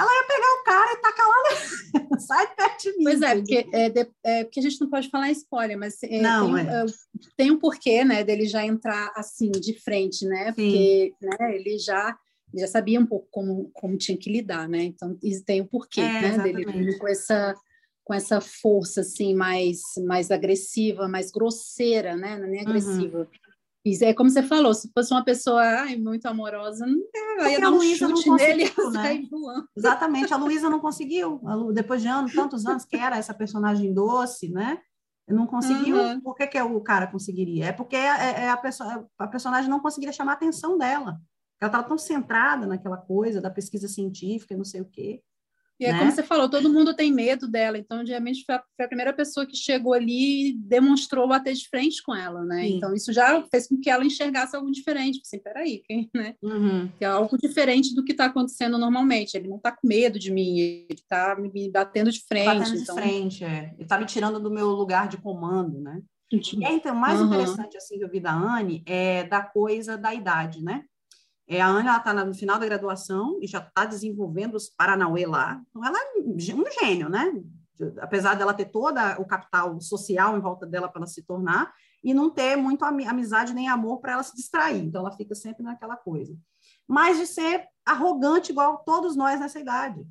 [0.00, 3.04] Ela ia pegar o cara e tacar lá, sai de perto de mim.
[3.04, 6.20] Pois é porque, é, de, é, porque a gente não pode falar spoiler, mas é,
[6.20, 6.84] não, tem, é.
[7.36, 10.52] tem, um porquê, né, dele já entrar assim, de frente, né, Sim.
[10.52, 12.16] porque né, ele já
[12.52, 16.00] já sabia um pouco como, como tinha que lidar, né, então isso tem um porquê,
[16.00, 17.54] é, né, dele com essa
[18.02, 22.68] com essa força assim mais mais agressiva, mais grosseira, né, não é nem uhum.
[22.68, 23.26] agressiva, uhum.
[23.84, 27.70] Isso é como você falou, se fosse uma pessoa ai, muito amorosa, não ia dar
[27.70, 29.22] um chute não nele e né?
[29.74, 31.40] Exatamente, a Luísa não conseguiu,
[31.72, 34.78] depois de anos, tantos anos que era essa personagem doce, né?
[35.26, 36.20] Não conseguiu, uhum.
[36.20, 37.66] por que, que o cara conseguiria?
[37.66, 41.20] É porque é, é, é a, pessoa, a personagem não conseguiria chamar a atenção dela.
[41.60, 45.22] Ela estava tão centrada naquela coisa da pesquisa científica, não sei o quê.
[45.80, 45.98] E é né?
[45.98, 49.14] como você falou, todo mundo tem medo dela, então realmente foi a, foi a, primeira
[49.14, 52.64] pessoa que chegou ali e demonstrou bater de frente com ela, né?
[52.64, 52.76] Sim.
[52.76, 55.22] Então isso já fez com que ela enxergasse algo diferente.
[55.24, 56.34] Assim, peraí, quem, né?
[56.42, 56.90] Uhum.
[56.98, 59.38] Que é algo diferente do que está acontecendo normalmente.
[59.38, 62.44] Ele não está com medo de mim, ele está me batendo de frente.
[62.44, 62.94] Batendo então...
[62.94, 63.72] de frente, é.
[63.72, 66.02] Ele está me tirando do meu lugar de comando, né?
[66.32, 67.26] E aí, então, o mais uhum.
[67.26, 70.84] interessante assim que eu vi da Anne é da coisa da idade, né?
[71.52, 75.60] É, a Ana está no final da graduação e já está desenvolvendo os Paranauê lá.
[75.68, 77.42] Então, ela é um gênio, né?
[78.00, 81.74] Apesar dela ter todo o capital social em volta dela para ela se tornar,
[82.04, 84.80] e não ter muito amizade nem amor para ela se distrair.
[84.80, 86.38] Então, ela fica sempre naquela coisa.
[86.86, 90.06] Mas de ser arrogante, igual todos nós nessa idade.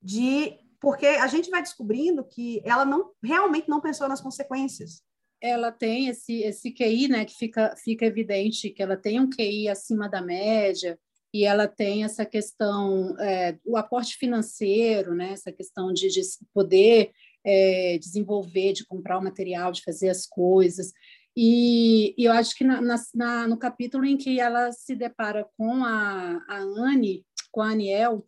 [0.00, 5.02] De porque a gente vai descobrindo que ela não realmente não pensou nas consequências
[5.40, 9.68] ela tem esse, esse QI, né, que fica, fica evidente que ela tem um QI
[9.68, 10.98] acima da média,
[11.32, 16.22] e ela tem essa questão, é, o aporte financeiro, né, essa questão de, de
[16.54, 17.10] poder
[17.44, 20.92] é, desenvolver, de comprar o material, de fazer as coisas.
[21.36, 22.80] E, e eu acho que na,
[23.14, 28.24] na, no capítulo em que ela se depara com a, a Anne, com a Aniel,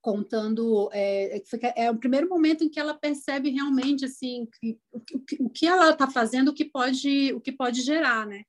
[0.00, 5.46] contando é, é, é o primeiro momento em que ela percebe realmente assim que, o,
[5.46, 8.42] o que ela está fazendo o que pode o que pode gerar né?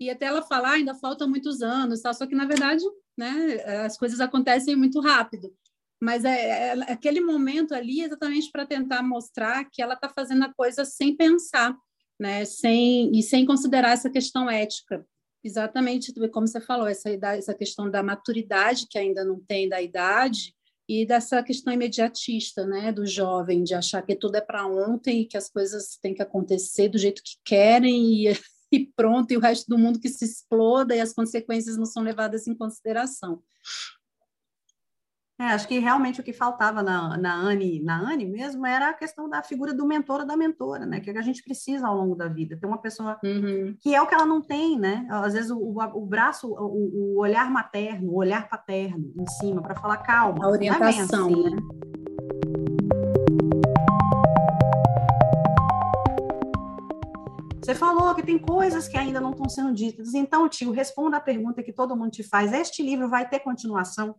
[0.00, 2.12] E até ela falar ah, ainda faltam muitos anos tá?
[2.12, 2.82] só que na verdade
[3.16, 5.54] né as coisas acontecem muito rápido.
[6.02, 10.52] Mas é, é aquele momento ali exatamente para tentar mostrar que ela está fazendo a
[10.52, 11.74] coisa sem pensar
[12.18, 12.44] né?
[12.44, 15.06] Sem e sem considerar essa questão ética.
[15.42, 20.54] Exatamente como você falou essa essa questão da maturidade que ainda não tem da idade
[20.88, 25.26] e dessa questão imediatista, né, do jovem, de achar que tudo é para ontem e
[25.26, 28.32] que as coisas têm que acontecer do jeito que querem e,
[28.70, 32.02] e pronto, e o resto do mundo que se exploda e as consequências não são
[32.02, 33.42] levadas em consideração.
[35.36, 38.94] É, acho que realmente o que faltava na, na Anne, na Anne mesmo, era a
[38.94, 41.00] questão da figura do mentor ou da mentora, né?
[41.00, 43.76] Que a gente precisa ao longo da vida, ter uma pessoa uhum.
[43.80, 45.04] que é o que ela não tem, né?
[45.10, 49.74] Às vezes o, o, braço, o, o, olhar materno, o olhar paterno em cima, para
[49.74, 50.46] falar calma.
[50.46, 51.50] A orientação, assim.
[51.50, 51.56] né?
[57.60, 60.14] Você falou que tem coisas que ainda não estão sendo ditas.
[60.14, 62.52] Então, tio, responda a pergunta que todo mundo te faz.
[62.52, 64.14] Este livro vai ter continuação?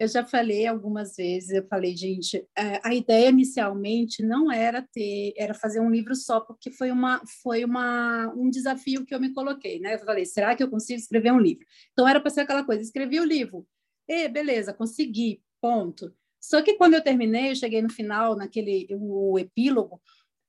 [0.00, 5.34] Eu já falei algumas vezes, eu falei, gente, é, a ideia inicialmente não era ter,
[5.36, 9.32] era fazer um livro só, porque foi uma foi uma um desafio que eu me
[9.34, 9.94] coloquei, né?
[9.94, 11.64] Eu falei, será que eu consigo escrever um livro?
[11.92, 13.66] Então era para ser aquela coisa, escrevi o livro.
[14.08, 16.12] E beleza, consegui, ponto.
[16.40, 20.00] Só que quando eu terminei, eu cheguei no final, naquele o epílogo,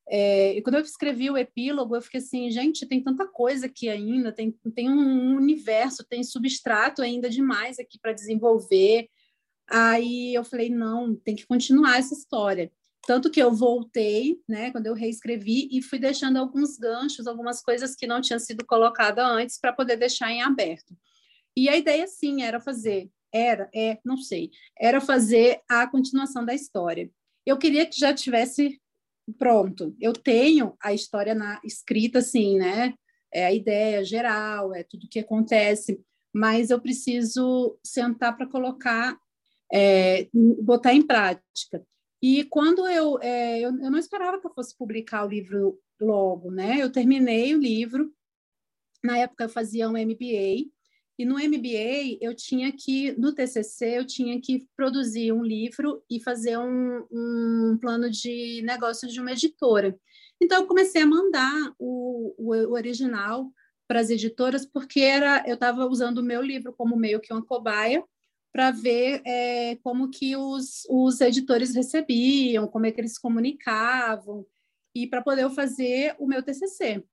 [0.09, 3.87] É, e quando eu escrevi o epílogo, eu fiquei assim, gente, tem tanta coisa aqui
[3.89, 9.07] ainda, tem, tem um universo, tem substrato ainda demais aqui para desenvolver.
[9.71, 12.71] Aí eu falei, não, tem que continuar essa história.
[13.07, 17.95] Tanto que eu voltei, né, quando eu reescrevi, e fui deixando alguns ganchos, algumas coisas
[17.95, 20.95] que não tinham sido colocadas antes, para poder deixar em aberto.
[21.55, 26.53] E a ideia, sim, era fazer, era, é, não sei, era fazer a continuação da
[26.53, 27.09] história.
[27.45, 28.79] Eu queria que já tivesse
[29.37, 29.95] pronto.
[29.99, 32.93] Eu tenho a história na escrita, assim, né?
[33.33, 35.99] É a ideia geral, é tudo que acontece,
[36.33, 39.17] mas eu preciso sentar para colocar,
[39.71, 41.85] é, botar em prática.
[42.21, 46.51] E quando eu, é, eu, eu não esperava que eu fosse publicar o livro logo,
[46.51, 46.81] né?
[46.81, 48.13] Eu terminei o livro,
[49.03, 50.69] na época eu fazia um MBA,
[51.17, 56.19] e no MBA eu tinha que, no TCC, eu tinha que produzir um livro e
[56.19, 59.97] fazer um, um plano de negócio de uma editora.
[60.41, 63.51] Então eu comecei a mandar o, o, o original
[63.87, 67.45] para as editoras, porque era, eu estava usando o meu livro como meio que uma
[67.45, 68.03] cobaia,
[68.51, 74.45] para ver é, como que os, os editores recebiam, como é que eles comunicavam,
[74.93, 77.03] e para poder eu fazer o meu TCC.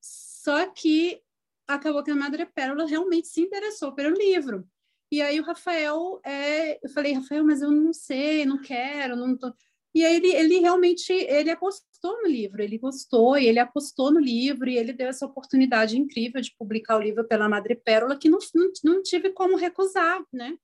[0.00, 1.20] Só que
[1.66, 4.68] acabou que a Madre Pérola realmente se interessou pelo livro.
[5.10, 9.36] E aí o Rafael, é, eu falei, Rafael, mas eu não sei, não quero, não
[9.36, 9.52] tô...
[9.94, 14.68] E ele, ele realmente, ele apostou no livro, ele gostou, e ele apostou no livro,
[14.68, 18.38] e ele deu essa oportunidade incrível de publicar o livro pela Madre Pérola, que não,
[18.54, 20.56] não, não tive como recusar, né?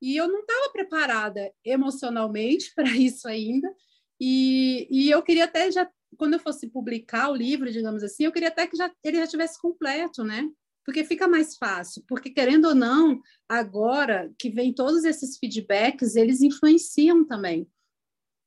[0.00, 3.72] E eu não estava preparada emocionalmente para isso ainda,
[4.20, 8.32] e, e eu queria até já, quando eu fosse publicar o livro, digamos assim, eu
[8.32, 10.48] queria até que já, ele já tivesse completo, né?
[10.84, 16.40] Porque fica mais fácil, porque querendo ou não, agora que vem todos esses feedbacks, eles
[16.40, 17.68] influenciam também.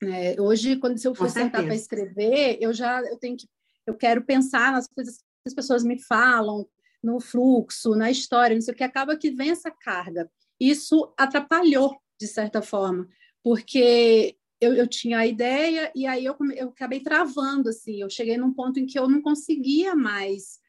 [0.03, 3.47] É, hoje, quando se eu for sentar para escrever, eu já eu tenho que
[3.87, 6.67] eu quero pensar nas coisas que as pessoas me falam,
[7.03, 10.29] no fluxo, na história, não sei o que acaba que vem essa carga.
[10.59, 13.07] Isso atrapalhou de certa forma,
[13.43, 18.01] porque eu, eu tinha a ideia e aí eu, eu acabei travando assim.
[18.01, 20.59] Eu cheguei num ponto em que eu não conseguia mais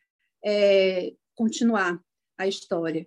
[0.44, 1.98] é, continuar
[2.36, 3.06] a história.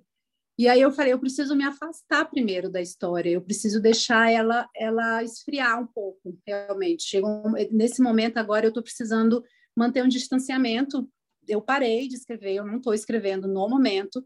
[0.59, 4.67] E aí eu falei, eu preciso me afastar primeiro da história, eu preciso deixar ela
[4.75, 7.03] ela esfriar um pouco, realmente.
[7.03, 9.41] Chegou nesse momento agora eu estou precisando
[9.73, 11.09] manter um distanciamento.
[11.47, 14.21] Eu parei de escrever, eu não estou escrevendo no momento,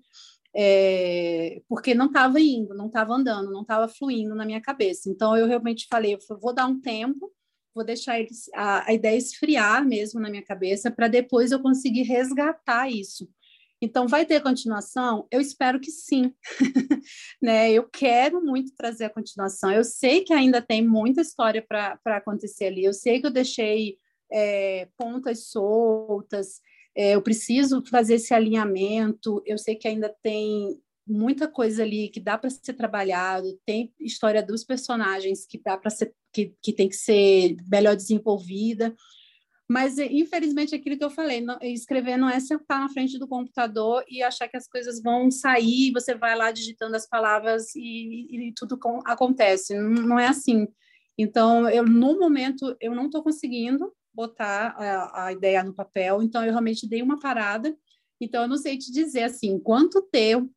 [0.56, 5.12] é, porque não estava indo, não estava andando, não estava fluindo na minha cabeça.
[5.12, 7.32] Então eu realmente falei, eu vou dar um tempo,
[7.76, 8.16] vou deixar
[8.56, 13.30] a, a ideia esfriar mesmo na minha cabeça para depois eu conseguir resgatar isso.
[13.84, 15.28] Então, vai ter continuação?
[15.30, 16.34] Eu espero que sim.
[17.42, 17.70] né?
[17.70, 19.70] Eu quero muito trazer a continuação.
[19.70, 22.86] Eu sei que ainda tem muita história para acontecer ali.
[22.86, 23.98] Eu sei que eu deixei
[24.32, 26.62] é, pontas soltas.
[26.96, 29.44] É, eu preciso fazer esse alinhamento.
[29.46, 33.60] Eu sei que ainda tem muita coisa ali que dá para ser trabalhado.
[33.66, 38.96] Tem história dos personagens que dá para ser que, que tem que ser melhor desenvolvida.
[39.74, 44.06] Mas, infelizmente, aquilo que eu falei, não, escrever não é sentar na frente do computador
[44.08, 48.54] e achar que as coisas vão sair, você vai lá digitando as palavras e, e
[48.56, 49.74] tudo com, acontece.
[49.74, 50.68] Não, não, é assim.
[51.18, 56.46] Então, eu, no momento, eu não estou conseguindo botar a, a, ideia no papel, então
[56.46, 57.76] eu realmente dei uma parada.
[58.22, 60.54] Então, eu não sei te dizer, assim, quanto tempo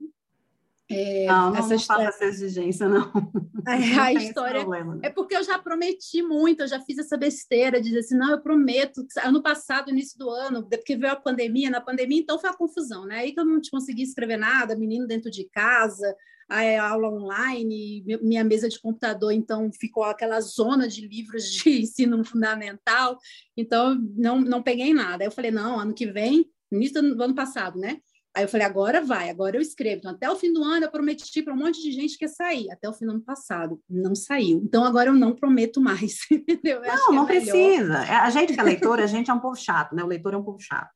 [0.89, 2.05] é, não, não, essa não história...
[2.05, 3.11] essa exigência, não.
[3.69, 5.01] É, não a história problema, né?
[5.03, 8.31] é porque eu já prometi muito, eu já fiz essa besteira de dizer assim, não,
[8.31, 9.05] eu prometo.
[9.25, 13.05] Ano passado, início do ano, porque veio a pandemia, na pandemia, então foi a confusão,
[13.05, 13.19] né?
[13.19, 16.15] Aí que eu não consegui escrever nada, menino dentro de casa,
[16.49, 22.25] a aula online, minha mesa de computador, então ficou aquela zona de livros de ensino
[22.25, 23.19] fundamental,
[23.57, 25.25] então não, não peguei nada.
[25.25, 27.99] Aí eu falei, não, ano que vem, início do ano passado, né?
[28.37, 30.01] Aí eu falei, agora vai, agora eu escrevo.
[30.01, 32.29] Então, até o fim do ano eu prometi para um monte de gente que ia
[32.29, 32.71] sair.
[32.71, 34.61] Até o fim do ano passado, não saiu.
[34.63, 36.85] Então agora eu não prometo mais, entendeu?
[36.85, 38.05] Eu não, não é precisa.
[38.05, 40.05] É, a gente que é leitor, a gente é um povo chato, né?
[40.05, 40.91] O leitor é um povo chato.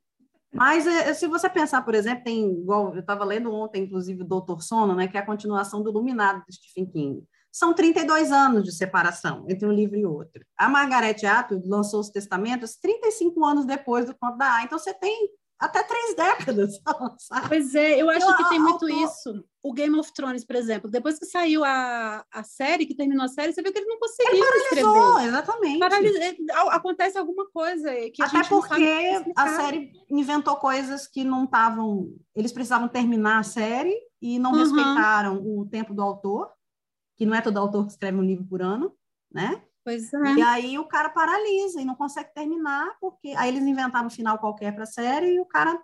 [0.53, 4.27] Mas é, se você pensar, por exemplo, tem igual eu estava lendo ontem, inclusive, o
[4.27, 7.25] Doutor Sono, né, que é a continuação do Iluminado de Stephen King.
[7.51, 10.45] São 32 anos de separação entre um livro e outro.
[10.59, 14.63] A Margaret Atwood lançou os Testamentos 35 anos depois do Conto da A.
[14.63, 15.31] Então você tem
[15.61, 16.81] até três décadas.
[17.19, 17.49] Sabe?
[17.49, 19.45] Pois é, eu acho que tem muito isso.
[19.63, 23.29] O Game of Thrones, por exemplo, depois que saiu a, a série, que terminou a
[23.29, 25.29] série, você viu que ele não conseguiu ele escrever.
[25.29, 25.79] Exatamente.
[25.79, 26.37] Paralisa, é,
[26.71, 32.11] acontece alguma coisa que a Até porque a série inventou coisas que não estavam.
[32.35, 34.61] Eles precisavam terminar a série e não uhum.
[34.61, 36.51] respeitaram o tempo do autor,
[37.19, 38.97] que não é todo autor que escreve um livro por ano,
[39.31, 39.63] né?
[39.91, 40.35] Pois é.
[40.35, 44.39] E aí o cara paralisa e não consegue terminar, porque aí eles inventaram um final
[44.39, 45.81] qualquer para a série e o cara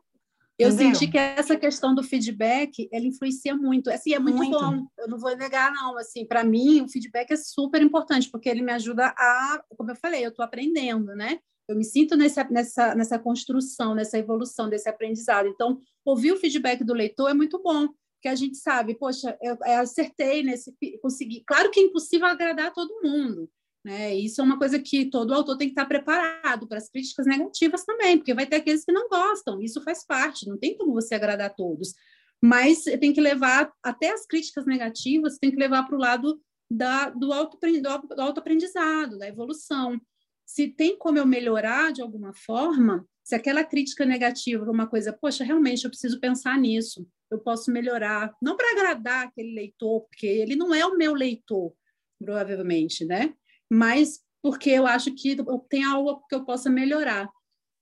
[0.58, 0.94] eu Entendeu?
[0.94, 3.90] senti que essa questão do feedback, ela influencia muito.
[3.90, 4.58] Assim, é muito, muito.
[4.58, 5.98] bom, eu não vou negar, não.
[5.98, 9.96] Assim, para mim, o feedback é super importante, porque ele me ajuda a, como eu
[9.96, 11.40] falei, eu estou aprendendo, né?
[11.68, 15.46] Eu me sinto nessa, nessa, nessa construção, nessa evolução desse aprendizado.
[15.46, 19.58] Então, ouvir o feedback do leitor é muito bom, porque a gente sabe, poxa, eu,
[19.62, 21.42] eu acertei nesse, consegui.
[21.46, 23.50] Claro que é impossível agradar a todo mundo,
[23.86, 24.12] né?
[24.16, 27.84] Isso é uma coisa que todo autor tem que estar preparado para as críticas negativas
[27.84, 31.14] também, porque vai ter aqueles que não gostam, isso faz parte, não tem como você
[31.14, 31.94] agradar a todos.
[32.42, 37.10] Mas tem que levar, até as críticas negativas, tem que levar para o lado da,
[37.10, 40.00] do, auto, do autoaprendizado, da evolução.
[40.44, 45.12] Se tem como eu melhorar de alguma forma, se aquela crítica negativa é uma coisa,
[45.12, 50.26] poxa, realmente eu preciso pensar nisso, eu posso melhorar, não para agradar aquele leitor, porque
[50.26, 51.72] ele não é o meu leitor,
[52.18, 53.32] provavelmente, né?
[53.70, 55.36] Mas porque eu acho que
[55.68, 57.28] tem algo que eu possa melhorar.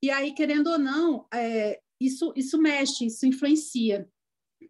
[0.02, 4.08] E aí, querendo ou não, é, isso, isso mexe, isso influencia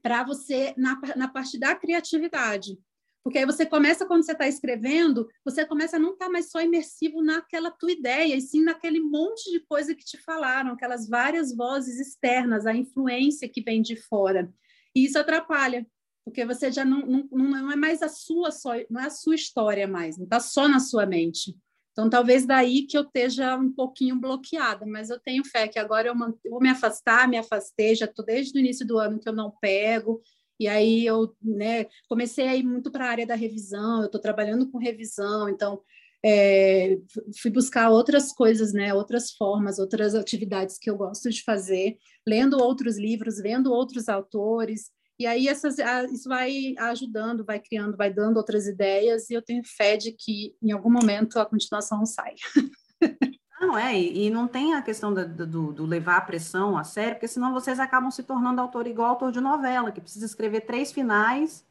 [0.02, 2.78] para você na, na parte da criatividade.
[3.24, 6.50] Porque aí você começa, quando você está escrevendo, você começa a não estar tá mais
[6.50, 11.08] só imersivo naquela tua ideia, e sim naquele monte de coisa que te falaram, aquelas
[11.08, 14.52] várias vozes externas, a influência que vem de fora.
[14.94, 15.86] E isso atrapalha,
[16.24, 19.34] porque você já não, não, não é mais a sua só, não é a sua
[19.34, 21.54] história mais, não está só na sua mente.
[21.92, 26.08] Então, talvez daí que eu esteja um pouquinho bloqueada, mas eu tenho fé que agora
[26.08, 26.14] eu,
[26.50, 29.52] vou me afastar, me afastei, já estou desde o início do ano que eu não
[29.60, 30.20] pego,
[30.58, 34.20] e aí eu né, comecei a ir muito para a área da revisão, eu estou
[34.20, 35.80] trabalhando com revisão, então
[36.24, 36.98] é,
[37.40, 41.96] fui buscar outras coisas, né, outras formas, outras atividades que eu gosto de fazer,
[42.26, 45.76] lendo outros livros, vendo outros autores, e aí essas,
[46.12, 50.54] isso vai ajudando, vai criando, vai dando outras ideias, e eu tenho fé de que
[50.62, 52.34] em algum momento a continuação sai.
[53.60, 57.14] Não, é, e não tem a questão do, do, do, levar a pressão a sério,
[57.14, 60.92] porque senão vocês acabam se tornando autor igual autor de novela, que precisa escrever três
[60.92, 61.64] finais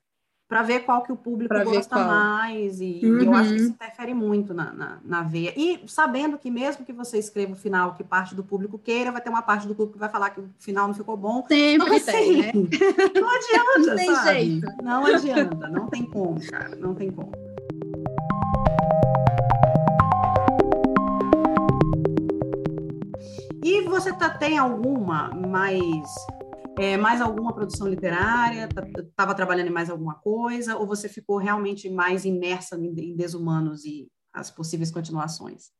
[0.47, 3.21] para ver qual que o público pra gosta mais, e, uhum.
[3.21, 3.71] e, eu acho que isso uhum.
[3.71, 5.53] interfere muito na, na, na, veia.
[5.57, 9.21] E sabendo que mesmo que você escreva o final que parte do público queira, vai
[9.21, 11.43] ter uma parte do público que vai falar que o final não ficou bom.
[11.47, 12.51] Sempre assim, tem, né?
[13.19, 14.29] Não adianta, não tem sabe?
[14.29, 14.67] Jeito.
[14.83, 17.31] Não adianta, não tem como, cara, não tem como.
[23.63, 26.13] E você tá, tem alguma mais
[26.77, 28.67] é, mais alguma produção literária?
[28.67, 30.77] Estava tá, trabalhando em mais alguma coisa?
[30.77, 35.71] Ou você ficou realmente mais imersa em, Desumanos e as possíveis continuações?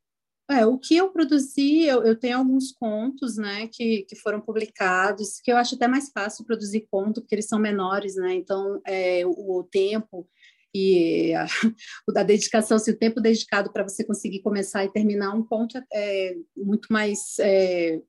[0.49, 5.39] É, o que eu produzi, eu, eu, tenho alguns contos, né, que, que foram publicados,
[5.41, 9.25] que eu acho até mais fácil produzir conto, porque eles são menores, né, então é,
[9.25, 10.27] o, o, tempo
[10.75, 11.45] e a,
[12.17, 15.83] a dedicação, assim, o tempo dedicado para você conseguir começar e terminar um conto é,
[15.93, 18.01] é muito mais é,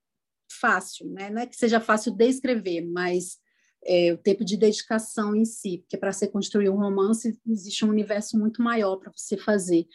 [0.61, 1.31] fácil, né?
[1.31, 3.39] Não é que seja fácil de escrever, mas
[3.87, 7.91] é, o tempo de dedicação em si, porque para você construir um romance existe um
[7.91, 9.87] universo muito maior para você fazer.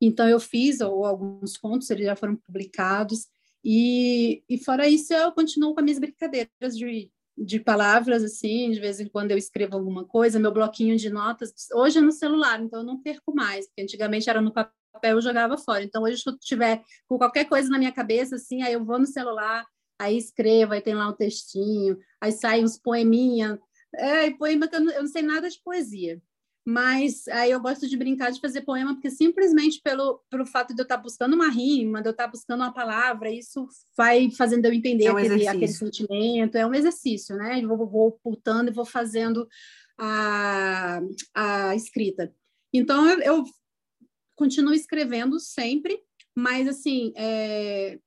[0.00, 3.28] Então eu fiz ou, alguns contos, eles já foram publicados
[3.64, 8.80] e, e fora isso eu continuo com as minhas brincadeiras de, de palavras assim, de
[8.80, 12.60] vez em quando eu escrevo alguma coisa, meu bloquinho de notas, hoje é no celular,
[12.60, 14.72] então eu não perco mais, porque antigamente era no papel
[15.02, 15.84] eu jogava fora.
[15.84, 18.98] Então hoje se eu tiver com qualquer coisa na minha cabeça assim, aí eu vou
[18.98, 19.64] no celular
[19.98, 23.60] aí escrevo, aí tem lá um textinho, aí sai uns poeminha,
[23.94, 26.22] é, poema que eu não, eu não sei nada de poesia,
[26.64, 30.80] mas aí eu gosto de brincar de fazer poema, porque simplesmente pelo, pelo fato de
[30.80, 33.66] eu estar buscando uma rima, de eu estar buscando uma palavra, isso
[33.96, 37.62] vai fazendo eu entender é um aquele, aquele, sentimento, é um exercício, né?
[37.62, 39.48] Eu vou, vou putando e vou fazendo
[39.96, 41.00] a,
[41.34, 42.34] a escrita.
[42.70, 43.44] Então, eu, eu
[44.36, 45.98] continuo escrevendo sempre,
[46.36, 47.98] mas assim, é,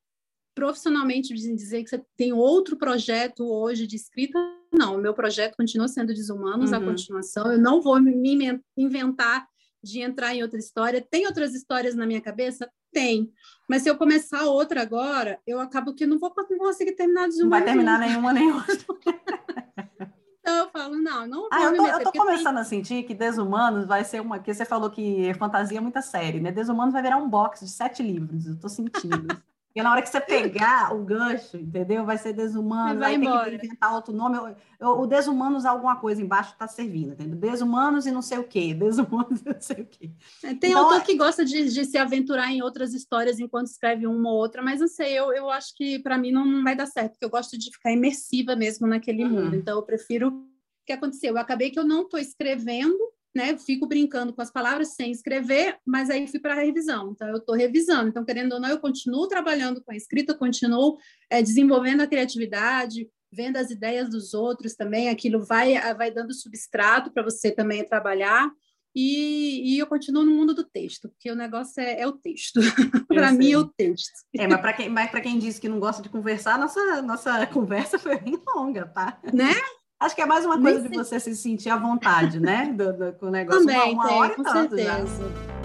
[0.54, 4.38] profissionalmente dizer que você tem outro projeto hoje de escrita,
[4.72, 6.76] não, o meu projeto continua sendo Desumanos, uhum.
[6.76, 9.46] a continuação, eu não vou me inventar
[9.82, 11.00] de entrar em outra história.
[11.00, 12.70] Tem outras histórias na minha cabeça?
[12.92, 13.32] Tem.
[13.68, 17.26] Mas se eu começar outra agora, eu acabo que não vou, não vou conseguir terminar
[17.26, 17.42] Desumanos.
[17.42, 18.76] Não vai terminar nenhuma nem outra.
[20.42, 22.62] Então eu falo, não, não ah, eu tô, eu tô começando tem...
[22.62, 24.40] a sentir que Desumanos vai ser uma.
[24.40, 26.50] que você falou que fantasia é muita série, né?
[26.50, 29.40] Desumanos vai virar um box de sete livros, eu tô sentindo.
[29.72, 32.04] Porque na hora que você pegar o gancho, entendeu?
[32.04, 34.36] Vai ser desumano, vai, vai ter que inventar outro nome.
[34.36, 37.38] Eu, eu, o desumanos, alguma coisa embaixo está servindo, entendeu?
[37.38, 40.10] Desumanos e não sei o quê, desumanos e não sei o quê.
[40.44, 43.68] É, tem então, autor é que gosta de, de, se aventurar em outras histórias enquanto
[43.68, 46.62] escreve uma ou outra, mas não sei, eu, eu acho que para mim não, não
[46.62, 49.30] vai dar certo, porque eu gosto de ficar imersiva mesmo naquele uhum.
[49.30, 49.56] mundo.
[49.56, 50.46] Então eu prefiro o
[50.84, 51.30] que aconteceu.
[51.30, 52.98] Eu acabei que eu não estou escrevendo,
[53.34, 53.56] né?
[53.58, 57.12] Fico brincando com as palavras sem escrever, mas aí fui para a revisão.
[57.12, 58.08] Então, eu estou revisando.
[58.08, 60.98] Então, querendo ou não, eu continuo trabalhando com a escrita, continuo
[61.30, 65.08] é, desenvolvendo a criatividade, vendo as ideias dos outros também.
[65.08, 68.50] Aquilo vai, vai dando substrato para você também trabalhar.
[68.94, 72.60] E, e, eu continuo no mundo do texto, porque o negócio é, é o texto.
[73.08, 74.12] para mim é o texto.
[74.36, 77.98] É, mas para quem, mas quem disse que não gosta de conversar, nossa, nossa conversa
[77.98, 79.18] foi bem longa, tá?
[79.32, 79.54] Né?
[80.02, 82.66] Acho que é mais uma coisa Nem de você se sentir à vontade, né?
[82.76, 83.64] Do, do, com o negócio.
[83.64, 85.06] Também, uma, uma tem, hora com tanto certeza.
[85.06, 85.62] Já.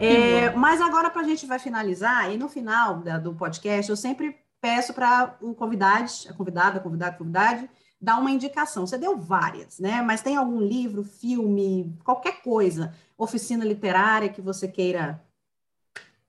[0.00, 3.96] É, mas agora, para a gente vai finalizar, e no final da, do podcast, eu
[3.98, 7.70] sempre peço para o convidado, a convidada, convidado, convidade,
[8.00, 8.86] dar uma indicação.
[8.86, 10.00] Você deu várias, né?
[10.00, 15.22] Mas tem algum livro, filme, qualquer coisa, oficina literária que você queira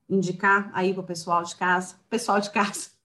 [0.10, 1.96] indicar aí para o pessoal de casa?
[2.10, 2.96] Pessoal de casa.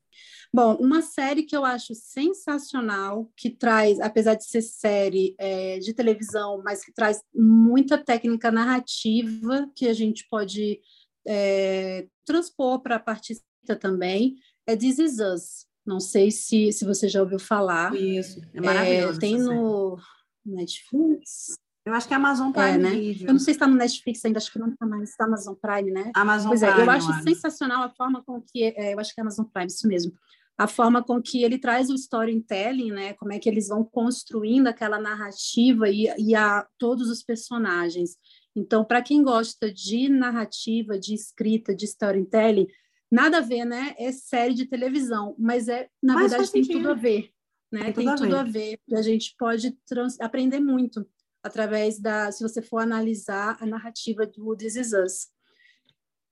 [0.52, 5.94] Bom, uma série que eu acho sensacional, que traz, apesar de ser série é, de
[5.94, 10.80] televisão, mas que traz muita técnica narrativa que a gente pode
[11.26, 13.40] é, transpor para a partida
[13.78, 14.36] também,
[14.66, 15.66] é This Is Us.
[15.86, 17.94] Não sei se, se você já ouviu falar.
[17.94, 19.18] Isso, é maravilhoso.
[19.18, 19.96] É, tem no
[20.44, 21.56] Netflix.
[21.90, 22.90] Eu acho que é Amazon Prime é, né?
[22.90, 23.26] Video.
[23.28, 25.54] Eu não sei se está no Netflix ainda, acho que não está mais, está Amazon
[25.54, 26.10] Prime, né?
[26.14, 26.80] Amazon pois Prime.
[26.80, 29.66] é, eu acho sensacional a forma com que, é, eu acho que é Amazon Prime,
[29.66, 30.12] isso mesmo,
[30.56, 33.14] a forma com que ele traz o storytelling, né?
[33.14, 38.16] Como é que eles vão construindo aquela narrativa e, e a todos os personagens.
[38.54, 42.68] Então, para quem gosta de narrativa, de escrita, de storytelling,
[43.10, 43.94] nada a ver, né?
[43.98, 47.30] É série de televisão, mas é na mas verdade tem tudo a ver,
[47.72, 47.84] né?
[47.92, 48.48] Tem, tem tudo, a, ver.
[48.48, 48.80] a ver.
[48.86, 49.76] E a gente pode
[50.20, 51.04] aprender muito
[51.42, 55.28] através da, se você for analisar a narrativa do This Is Us.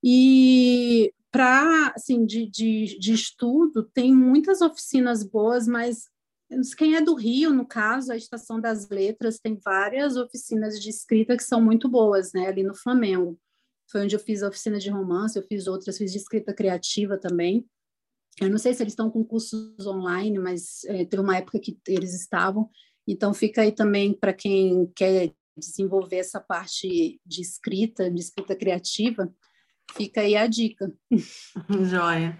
[0.03, 6.05] E para, assim, de, de, de estudo, tem muitas oficinas boas, mas
[6.77, 11.37] quem é do Rio, no caso, a Estação das Letras tem várias oficinas de escrita
[11.37, 13.39] que são muito boas, né, ali no Flamengo.
[13.91, 17.17] Foi onde eu fiz a oficina de romance, eu fiz outras, fiz de escrita criativa
[17.17, 17.67] também.
[18.41, 21.77] Eu não sei se eles estão com cursos online, mas é, teve uma época que
[21.87, 22.69] eles estavam.
[23.11, 29.27] Então, fica aí também para quem quer desenvolver essa parte de escrita, de escrita criativa,
[29.93, 30.93] fica aí a dica.
[31.89, 32.37] Joia.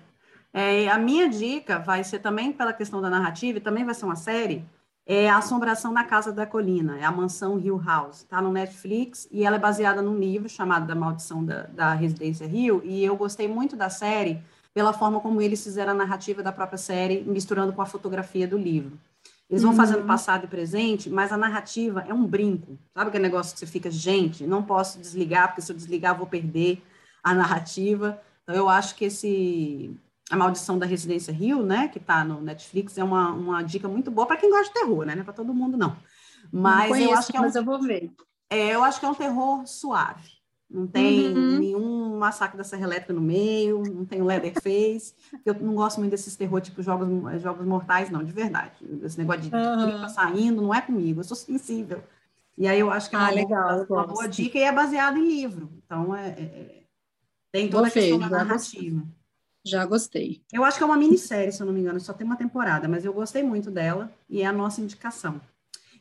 [0.54, 4.06] É, a minha dica vai ser também pela questão da narrativa, e também vai ser
[4.06, 4.64] uma série,
[5.08, 9.28] é A Assombração na Casa da Colina, é a mansão Hill House, está no Netflix,
[9.32, 13.18] e ela é baseada num livro chamado Da Maldição da, da Residência Rio, e eu
[13.18, 14.40] gostei muito da série
[14.72, 18.56] pela forma como eles fizeram a narrativa da própria série, misturando com a fotografia do
[18.58, 19.00] livro.
[19.50, 19.78] Eles vão uhum.
[19.78, 22.78] fazendo passado e presente, mas a narrativa é um brinco.
[22.94, 26.28] Sabe aquele negócio que você fica, gente, não posso desligar, porque se eu desligar vou
[26.28, 26.84] perder
[27.24, 28.22] a narrativa.
[28.44, 29.98] Então, eu acho que esse
[30.30, 34.12] A Maldição da Residência Rio, né, que está no Netflix, é uma, uma dica muito
[34.12, 35.16] boa para quem gosta de terror, né?
[35.16, 35.98] Não é para todo mundo, não.
[36.52, 38.12] Mas não conheço, eu acho que é um, mas eu vou ver.
[38.52, 40.39] É, eu acho que é um terror suave.
[40.70, 41.60] Não tem uhum.
[41.60, 45.16] nenhum massacre da Serra Elétrica no meio, não tem o Leatherface.
[45.44, 47.08] Eu não gosto muito desses terror, tipo jogos,
[47.42, 48.74] jogos mortais, não, de verdade.
[49.04, 50.08] Esse negócio de uhum.
[50.10, 52.04] saindo não é comigo, eu sou sensível.
[52.56, 54.72] E aí eu acho que é uma, ah, legal, boa, uma boa dica e é
[54.72, 55.72] baseado em livro.
[55.84, 56.84] Então, é, é, é
[57.52, 59.02] tem toda a questão da narrativa.
[59.66, 60.44] Já gostei.
[60.52, 62.88] Eu acho que é uma minissérie, se eu não me engano, só tem uma temporada,
[62.88, 65.42] mas eu gostei muito dela e é a nossa indicação.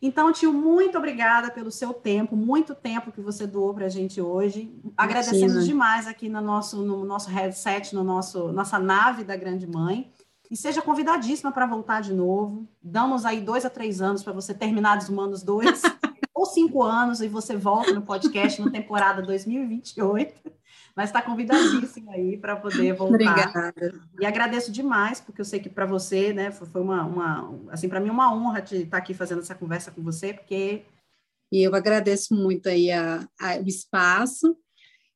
[0.01, 4.21] Então, tio, muito obrigada pelo seu tempo, muito tempo que você doou para a gente
[4.21, 4.73] hoje.
[4.97, 10.11] Agradecemos demais aqui no nosso, no nosso headset, no nosso nossa nave da Grande Mãe.
[10.51, 12.67] E seja convidadíssima para voltar de novo.
[12.83, 15.83] Damos aí dois a três anos para você terminar Deshumanos dois,
[16.33, 20.58] ou cinco anos, e você volta no podcast na temporada 2028
[20.97, 23.15] mas está convidadíssima aí para poder voltar.
[23.15, 23.95] Obrigada.
[24.21, 28.01] E agradeço demais, porque eu sei que para você, né, foi uma, uma assim, para
[28.01, 30.85] mim uma honra de estar tá aqui fazendo essa conversa com você, porque
[31.51, 34.57] e eu agradeço muito aí a, a, o espaço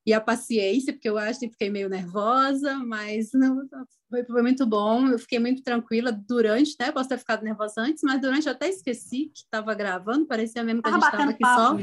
[0.04, 3.68] e a paciência, porque eu acho que fiquei meio nervosa, mas não,
[4.10, 5.06] foi, foi, muito bom.
[5.08, 6.90] Eu fiquei muito tranquila durante, né?
[6.90, 10.82] Posso ter ficado nervosa antes, mas durante eu até esqueci que estava gravando, parecia mesmo
[10.82, 11.76] que a gente estava aqui só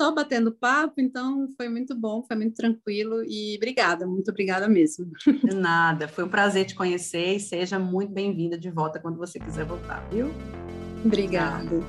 [0.00, 5.10] só batendo papo, então foi muito bom, foi muito tranquilo e obrigada, muito obrigada mesmo.
[5.26, 9.40] De nada, foi um prazer te conhecer e seja muito bem-vinda de volta quando você
[9.40, 10.30] quiser voltar, viu?
[11.04, 11.80] Obrigada.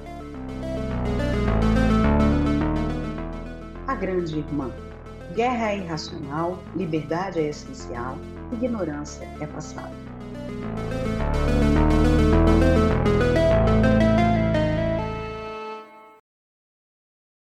[3.85, 4.71] A Grande Irmã.
[5.35, 8.17] Guerra é irracional, liberdade é essencial,
[8.51, 9.93] ignorância é passado.